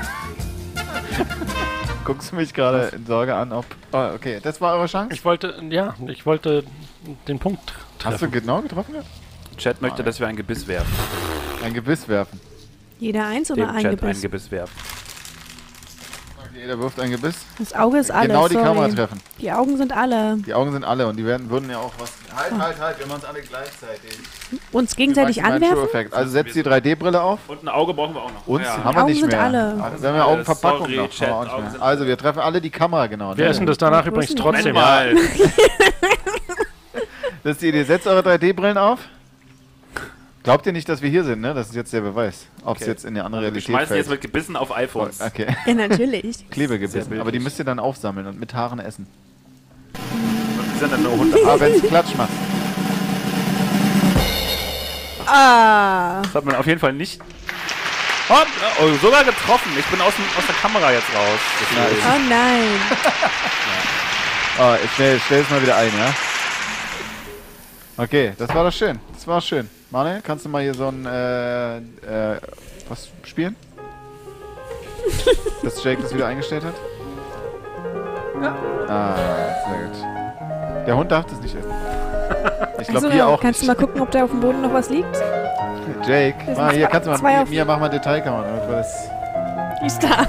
Guckst 2.05 2.31
du 2.31 2.35
mich 2.35 2.53
gerade 2.53 2.91
in 2.95 3.05
Sorge 3.05 3.33
an, 3.35 3.51
ob. 3.53 3.65
Oh, 3.91 4.09
okay, 4.15 4.39
das 4.41 4.59
war 4.59 4.75
eure 4.75 4.87
Chance. 4.87 5.13
Ich 5.13 5.23
wollte, 5.23 5.61
ja, 5.69 5.95
ich 6.07 6.25
wollte 6.25 6.63
den 7.27 7.39
Punkt 7.39 7.73
Hast 8.03 8.21
du 8.21 8.25
treffen. 8.27 8.31
genau 8.31 8.61
getroffen? 8.61 8.95
Chat 9.57 9.81
möchte, 9.81 10.03
dass 10.03 10.19
wir 10.19 10.27
ein 10.27 10.35
Gebiss 10.35 10.67
werfen. 10.67 10.91
Ein 11.63 11.73
Gebiss 11.73 12.07
werfen. 12.07 12.39
Jeder 12.99 13.25
eins 13.27 13.47
Dem 13.47 13.57
oder 13.57 13.69
ein 13.71 13.81
Chat 13.81 13.91
ein 13.91 13.97
Gebiss? 13.99 14.21
Gebiss 14.21 14.51
werfen. 14.51 14.73
Jeder 16.63 16.79
wirft 16.79 16.97
ein 17.01 17.11
Gebiss. 17.11 17.35
Das 17.59 17.73
Auge 17.75 17.97
ist 17.97 18.09
alles. 18.09 18.27
genau 18.29 18.47
die 18.47 18.53
sorry. 18.53 18.65
Kamera 18.65 18.87
treffen. 18.87 19.19
Die 19.41 19.51
Augen 19.51 19.75
sind 19.75 19.91
alle. 19.91 20.37
Die 20.37 20.53
Augen 20.53 20.71
sind 20.71 20.85
alle 20.85 21.07
und 21.07 21.17
die 21.17 21.25
werden, 21.25 21.49
würden 21.49 21.69
ja 21.69 21.77
auch 21.77 21.91
was. 21.99 22.13
Halt, 22.33 22.53
Oh. 22.55 22.57
halt, 22.61 22.79
halt, 22.79 22.99
wir 22.99 23.05
machen 23.07 23.19
es 23.21 23.25
alle 23.27 23.41
gleichzeitig. 23.41 24.17
Uns 24.71 24.95
gegenseitig 24.95 25.43
anwerfen? 25.43 26.07
Also 26.13 26.31
setzt 26.31 26.55
die 26.55 26.63
3D-Brille 26.63 27.21
auf. 27.21 27.39
Und 27.49 27.63
ein 27.63 27.67
Auge 27.67 27.93
brauchen 27.93 28.13
wir 28.15 28.21
auch 28.21 28.31
noch. 28.31 28.47
Uns 28.47 28.63
Ja. 28.63 28.81
haben 28.81 28.95
wir 28.95 29.01
Augen 29.01 29.11
nicht 29.11 29.19
sind 29.19 29.29
mehr. 29.31 29.41
alle. 29.41 29.83
Also, 29.83 30.01
wir 30.03 30.09
haben 30.09 30.15
ja 30.15 30.25
Augenverpackung 30.25 30.79
Sorry, 30.79 30.95
noch. 30.95 31.09
Chat, 31.09 31.27
haben 31.29 31.31
wir 31.31 31.35
auch 31.35 31.43
nicht 31.43 31.53
Augen 31.53 31.61
mehr. 31.63 31.71
sind- 31.71 31.81
Also 31.83 32.05
wir 32.07 32.17
treffen 32.17 32.39
alle 32.39 32.61
die 32.61 32.69
Kamera 32.69 33.07
genau. 33.07 33.33
Wer 33.35 33.49
ist 33.49 33.57
denn 33.57 33.65
das 33.67 33.77
danach 33.77 34.05
übrigens 34.05 34.33
trotzdem? 34.33 34.73
Mal. 34.75 35.15
Das 37.43 37.51
ist 37.53 37.61
die 37.61 37.67
Idee. 37.67 37.83
Setzt 37.83 38.07
eure 38.07 38.21
3D-Brillen 38.21 38.77
auf. 38.77 38.99
Glaubt 40.43 40.65
ihr 40.65 40.73
nicht, 40.73 40.89
dass 40.89 41.01
wir 41.01 41.09
hier 41.09 41.23
sind, 41.23 41.39
ne? 41.39 41.53
Das 41.53 41.69
ist 41.69 41.75
jetzt 41.75 41.93
der 41.93 42.01
Beweis. 42.01 42.47
Ob 42.65 42.75
es 42.75 42.81
Okay. 42.83 42.91
jetzt 42.91 43.05
in 43.05 43.15
eine 43.15 43.23
andere 43.23 43.41
Wir 43.43 43.47
Realität 43.47 43.67
schmeißen 43.69 43.95
jetzt 43.95 44.07
fällt. 44.07 44.21
mit 44.23 44.31
Gebissen 44.33 44.55
auf 44.57 44.75
iPhones. 44.75 45.21
Okay. 45.21 45.47
Ja, 45.65 45.73
natürlich. 45.73 46.49
Klebegebissen. 46.49 47.19
Aber 47.19 47.31
die 47.31 47.39
müsst 47.39 47.59
ihr 47.59 47.65
dann 47.65 47.79
aufsammeln 47.79 48.27
und 48.27 48.39
mit 48.39 48.53
Haaren 48.53 48.79
essen. 48.79 49.07
Die 49.95 50.79
sind 50.79 50.91
dann 50.91 51.01
nur 51.01 51.13
Hunde. 51.13 51.37
Aber 51.43 51.59
wenn 51.61 51.73
es 51.73 51.81
Klatsch 51.81 52.13
macht. 52.17 52.29
Ah. 55.25 56.21
Das 56.23 56.35
hat 56.35 56.43
man 56.45 56.55
auf 56.55 56.65
jeden 56.67 56.79
Fall 56.79 56.91
nicht. 56.93 57.21
Oh, 58.29 58.35
oh, 58.81 58.87
sogar 59.01 59.23
getroffen. 59.23 59.71
Ich 59.79 59.85
bin 59.85 60.01
aus, 60.01 60.13
dem, 60.15 60.25
aus 60.37 60.45
der 60.45 60.55
Kamera 60.55 60.91
jetzt 60.91 61.07
raus. 61.15 61.39
Deswegen- 61.61 62.05
Oh 62.05 62.19
nein. 62.29 62.63
Oh, 64.59 64.75
ich 64.83 64.91
stell, 64.93 65.19
stell 65.25 65.41
es 65.41 65.49
mal 65.49 65.59
wieder 65.63 65.75
ein, 65.77 65.89
ja? 65.97 66.13
Okay, 67.97 68.33
das 68.37 68.53
war 68.53 68.63
doch 68.63 68.71
schön. 68.71 68.99
Das 69.11 69.25
war 69.25 69.41
schön. 69.41 69.67
Manuel, 69.93 70.21
kannst 70.23 70.43
du 70.43 70.49
mal 70.49 70.63
hier 70.63 70.73
so 70.73 70.87
ein, 70.87 71.05
äh, 71.05 71.77
äh, 71.77 72.39
was 72.89 73.09
spielen? 73.25 73.55
Dass 75.61 75.83
Jake 75.83 76.01
das 76.01 76.15
wieder 76.15 76.25
eingestellt 76.25 76.63
hat? 76.63 76.73
Ah, 78.89 79.15
sehr 79.69 79.87
gut. 79.87 80.87
Der 80.87 80.97
Hund 80.97 81.11
darf 81.11 81.27
das 81.27 81.39
nicht 81.41 81.55
essen. 81.55 81.69
Ich 82.81 82.87
glaube, 82.87 83.05
Achso, 83.05 83.11
hier 83.11 83.27
auch 83.27 83.39
kannst 83.39 83.61
nicht. 83.61 83.71
du 83.71 83.79
mal 83.79 83.85
gucken, 83.85 84.01
ob 84.01 84.09
da 84.09 84.23
auf 84.23 84.31
dem 84.31 84.39
Boden 84.39 84.63
noch 84.63 84.73
was 84.73 84.89
liegt? 84.89 85.15
Jake, 86.07 86.51
mal, 86.55 86.73
hier 86.73 86.87
kannst 86.87 87.07
du 87.07 87.11
mal, 87.11 87.45
Mia, 87.45 87.63
mach 87.63 87.79
mal 87.79 87.89
Detailkamera, 87.89 88.47
damit 88.47 88.67
wir 88.67 88.75
das... 88.77 89.09
Die 89.79 89.85
ist 89.85 90.03
da. 90.03 90.27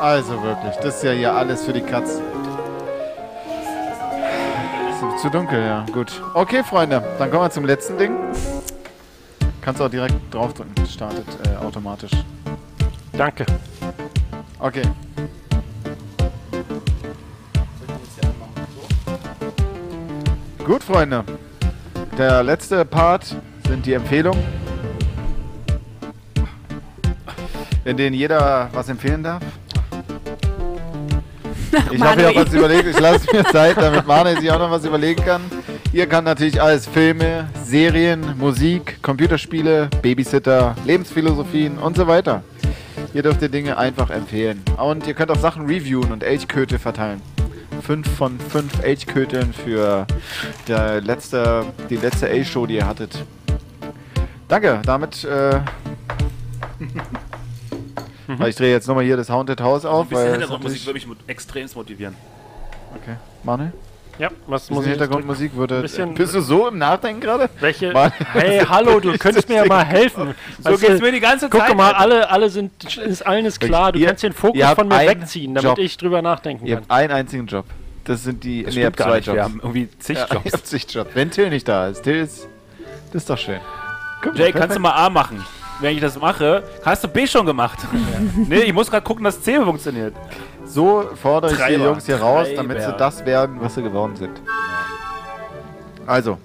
Also 0.00 0.42
wirklich, 0.42 0.74
das 0.76 0.96
ist 0.96 1.02
ja 1.04 1.12
hier 1.12 1.34
alles 1.34 1.62
für 1.62 1.74
die 1.74 1.82
Katz. 1.82 2.22
Ist 5.14 5.20
zu 5.20 5.28
dunkel, 5.28 5.60
ja. 5.60 5.84
Gut. 5.92 6.22
Okay, 6.32 6.64
Freunde, 6.64 7.02
dann 7.18 7.30
kommen 7.30 7.42
wir 7.42 7.50
zum 7.50 7.66
letzten 7.66 7.98
Ding. 7.98 8.16
Kannst 9.60 9.82
auch 9.82 9.90
direkt 9.90 10.14
draufdrücken. 10.32 10.86
Startet 10.86 11.26
äh, 11.46 11.56
automatisch. 11.62 12.12
Danke. 13.12 13.44
Okay. 14.58 14.82
Gut, 20.64 20.82
Freunde. 20.82 21.24
Der 22.16 22.42
letzte 22.42 22.86
Part 22.86 23.36
sind 23.68 23.84
die 23.84 23.92
Empfehlungen. 23.92 24.42
In 27.84 27.98
denen 27.98 28.14
jeder 28.14 28.70
was 28.72 28.88
empfehlen 28.88 29.22
darf. 29.22 29.42
Ich 31.92 32.00
habe 32.00 32.20
ja 32.20 32.28
Manuel. 32.28 32.46
was 32.46 32.54
überlegt. 32.54 32.86
Ich 32.86 32.98
lasse 32.98 33.26
mir 33.32 33.44
Zeit, 33.44 33.76
damit 33.76 34.06
Manuel 34.06 34.40
sich 34.40 34.50
auch 34.50 34.58
noch 34.58 34.70
was 34.70 34.84
überlegen 34.84 35.24
kann. 35.24 35.40
Ihr 35.92 36.06
kann 36.06 36.24
natürlich 36.24 36.60
alles 36.60 36.86
Filme, 36.86 37.48
Serien, 37.64 38.36
Musik, 38.38 39.02
Computerspiele, 39.02 39.88
Babysitter, 40.02 40.74
Lebensphilosophien 40.84 41.78
und 41.78 41.96
so 41.96 42.06
weiter. 42.06 42.42
Ihr 43.12 43.22
dürft 43.22 43.42
ihr 43.42 43.48
Dinge 43.48 43.76
einfach 43.76 44.10
empfehlen. 44.10 44.62
Und 44.76 45.06
ihr 45.06 45.14
könnt 45.14 45.30
auch 45.30 45.38
Sachen 45.38 45.66
reviewen 45.66 46.12
und 46.12 46.22
Elchköte 46.22 46.78
verteilen. 46.78 47.20
Fünf 47.82 48.08
von 48.16 48.38
fünf 48.38 48.82
Elchköteln 48.82 49.52
für 49.52 50.06
der 50.68 51.00
letzte, 51.00 51.64
die 51.88 51.96
letzte 51.96 52.28
Elch-Show, 52.28 52.66
die 52.66 52.76
ihr 52.76 52.86
hattet. 52.86 53.24
Danke, 54.48 54.80
damit. 54.84 55.24
Äh, 55.24 55.60
weil 58.38 58.50
ich 58.50 58.56
drehe 58.56 58.70
jetzt 58.72 58.86
nochmal 58.88 59.04
hier 59.04 59.16
das 59.16 59.28
Haunted 59.30 59.60
House 59.60 59.84
Ein 59.84 59.90
auf. 59.90 60.06
bisschen 60.08 60.18
Weil 60.22 60.26
es 60.26 60.32
Hintergrundmusik 60.32 60.86
würde 60.86 60.94
mich 61.06 61.06
extremst 61.26 61.76
motivieren. 61.76 62.14
okay. 62.94 63.16
Manuel? 63.42 63.72
Ja, 64.18 64.28
was 64.46 64.62
Bisschen 64.62 64.74
muss 64.74 64.84
ich 64.84 64.90
Hintergrundmusik 64.90 65.56
würde. 65.56 65.80
Bisschen- 65.80 66.12
Bist 66.14 66.34
du 66.34 66.42
so 66.42 66.68
im 66.68 66.76
Nachdenken 66.76 67.22
gerade? 67.22 67.48
Welche? 67.58 67.90
Mann. 67.92 68.12
Hey, 68.32 68.60
hallo, 68.68 69.00
du 69.00 69.16
könntest 69.16 69.48
mir 69.48 69.56
ja 69.56 69.64
mal 69.64 69.82
helfen. 69.84 70.34
So 70.58 70.70
Weißt 70.70 70.82
du, 70.82 70.86
geht's 70.88 71.00
mir 71.00 71.10
die 71.12 71.20
ganze 71.20 71.48
Guck 71.48 71.60
Zeit. 71.60 71.74
mal, 71.74 71.86
Alter. 71.92 71.98
alle, 72.00 72.30
alle 72.30 72.50
sind, 72.50 72.84
ist 72.98 73.26
allen 73.26 73.46
ist 73.46 73.58
klar. 73.60 73.92
Du 73.92 73.98
Ihr- 73.98 74.08
kannst 74.08 74.22
den 74.22 74.34
Fokus 74.34 74.58
ihr 74.58 74.66
von 74.74 74.88
mir 74.88 74.98
wegziehen, 75.08 75.54
damit 75.54 75.70
Job. 75.70 75.78
ich 75.78 75.96
drüber 75.96 76.20
nachdenken 76.20 76.66
Ihr 76.66 76.74
kann. 76.74 76.82
habt 76.84 76.90
einen 76.92 77.12
einzigen 77.12 77.46
Job. 77.46 77.64
Das 78.04 78.22
sind 78.24 78.44
die. 78.44 78.62
Das 78.64 78.74
nee, 78.74 78.82
ihr 78.82 78.92
zwei 78.92 79.16
nicht. 79.16 79.26
Wir 79.26 79.34
Jobs. 79.36 79.44
haben 79.44 79.60
irgendwie 79.62 79.88
zig 79.98 80.18
Ja, 80.18 80.26
Jobs. 80.30 80.44
ihr 80.44 80.52
habt 80.52 80.66
zig 80.66 80.86
Jobs. 80.92 81.10
Wenn 81.14 81.30
Till 81.30 81.48
nicht 81.48 81.66
da 81.68 81.86
ist. 81.88 82.02
Till 82.02 82.16
ist. 82.16 82.46
Das 83.12 83.22
ist 83.22 83.30
doch 83.30 83.38
schön. 83.38 83.60
Guck 84.22 84.32
mal, 84.34 84.38
Jay, 84.40 84.44
kannst 84.52 84.54
perfekt. 84.68 84.76
du 84.76 84.80
mal 84.80 84.90
A 84.92 85.08
machen? 85.08 85.44
Wenn 85.80 85.94
ich 85.94 86.00
das 86.00 86.18
mache, 86.20 86.62
hast 86.84 87.02
du 87.04 87.08
B 87.08 87.26
schon 87.26 87.46
gemacht. 87.46 87.78
nee, 88.36 88.60
ich 88.60 88.72
muss 88.72 88.90
gerade 88.90 89.02
gucken, 89.04 89.24
dass 89.24 89.40
C 89.42 89.58
funktioniert. 89.60 90.14
So 90.64 91.08
fordere 91.20 91.52
ich 91.52 91.56
die 91.56 91.62
Treiber. 91.62 91.84
Jungs 91.86 92.06
hier 92.06 92.20
raus, 92.20 92.46
damit 92.54 92.78
sie 92.78 92.84
Treiber. 92.84 92.98
das 92.98 93.24
werden, 93.24 93.56
was 93.60 93.74
sie 93.74 93.82
geworden 93.82 94.14
sind. 94.16 94.40
Also. 96.06 96.38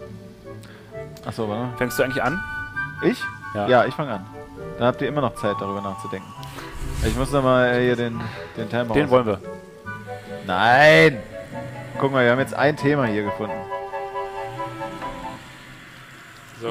Achso, 1.26 1.50
warte. 1.50 1.78
Fängst 1.78 2.00
du 2.00 2.04
eigentlich 2.04 2.24
an? 2.24 2.42
Ich? 3.04 3.20
Ja. 3.54 3.68
Ja, 3.68 3.86
ich 3.86 3.94
fange 3.94 4.14
an. 4.14 4.26
Dann 4.78 4.88
habt 4.88 5.02
ihr 5.02 5.08
immer 5.08 5.22
noch 5.22 5.36
Zeit, 5.36 5.56
darüber 5.60 5.82
nachzudenken. 5.82 6.28
Ich 7.06 7.16
muss 7.16 7.32
noch 7.32 7.44
mal 7.44 7.80
hier 7.80 7.96
den, 7.96 8.20
den 8.58 8.70
Timer 8.70 8.94
Den 8.94 9.04
raus- 9.04 9.12
wollen 9.12 9.26
wir. 9.26 9.40
Nein! 10.48 11.18
Guck 12.00 12.12
mal, 12.12 12.24
wir 12.24 12.32
haben 12.32 12.40
jetzt 12.40 12.54
ein 12.54 12.76
Thema 12.78 13.06
hier 13.06 13.24
gefunden. 13.24 13.56
So. 16.62 16.70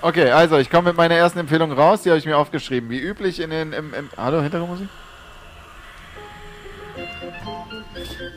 Okay, 0.00 0.30
also 0.30 0.58
ich 0.58 0.68
komme 0.68 0.88
mit 0.88 0.96
meiner 0.96 1.14
ersten 1.14 1.38
Empfehlung 1.38 1.72
raus. 1.72 2.02
Die 2.02 2.10
habe 2.10 2.18
ich 2.18 2.26
mir 2.26 2.36
aufgeschrieben. 2.36 2.90
Wie 2.90 2.98
üblich 2.98 3.40
in 3.40 3.50
den... 3.50 3.72
Im, 3.72 3.94
im, 3.94 4.08
Hallo, 4.16 4.42
Hintergrundmusik? 4.42 4.88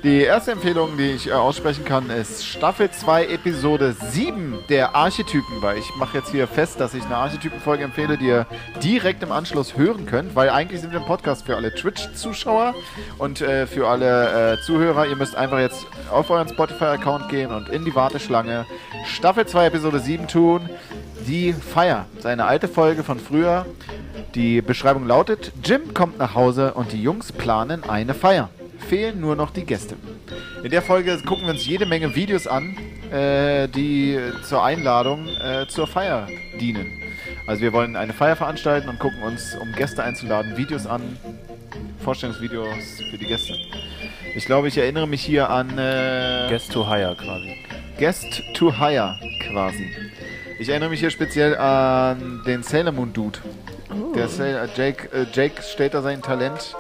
Die 0.06 0.22
erste 0.22 0.52
Empfehlung, 0.52 0.98
die 0.98 1.14
ich 1.14 1.30
äh, 1.30 1.32
aussprechen 1.32 1.84
kann, 1.84 2.12
ist 2.12 2.46
Staffel 2.46 2.92
2, 2.92 3.26
Episode 3.26 3.96
7 4.12 4.60
der 4.70 4.94
Archetypen, 4.94 5.64
weil 5.64 5.80
ich 5.80 5.96
mache 5.98 6.20
jetzt 6.20 6.30
hier 6.30 6.48
fest, 6.48 6.80
dass 6.80 6.94
ich 6.94 7.04
eine 7.06 7.16
Archetypenfolge 7.16 7.84
empfehle, 7.84 8.16
die 8.16 8.28
ihr 8.28 8.46
direkt 8.84 9.24
im 9.24 9.32
Anschluss 9.32 9.76
hören 9.76 10.06
könnt, 10.06 10.36
weil 10.36 10.52
eigentlich 10.52 10.82
sind 10.82 10.92
wir 10.92 11.00
ein 11.00 11.08
Podcast 11.08 11.48
für 11.48 11.56
alle 11.56 11.74
Twitch-Zuschauer 11.74 12.76
und 13.18 13.42
äh, 13.42 13.66
für 13.66 13.88
alle 13.88 14.54
äh, 14.54 14.62
Zuhörer. 14.62 15.08
Ihr 15.08 15.16
müsst 15.16 15.36
einfach 15.36 15.58
jetzt 15.58 15.88
auf 16.12 16.30
euren 16.30 16.50
Spotify-Account 16.50 17.30
gehen 17.30 17.52
und 17.52 17.70
in 17.70 17.84
die 17.84 17.96
Warteschlange 17.96 18.68
Staffel 19.08 19.48
2, 19.48 19.66
Episode 19.66 19.98
7 19.98 20.28
tun. 20.28 20.70
Die 21.26 21.52
Feier, 21.52 22.06
seine 22.20 22.46
alte 22.46 22.68
Folge 22.68 23.04
von 23.04 23.18
früher. 23.18 23.66
Die 24.36 24.62
Beschreibung 24.62 25.08
lautet, 25.08 25.52
Jim 25.64 25.96
kommt 25.96 26.20
nach 26.20 26.36
Hause 26.36 26.76
und 26.76 26.92
die 26.92 27.02
Jungs 27.02 27.32
planen 27.32 27.84
eine 27.84 28.14
Feier. 28.14 28.52
Fehlen 28.88 29.20
nur 29.20 29.36
noch 29.36 29.52
die 29.52 29.66
Gäste. 29.66 29.96
In 30.64 30.72
der 30.72 30.82
Folge 30.82 31.18
gucken 31.26 31.46
wir 31.46 31.54
uns 31.54 31.66
jede 31.66 31.86
Menge 31.86 32.16
Videos 32.16 32.48
an, 32.48 32.78
äh, 33.12 33.68
die 33.68 34.18
zur 34.44 34.64
Einladung 34.64 35.28
äh, 35.28 35.68
zur 35.68 35.88
Feier 35.88 36.28
dienen. 36.60 37.02
Also 37.48 37.62
wir 37.62 37.74
wollen 37.74 37.96
eine 37.96 38.14
Feier 38.14 38.36
veranstalten 38.36 38.90
und 38.90 39.00
gucken 39.00 39.22
uns, 39.24 39.56
um 39.62 39.72
Gäste 39.74 40.04
einzuladen, 40.04 40.58
Videos 40.58 40.88
an, 40.88 41.18
Vorstellungsvideos 42.04 43.02
für 43.10 43.18
die 43.18 43.26
Gäste. 43.26 43.54
Ich 44.36 44.46
glaube, 44.46 44.68
ich 44.68 44.78
erinnere 44.78 45.08
mich 45.08 45.24
hier 45.24 45.50
an 45.50 45.78
äh, 45.78 46.48
Guest 46.50 46.72
to 46.72 46.88
hire 46.88 47.16
quasi. 47.16 47.58
Guest 47.98 48.44
to 48.54 48.78
Hire 48.78 49.16
quasi. 49.48 49.90
Ich 50.60 50.68
erinnere 50.70 50.90
mich 50.90 51.00
hier 51.00 51.12
speziell 51.12 51.58
an 51.58 52.42
den 52.46 52.62
Sailor 52.62 52.92
Moon 52.92 53.14
Dude. 53.14 53.40
Der 54.14 54.28
Sailor, 54.28 54.68
Jake, 54.76 55.08
äh, 55.14 55.26
Jake 55.32 55.62
stellt 55.62 55.94
da 55.94 56.02
sein 56.02 56.22
Talent. 56.22 56.76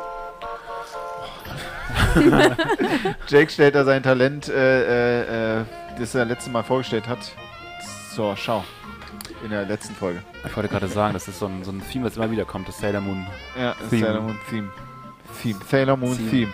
Jake 3.28 3.51
stellt 3.51 3.76
da 3.76 3.84
sein 3.84 4.03
Talent, 4.03 4.49
äh, 4.49 5.59
äh, 5.59 5.59
äh, 5.59 5.63
das 5.99 6.16
er 6.16 6.26
letztes 6.26 6.51
Mal 6.51 6.63
vorgestellt 6.63 7.07
hat, 7.07 7.20
zur 8.13 8.36
Schau. 8.38 8.63
In 9.43 9.51
der 9.51 9.66
letzten 9.66 9.93
Folge. 9.93 10.22
Ich 10.45 10.55
wollte 10.55 10.70
gerade 10.70 10.88
sagen, 10.88 11.13
das 11.13 11.28
ist 11.28 11.38
so 11.39 11.45
ein, 11.45 11.63
so 11.63 11.72
ein 11.72 11.82
Theme, 11.91 12.05
das 12.05 12.18
immer 12.18 12.32
wieder 12.32 12.45
kommt, 12.45 12.68
das 12.68 12.80
Sailor 12.80 13.01
Moon. 13.01 13.26
Ja, 13.59 13.76
das 13.80 13.89
Theme. 13.89 14.05
Sailor 14.05 14.22
Moon 14.22 14.39
Theme. 14.49 14.70
Theme. 15.41 15.59
Sailor 15.70 15.97
Moon 15.97 16.18
Theme. 16.18 16.30
Theme. 16.30 16.51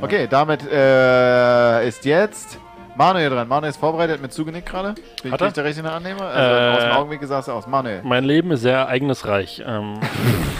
Okay, 0.00 0.26
damit 0.28 0.60
äh, 0.70 1.86
ist 1.86 2.04
jetzt 2.04 2.58
Manuel 2.96 3.28
dran. 3.30 3.46
Manuel 3.48 3.70
ist 3.70 3.76
vorbereitet 3.76 4.22
mit 4.22 4.32
zugenickt 4.32 4.68
gerade. 4.68 4.94
Bin 5.22 5.32
Hat 5.32 5.40
ich 5.40 5.46
er? 5.48 5.52
der 5.52 5.64
richtige 5.64 5.90
Annehmer? 5.90 6.22
Also 6.26 6.54
Äh, 6.54 6.76
aus 6.76 6.82
dem 6.84 6.92
Augenwinkel 6.92 7.28
sah 7.28 7.40
es 7.40 7.48
aus. 7.48 7.66
Manuel. 7.66 8.00
Mein 8.04 8.24
Leben 8.24 8.50
ist 8.52 8.60
sehr 8.62 8.78
ereignisreich. 8.78 9.62
Ähm, 9.66 9.94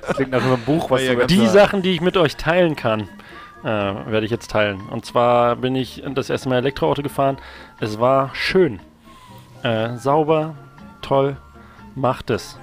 Das 0.00 0.16
klingt 0.16 0.30
nach 0.30 0.42
einem 0.42 0.60
Buch, 0.62 0.90
was 0.90 1.02
Ja, 1.02 1.14
du 1.14 1.26
die. 1.26 1.46
Sachen, 1.48 1.82
die 1.82 1.92
ich 1.92 2.00
mit 2.00 2.16
euch 2.16 2.36
teilen 2.36 2.76
kann, 2.76 3.08
äh, 3.62 3.66
werde 3.66 4.24
ich 4.24 4.30
jetzt 4.30 4.50
teilen. 4.50 4.80
Und 4.90 5.04
zwar 5.06 5.56
bin 5.56 5.74
ich 5.76 6.02
das 6.14 6.30
erste 6.30 6.48
Mal 6.48 6.56
Elektroauto 6.58 7.02
gefahren. 7.02 7.38
Es 7.80 7.98
war 8.00 8.30
schön. 8.34 8.80
Äh, 9.62 9.96
sauber, 9.96 10.54
toll, 11.02 11.36
macht 11.94 12.30
es. 12.30 12.58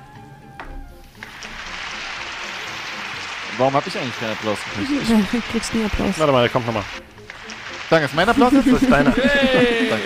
Warum 3.57 3.73
habe 3.73 3.87
ich 3.87 3.97
eigentlich 3.97 4.17
keinen 4.19 4.31
Applaus 4.31 4.57
gekriegt? 4.63 5.33
Du 5.33 5.41
kriegst 5.51 5.73
nie 5.75 5.83
Applaus. 5.85 6.17
Warte 6.17 6.31
mal, 6.31 6.41
der 6.41 6.49
kommt 6.49 6.65
nochmal. 6.65 6.83
Danke, 7.89 8.05
ist 8.05 8.15
mein 8.15 8.29
Applaus 8.29 8.53
jetzt? 8.53 8.67
Das 8.71 8.81
ist 8.81 8.91
deiner. 8.91 9.11
Danke, 9.11 10.03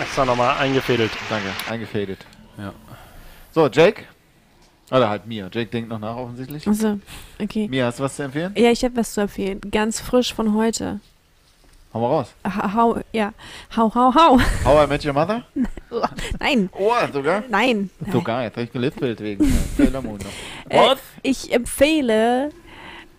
Extra 0.00 0.24
nochmal 0.24 0.56
eingefädelt. 0.58 1.10
danke. 1.28 1.48
Eingefadet. 1.68 2.18
Ja. 2.58 2.72
So, 3.52 3.68
Jake. 3.68 4.04
Oder 4.90 5.08
halt 5.08 5.26
Mia. 5.26 5.48
Jake 5.52 5.66
denkt 5.70 5.88
noch 5.88 5.98
nach 5.98 6.16
offensichtlich. 6.16 6.66
Also, 6.68 6.98
okay. 7.40 7.68
Mia, 7.68 7.86
hast 7.86 7.98
du 7.98 8.02
was 8.04 8.16
zu 8.16 8.22
empfehlen? 8.24 8.52
Ja, 8.56 8.70
ich 8.70 8.84
habe 8.84 8.96
was 8.96 9.14
zu 9.14 9.22
empfehlen. 9.22 9.60
Ganz 9.70 10.00
frisch 10.00 10.34
von 10.34 10.54
heute. 10.54 11.00
Hau 11.94 12.00
mal 12.00 12.08
raus. 12.08 12.34
Ha- 12.44 12.74
Hau, 12.74 12.98
ja. 13.12 13.32
Hau, 13.76 13.94
hau, 13.94 14.12
hau. 14.14 14.38
How 14.64 14.84
I 14.84 14.88
Met 14.88 15.04
Your 15.06 15.12
Mother? 15.14 15.44
Nein, 16.40 16.68
Oh, 16.72 16.92
sogar? 17.12 17.44
nein. 17.48 17.88
Sogar, 18.12 18.42
jetzt 18.42 18.54
habe 18.56 18.64
ich 18.64 18.72
gelispelt 18.72 19.20
wegen 19.20 19.44
Sailor 19.76 20.02
Moon 20.02 20.18
noch. 20.18 20.70
Äh, 20.70 20.96
ich 21.22 21.52
empfehle, 21.52 22.50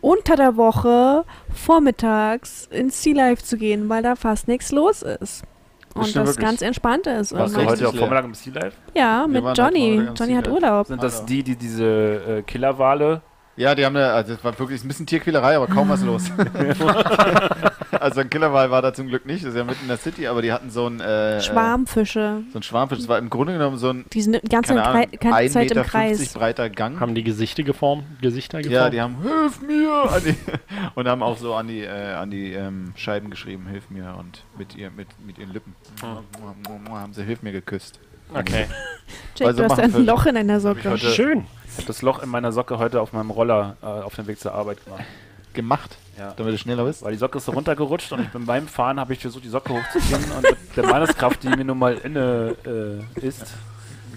unter 0.02 0.36
der 0.36 0.58
Woche 0.58 1.24
vormittags 1.54 2.68
ins 2.70 3.02
Sea 3.02 3.16
Life 3.16 3.44
zu 3.44 3.58
gehen, 3.58 3.88
weil 3.90 4.04
da 4.04 4.16
fast 4.16 4.48
nichts 4.48 4.72
los 4.72 5.02
ist. 5.02 5.44
Und 5.96 6.16
das 6.16 6.28
wirklich. 6.28 6.38
ganz 6.46 6.62
entspannt 6.62 7.08
ist. 7.08 7.34
Warst 7.34 7.56
du 7.56 7.66
heute 7.66 7.84
leer. 7.84 7.94
Vormittag 7.94 8.26
im 8.26 8.34
Sea 8.34 8.54
Life? 8.54 8.78
ja, 8.94 9.22
Wir 9.22 9.28
mit 9.28 9.44
waren 9.44 9.56
Johnny. 9.56 9.96
Johnny 9.96 10.16
Sea 10.18 10.38
hat 10.38 10.48
Life. 10.48 10.52
Urlaub. 10.52 10.88
Sind 10.88 11.02
das 11.04 11.26
die, 11.26 11.42
die 11.44 11.56
diese 11.56 11.86
äh, 11.86 12.42
Killerwale? 12.44 13.22
Ja, 13.58 13.74
die 13.74 13.86
haben 13.86 13.96
eine, 13.96 14.12
also 14.12 14.34
es 14.34 14.44
war 14.44 14.58
wirklich 14.60 14.84
ein 14.84 14.88
bisschen 14.88 15.06
Tierquälerei, 15.06 15.56
aber 15.56 15.68
kaum 15.68 15.88
was 15.88 16.02
los. 16.04 16.30
also 17.92 18.20
ein 18.20 18.30
Killerwal 18.30 18.70
war 18.70 18.82
da 18.82 18.94
zum 18.94 19.08
Glück 19.08 19.26
nicht, 19.26 19.46
das 19.46 19.52
ist 19.52 19.58
ja 19.58 19.64
mitten 19.64 19.84
in 19.84 19.88
der 19.88 19.98
City, 19.98 20.28
aber 20.28 20.42
die 20.42 20.52
hatten 20.52 20.70
so 20.70 20.88
ein 20.88 21.00
äh, 21.00 21.42
Schwarmfische. 21.42 22.44
So 22.52 22.60
ein 22.60 22.64
Schwarmfisch, 22.64 22.98
das 23.00 23.08
war 23.08 23.18
im 23.18 23.30
Grunde 23.30 23.54
genommen 23.54 23.78
so 23.78 23.92
ein 23.92 24.06
Die 24.12 24.22
sind 24.22 24.42
die 24.44 24.50
ganze, 24.50 24.76
keine 24.76 24.86
Ahnung, 24.86 25.08
ganze 25.20 25.40
1,50 25.40 25.52
Zeit 25.52 25.72
im 25.72 25.78
Meter 25.78 25.90
Kreis. 25.90 26.34
breiter 26.34 26.70
Gang. 26.70 27.00
Haben 27.00 27.16
die 27.16 27.24
Gesichter 27.24 27.64
geformt? 27.64 28.04
Gesichter 28.22 28.58
geformt? 28.58 28.76
ja, 28.76 28.90
die 28.90 29.02
haben 29.02 29.22
Hilf 29.22 29.62
mir 29.62 30.12
an 30.12 30.22
die, 30.26 30.36
und 30.96 31.08
haben 31.08 31.24
auch 31.24 31.38
so 31.38 31.54
an 31.56 31.68
die 31.70 31.82
äh, 31.82 32.14
an 32.14 32.30
die 32.30 32.52
ähm, 32.52 32.92
Scheiben 32.96 33.30
geschrieben, 33.30 33.68
Hilf 33.68 33.90
mir 33.90 34.16
und 34.20 34.44
mit 34.58 34.76
ihr 34.76 34.92
mit 34.92 35.08
mit 35.26 35.38
ihren 35.38 35.54
Lippen 35.54 35.76
haben 36.02 37.14
sie 37.14 37.24
Hilf 37.24 37.42
mir 37.42 37.54
geküsst. 37.54 38.00
Okay. 38.34 38.66
Jake, 39.36 39.48
Also 39.50 39.64
du 39.64 39.70
hast 39.70 39.80
ein 39.80 39.92
Fische. 39.92 40.04
Loch 40.04 40.26
in 40.26 40.38
einer 40.38 40.60
Socke. 40.60 40.90
heute- 40.92 41.10
Schön. 41.12 41.46
Ich 41.68 41.76
habe 41.78 41.88
das 41.88 42.02
Loch 42.02 42.24
in 42.24 42.30
meiner 42.30 42.52
Socke 42.52 42.78
heute 42.80 43.02
auf 43.02 43.12
meinem 43.14 43.32
Roller 43.32 43.76
äh, 43.82 43.86
auf 43.86 44.16
dem 44.16 44.28
Weg 44.28 44.40
zur 44.40 44.54
Arbeit 44.54 44.84
gemacht. 44.86 45.04
Gemacht, 45.54 45.98
Ja. 46.18 46.34
damit 46.36 46.54
du 46.54 46.58
schneller 46.58 46.84
bist. 46.86 47.02
Weil 47.04 47.12
die 47.14 47.18
Socke 47.18 47.38
ist 47.38 47.46
so 47.46 47.52
runtergerutscht 47.54 48.12
und 48.12 48.22
ich 48.22 48.30
bin 48.30 48.46
beim 48.46 48.68
Fahren 48.68 49.00
habe 49.00 49.14
ich 49.14 49.20
versucht, 49.20 49.44
die 49.46 49.50
Socke 49.50 49.74
hochzuziehen 49.74 50.24
und 50.36 50.42
mit 50.44 50.58
der 50.76 50.86
Manneskraft, 50.86 51.44
die 51.44 51.48
mir 51.50 51.64
nun 51.64 51.78
mal 51.80 51.96
inne 52.04 52.56
äh, 52.66 53.26
ist, 53.26 53.46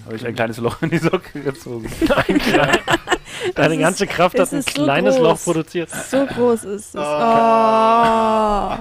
habe 0.04 0.16
ich 0.16 0.26
ein 0.26 0.34
kleines 0.34 0.58
Loch 0.58 0.82
in 0.82 0.90
die 0.90 0.98
Socke 0.98 1.40
gezogen. 1.40 1.88
Deine 3.54 3.74
ist- 3.74 3.80
ganze 3.80 4.06
Kraft 4.06 4.38
hat 4.38 4.52
ein 4.52 4.62
so 4.62 4.70
kleines 4.70 5.16
groß. 5.16 5.22
Loch 5.24 5.40
produziert. 5.44 5.90
So 5.90 6.26
groß 6.26 6.64
ist 6.64 6.94
es. 6.94 7.00
Oh, 7.00 8.76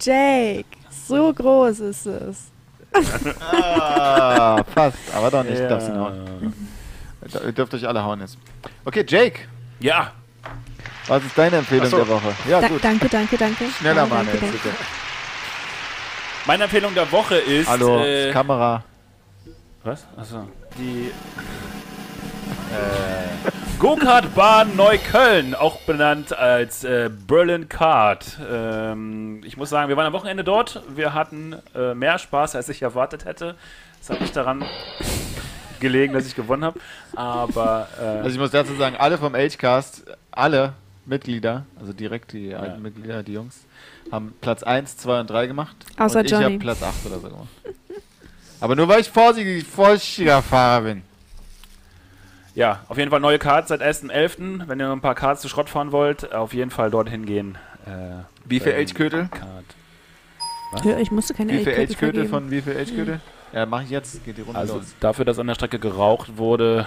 Jake, 0.00 0.64
so 1.08 1.32
groß 1.32 1.80
ist 1.80 2.06
es. 2.06 2.36
Ah, 3.40 4.62
fast, 4.74 4.98
aber 5.14 5.30
doch 5.30 5.42
nicht. 5.44 5.58
Ja. 5.58 5.68
Darfst 5.68 5.88
ihn 5.88 5.98
hauen. 5.98 6.52
Ihr 7.44 7.52
dürft 7.52 7.74
euch 7.74 7.86
alle 7.86 8.02
hauen 8.02 8.20
jetzt. 8.20 8.38
Okay, 8.84 9.04
Jake, 9.06 9.40
Ja, 9.80 10.12
was 11.08 11.24
ist 11.24 11.36
deine 11.36 11.56
Empfehlung 11.56 11.86
so. 11.86 11.96
der 11.98 12.08
Woche? 12.08 12.34
Ja, 12.48 12.60
Da, 12.60 12.68
gut. 12.68 12.82
danke, 12.84 13.08
danke, 13.08 13.36
danke. 13.36 13.64
Schneller, 13.78 14.02
Ja, 14.02 14.06
Mann, 14.06 14.26
danke, 14.26 14.32
jetzt 14.32 14.42
danke. 14.42 14.58
bitte. 14.58 14.74
meine 16.46 16.64
Empfehlung 16.64 16.94
der 16.94 17.10
Woche 17.10 17.36
ist. 17.36 17.68
Hallo, 17.68 17.98
äh, 18.04 18.30
Kamera. 18.32 18.82
Was? 19.84 20.04
Achso. 20.16 20.48
Die 20.78 21.10
äh, 22.72 23.50
Go-Kart-Bahn 23.78 24.74
Neukölln, 24.76 25.54
auch 25.54 25.80
benannt 25.82 26.36
als 26.36 26.82
äh, 26.84 27.10
Berlin 27.26 27.68
Kart. 27.68 28.38
Ähm, 28.50 29.42
ich 29.44 29.56
muss 29.56 29.68
sagen, 29.70 29.88
wir 29.88 29.96
waren 29.96 30.06
am 30.06 30.12
Wochenende 30.12 30.44
dort. 30.44 30.82
Wir 30.94 31.12
hatten 31.14 31.56
äh, 31.74 31.94
mehr 31.94 32.18
Spaß, 32.18 32.56
als 32.56 32.68
ich 32.68 32.82
erwartet 32.82 33.24
hätte. 33.24 33.54
Es 34.00 34.08
hat 34.10 34.20
nicht 34.20 34.34
daran 34.34 34.64
gelegen, 35.80 36.14
dass 36.14 36.26
ich 36.26 36.34
gewonnen 36.34 36.64
habe. 36.64 36.80
Aber 37.14 37.88
äh, 38.00 38.04
Also 38.04 38.30
ich 38.30 38.38
muss 38.38 38.50
dazu 38.50 38.74
sagen, 38.76 38.96
alle 38.96 39.18
vom 39.18 39.34
Agecast, 39.34 40.04
alle 40.30 40.72
Mitglieder, 41.04 41.66
also 41.78 41.92
direkt 41.92 42.32
die 42.32 42.54
alten 42.54 42.82
Mitglieder, 42.82 43.22
die 43.22 43.34
Jungs, 43.34 43.64
haben 44.10 44.34
Platz 44.40 44.62
1, 44.62 44.96
2 44.96 45.20
und 45.20 45.30
3 45.30 45.46
gemacht. 45.46 45.76
Außer 45.98 46.20
und 46.20 46.26
ich 46.26 46.32
habe 46.32 46.58
Platz 46.58 46.82
8 46.82 47.06
oder 47.06 47.20
so 47.20 47.28
gemacht. 47.28 47.48
Aber 48.60 48.74
nur 48.74 48.88
weil 48.88 49.00
ich 49.00 49.10
vorsichtig, 49.10 49.66
vorsichtiger 49.66 50.40
Fahrer 50.42 50.82
bin. 50.82 51.02
Ja, 52.56 52.80
auf 52.88 52.98
jeden 52.98 53.10
Fall 53.10 53.20
neue 53.20 53.38
Karts 53.38 53.68
seit 53.68 53.80
1.11. 53.82 54.66
Wenn 54.66 54.80
ihr 54.80 54.86
noch 54.88 54.96
ein 54.96 55.00
paar 55.00 55.14
Karts 55.14 55.42
zu 55.42 55.48
Schrott 55.48 55.70
fahren 55.70 55.92
wollt, 55.92 56.32
auf 56.34 56.52
jeden 56.52 56.70
Fall 56.72 56.90
dorthin 56.90 57.24
gehen. 57.24 57.56
Äh, 57.86 57.90
Wie 58.44 58.58
viel? 58.58 58.72
Kart. 59.28 60.84
Ja, 60.84 60.98
ich 60.98 61.12
musste 61.12 61.32
keine 61.34 61.52
Wie 61.52 61.62
viel 61.64 61.72
Age-Kötel 61.74 61.96
vergeben. 61.96 62.28
von 62.28 62.50
wie 62.50 62.60
viel 62.60 62.76
Age-Kötel? 62.76 63.20
Ja, 63.52 63.64
mach 63.66 63.82
ich 63.82 63.90
jetzt, 63.90 64.24
geht 64.24 64.36
die 64.36 64.42
Runde 64.42 64.58
Also 64.58 64.78
los. 64.78 64.94
dafür, 64.98 65.24
dass 65.24 65.38
an 65.38 65.46
der 65.46 65.54
Strecke 65.54 65.78
geraucht 65.78 66.36
wurde, 66.36 66.86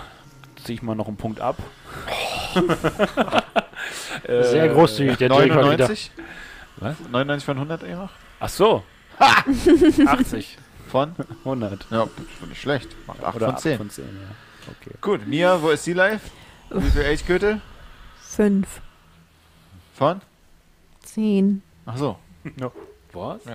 ziehe 0.63 0.75
ich 0.75 0.81
mal 0.83 0.95
noch 0.95 1.07
einen 1.07 1.17
Punkt 1.17 1.39
ab. 1.39 1.55
Äh, 4.23 4.43
Sehr 4.43 4.67
großzügig, 4.67 5.17
der 5.17 5.29
Jake 5.29 5.49
war 5.55 5.71
wieder. 5.71 5.87
99? 5.87 6.11
Was? 6.77 6.95
99 7.09 7.45
von 7.45 7.55
100 7.57 7.83
Ehrach? 7.83 8.11
Ach 8.39 8.49
so. 8.49 8.83
80. 9.17 10.57
Von? 10.91 11.15
100. 11.45 11.87
Ja, 11.89 12.03
ist 12.03 12.47
nicht 12.49 12.61
schlecht. 12.61 12.89
Macht 13.07 13.23
8 13.23 13.35
Oder 13.37 13.45
von 13.47 13.57
10. 13.57 13.71
8 13.73 13.77
von 13.77 13.89
10, 13.89 14.03
ja. 14.05 14.11
Okay. 14.81 14.91
Gut, 15.01 15.27
Mia, 15.27 15.61
wo 15.61 15.69
ist 15.69 15.83
sie 15.83 15.93
live? 15.93 16.21
Wie 16.69 16.89
viel 16.91 17.03
Age-Kötel? 17.05 17.61
Fünf, 18.21 18.81
Von? 19.95 20.21
zehn. 21.03 21.61
Ach 21.85 21.97
so, 21.97 22.17
Was? 23.13 23.43
Ja. 23.45 23.53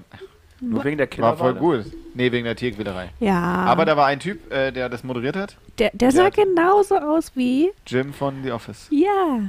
Nur 0.60 0.82
wegen 0.84 0.96
der 0.98 1.08
war 1.18 1.36
voll 1.36 1.54
gut. 1.54 1.84
Nee, 2.14 2.32
wegen 2.32 2.44
der 2.44 2.56
Tierquälerei. 2.56 3.10
Ja. 3.20 3.38
Aber 3.66 3.84
da 3.84 3.96
war 3.96 4.06
ein 4.06 4.18
Typ, 4.18 4.50
äh, 4.52 4.70
der 4.72 4.88
das 4.88 5.04
moderiert 5.04 5.36
hat. 5.36 5.56
der, 5.78 5.90
der 5.94 6.10
sah 6.10 6.30
genauso 6.30 6.96
aus 6.96 7.32
wie. 7.34 7.70
Jim 7.86 8.12
von 8.12 8.42
The 8.42 8.52
Office. 8.52 8.86
Ja. 8.90 9.40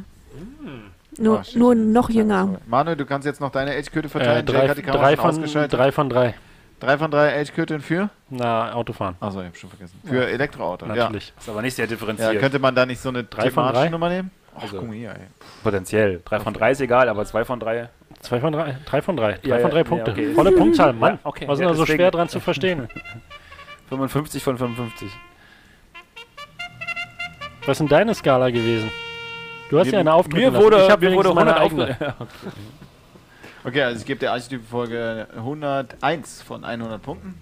Nur, 1.18 1.40
Oh, 1.40 1.58
nur 1.58 1.76
noch 1.76 2.10
jünger. 2.10 2.60
Manuel, 2.68 2.98
du 2.98 3.06
kannst 3.06 3.26
jetzt 3.26 3.40
noch 3.40 3.52
deine 3.52 3.72
Age-Kötel 3.72 4.08
Äh, 4.08 4.10
verteilen. 4.10 4.46
Jake 4.46 4.52
drei, 4.60 4.68
hat 4.68 4.78
die 4.78 4.82
Kamera 4.82 5.02
drei, 5.04 5.16
von, 5.18 5.30
ausgeschaltet. 5.30 5.80
drei 5.80 5.92
von 5.92 6.10
drei. 6.10 6.36
Drei 6.80 6.98
von 6.98 7.10
drei 7.10 7.40
Age-Köteln 7.40 7.82
für? 7.82 8.10
Na, 8.30 8.74
Autofahren. 8.74 9.16
Achso, 9.20 9.40
ich 9.42 9.48
hab 9.48 9.56
schon 9.58 9.70
vergessen. 9.70 10.00
Für 10.06 10.28
Elektroauto. 10.28 10.86
Ja. 10.88 10.96
Natürlich. 10.96 11.34
Ist 11.38 11.50
aber 11.50 11.62
nicht 11.62 11.74
sehr 11.76 11.86
ja, 11.86 11.90
differenziert. 11.90 12.40
könnte 12.40 12.60
man 12.60 12.76
da 12.76 12.86
nicht 12.86 13.00
so 13.02 13.10
eine 13.10 13.24
Drei 13.24 13.44
von 13.44 13.64
thematische 13.64 13.82
drei? 13.84 13.90
Nummer 13.90 14.10
nehmen? 14.10 14.32
Ach, 14.58 14.62
Also- 14.64 14.80
guck 14.80 14.88
mal 14.88 14.96
hier, 14.96 15.12
ey. 15.12 15.28
Potenziell. 15.64 16.22
3 16.26 16.40
von 16.40 16.54
3 16.54 16.72
ist 16.72 16.82
egal, 16.82 17.10
aber 17.10 17.26
2 17.26 17.44
von 17.46 17.60
3. 17.60 17.90
Zwei 18.22 18.40
von 18.40 18.54
drei. 18.54 18.76
Drei 18.86 19.02
von 19.02 19.18
drei. 19.18 19.34
Drei 19.34 19.48
Ja, 19.48 19.56
von 19.56 19.64
ja, 19.64 19.70
drei 19.70 19.78
ja, 19.80 19.84
Punkte. 19.84 20.12
okay. 20.12 20.34
Volle 20.34 20.52
Punktzahl, 20.54 20.94
Mann. 20.94 21.14
Ja, 21.14 21.20
okay. 21.24 21.48
Was 21.48 21.60
ist 21.60 21.64
Ja, 21.64 21.68
da 21.70 21.74
so 21.76 21.86
schwer 21.86 22.10
dran 22.12 22.28
zu 22.30 22.40
verstehen? 22.40 22.88
55 23.90 24.44
von 24.44 24.58
55. 24.58 25.12
Was 27.62 27.70
ist 27.74 27.80
denn 27.80 27.88
deine 27.88 28.16
Skala 28.16 28.50
gewesen? 28.50 28.90
Du 29.70 29.78
hast 29.80 29.88
Mir- 29.88 29.94
ja 29.94 30.00
eine 30.00 30.14
aufgegeben. 30.14 30.54
Mir 30.54 30.60
wurde, 30.64 30.84
ich 30.84 30.90
hab 30.90 31.02
mir 31.02 31.14
wurde 31.14 31.30
wenigstens 31.30 31.36
meine 31.36 31.56
100 31.60 31.90
eigene. 32.02 32.16
Okay, 33.66 33.82
also 33.82 34.00
ich 34.00 34.06
gebe 34.06 34.20
der 34.20 34.32
Archetyp-Folge 34.32 35.28
101 35.36 36.44
von 36.44 36.64
100 36.64 37.02
Punkten. 37.02 37.34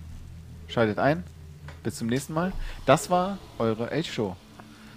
Schaltet 0.69 0.97
ein. 0.97 1.25
Bis 1.83 1.97
zum 1.97 2.07
nächsten 2.07 2.33
Mal. 2.33 2.53
Das 2.85 3.09
war 3.09 3.37
eure 3.59 3.91
Age-Show. 3.91 4.33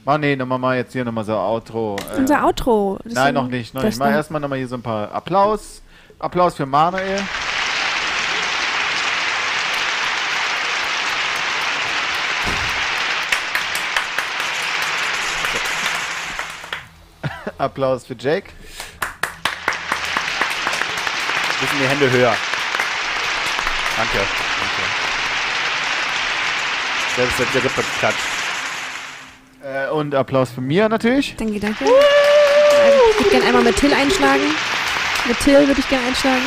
Mach 0.05 0.19
nee, 0.19 0.37
nochmal 0.37 0.61
mal 0.61 0.77
jetzt 0.77 0.93
hier 0.93 1.05
nochmal 1.05 1.25
so 1.25 1.33
Outro. 1.33 1.97
äh, 2.15 2.19
Unser 2.19 2.45
Outro. 2.47 3.01
Das 3.03 3.15
Nein, 3.15 3.35
noch 3.35 3.49
nicht. 3.49 3.75
Noch 3.75 3.83
nicht. 3.83 3.99
Mal 3.99 4.13
erstmal 4.13 4.41
nochmal 4.41 4.59
hier 4.59 4.69
so 4.69 4.77
ein 4.77 4.83
paar 4.83 5.11
Applaus. 5.11 5.83
Applaus 6.21 6.55
für 6.55 6.65
Manuel. 6.65 7.21
Applaus 17.59 18.07
für 18.07 18.15
Jake. 18.15 18.53
Bisschen 21.61 21.79
die 21.81 21.89
Hände 21.89 22.11
höher. 22.11 22.37
Danke. 23.97 24.19
Danke. 24.19 24.83
Selbst 27.17 27.55
der 27.55 27.65
Rippe 27.65 27.83
klatscht. 27.99 28.19
Äh, 29.65 29.89
und 29.91 30.15
Applaus 30.15 30.51
für 30.51 30.61
Mia 30.61 30.89
natürlich. 30.89 31.35
Danke, 31.37 31.59
danke. 31.59 31.85
Ähm, 31.85 31.91
Ich 33.13 33.19
würde 33.19 33.31
gerne 33.31 33.47
einmal 33.47 33.63
mit 33.63 33.77
Till 33.77 33.93
einschlagen. 33.95 34.55
Mit 35.25 35.41
Till 35.41 35.67
würde 35.67 35.81
ich 35.81 35.89
gerne 35.89 36.07
einschlagen. 36.09 36.45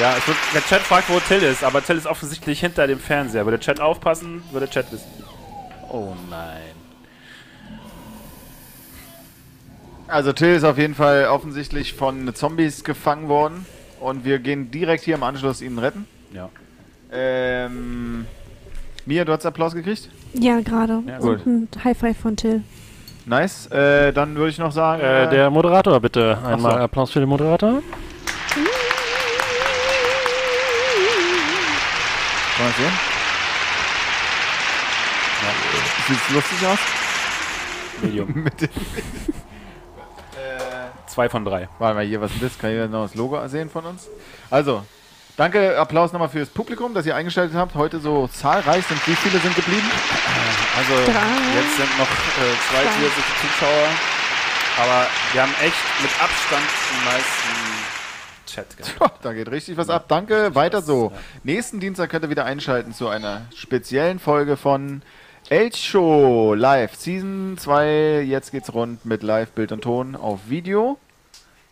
Ja, 0.00 0.14
es 0.16 0.26
wird, 0.26 0.36
der 0.54 0.64
Chat 0.66 0.82
fragt, 0.82 1.08
wo 1.08 1.20
Till 1.20 1.42
ist, 1.42 1.64
aber 1.64 1.84
Till 1.84 1.96
ist 1.96 2.06
offensichtlich 2.06 2.60
hinter 2.60 2.86
dem 2.86 2.98
Fernseher. 3.00 3.44
Würde 3.46 3.58
der 3.58 3.64
Chat 3.64 3.80
aufpassen, 3.80 4.42
würde 4.50 4.66
der 4.66 4.72
Chat 4.74 4.92
wissen. 4.92 5.06
Oh 5.90 6.14
nein. 6.28 6.75
Also 10.08 10.32
Till 10.32 10.54
ist 10.54 10.64
auf 10.64 10.78
jeden 10.78 10.94
Fall 10.94 11.26
offensichtlich 11.26 11.94
von 11.94 12.32
Zombies 12.34 12.84
gefangen 12.84 13.28
worden 13.28 13.66
und 14.00 14.24
wir 14.24 14.38
gehen 14.38 14.70
direkt 14.70 15.04
hier 15.04 15.16
im 15.16 15.22
Anschluss 15.22 15.60
ihn 15.62 15.78
retten. 15.78 16.06
Ja. 16.32 16.48
Ähm, 17.12 18.26
Mia, 19.04 19.24
du 19.24 19.32
hast 19.32 19.44
Applaus 19.46 19.74
gekriegt? 19.74 20.08
Ja, 20.34 20.60
gerade. 20.60 21.02
Ja, 21.06 21.18
Und 21.18 21.46
ein 21.46 21.68
High 21.82 21.98
Five 21.98 22.16
von 22.18 22.36
Till. 22.36 22.62
Nice. 23.24 23.66
Äh, 23.68 24.12
dann 24.12 24.36
würde 24.36 24.50
ich 24.50 24.58
noch 24.58 24.70
sagen, 24.70 25.02
Äh, 25.02 25.28
der 25.30 25.50
Moderator, 25.50 25.98
bitte. 26.00 26.38
Einmal 26.44 26.72
so. 26.72 26.78
Applaus 26.78 27.10
für 27.10 27.18
den 27.20 27.28
Moderator. 27.28 27.70
Wollen 27.72 27.82
wir 32.58 32.84
sehen? 32.84 32.92
Sieht 36.08 36.34
lustig 36.34 36.66
aus? 36.66 36.78
Medium. 38.02 38.46
Zwei 41.16 41.30
von 41.30 41.46
drei. 41.46 41.66
warte 41.78 41.94
mal, 41.94 42.04
hier, 42.04 42.20
was 42.20 42.30
ist 42.32 42.42
das? 42.42 42.58
Kann 42.58 42.70
ich 42.70 42.90
noch 42.90 43.04
das 43.06 43.14
Logo 43.14 43.48
sehen 43.48 43.70
von 43.70 43.86
uns? 43.86 44.06
Also, 44.50 44.84
danke, 45.38 45.78
Applaus 45.78 46.12
nochmal 46.12 46.28
fürs 46.28 46.50
Publikum, 46.50 46.92
dass 46.92 47.06
ihr 47.06 47.16
eingeschaltet 47.16 47.56
habt. 47.56 47.74
Heute 47.74 48.00
so 48.00 48.28
zahlreich 48.28 48.84
sind. 48.84 49.00
Wie 49.06 49.14
viele 49.14 49.38
sind 49.38 49.56
geblieben? 49.56 49.90
Also, 50.76 50.92
Drei. 51.10 51.56
jetzt 51.56 51.76
sind 51.78 51.98
noch 51.98 52.04
äh, 52.06 52.52
zwei 52.68 52.82
Zwei. 52.82 52.92
zusätzliche 52.92 53.32
Zuschauer. 53.40 53.88
Aber 54.78 55.06
wir 55.32 55.40
haben 55.40 55.54
echt 55.64 56.02
mit 56.02 56.10
Abstand 56.20 56.66
den 56.92 57.04
meisten 57.06 57.56
Chat 58.46 58.76
gehabt. 58.76 58.96
Oh, 59.00 59.18
da 59.22 59.32
geht 59.32 59.50
richtig 59.50 59.78
was 59.78 59.88
ab. 59.88 60.04
Danke, 60.08 60.54
weiter 60.54 60.82
so. 60.82 61.12
Nächsten 61.44 61.80
Dienstag 61.80 62.10
könnt 62.10 62.24
ihr 62.26 62.30
wieder 62.30 62.44
einschalten 62.44 62.92
zu 62.92 63.08
einer 63.08 63.46
speziellen 63.56 64.18
Folge 64.18 64.58
von 64.58 65.00
Elch 65.48 65.76
Show 65.76 66.52
Live 66.52 66.94
Season 66.96 67.56
2. 67.56 68.20
Jetzt 68.26 68.50
geht's 68.52 68.74
rund 68.74 69.06
mit 69.06 69.22
Live 69.22 69.52
Bild 69.52 69.72
und 69.72 69.80
Ton 69.80 70.14
auf 70.14 70.40
Video, 70.48 70.98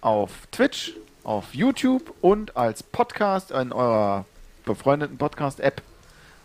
auf 0.05 0.47
Twitch, 0.53 0.93
auf 1.25 1.55
YouTube 1.55 2.15
und 2.21 2.57
als 2.57 2.83
Podcast 2.83 3.51
in 3.51 3.73
eurer 3.73 4.27
befreundeten 4.67 5.17
Podcast-App. 5.17 5.83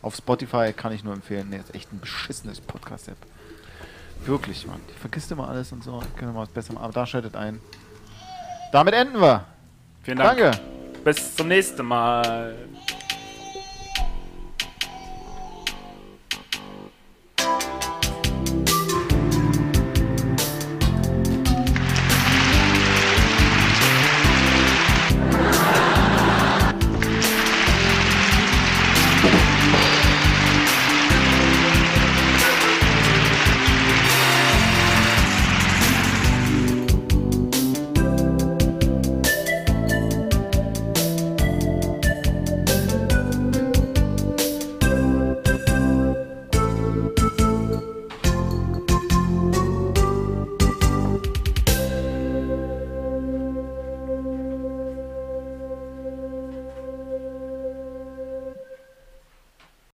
Auf 0.02 0.16
Spotify 0.16 0.72
kann 0.72 0.94
ich 0.94 1.04
nur 1.04 1.14
empfehlen. 1.14 1.50
Nee, 1.50 1.58
ist 1.58 1.76
echt 1.76 1.92
ein 1.92 2.00
beschissenes 2.00 2.62
Podcast-App. 2.62 3.18
Wirklich, 4.26 4.66
Mann. 4.66 4.80
Die 4.90 4.98
vergisst 4.98 5.30
immer 5.32 5.50
alles 5.50 5.74
und 5.74 5.84
so. 5.84 6.02
Können 6.16 6.32
wir 6.32 6.36
mal 6.36 6.42
was 6.44 6.50
besser 6.50 6.74
machen. 6.74 6.86
Aber 6.86 6.94
da 6.94 7.06
schaltet 7.06 7.36
ein. 7.36 7.60
Damit 8.72 8.94
enden 8.94 9.20
wir. 9.20 9.46
Vielen 10.04 10.20
Dank. 10.20 10.40
Danke. 10.40 10.60
Bis 11.04 11.36
zum 11.36 11.50
nächsten 11.50 11.86
Mal. 11.86 12.56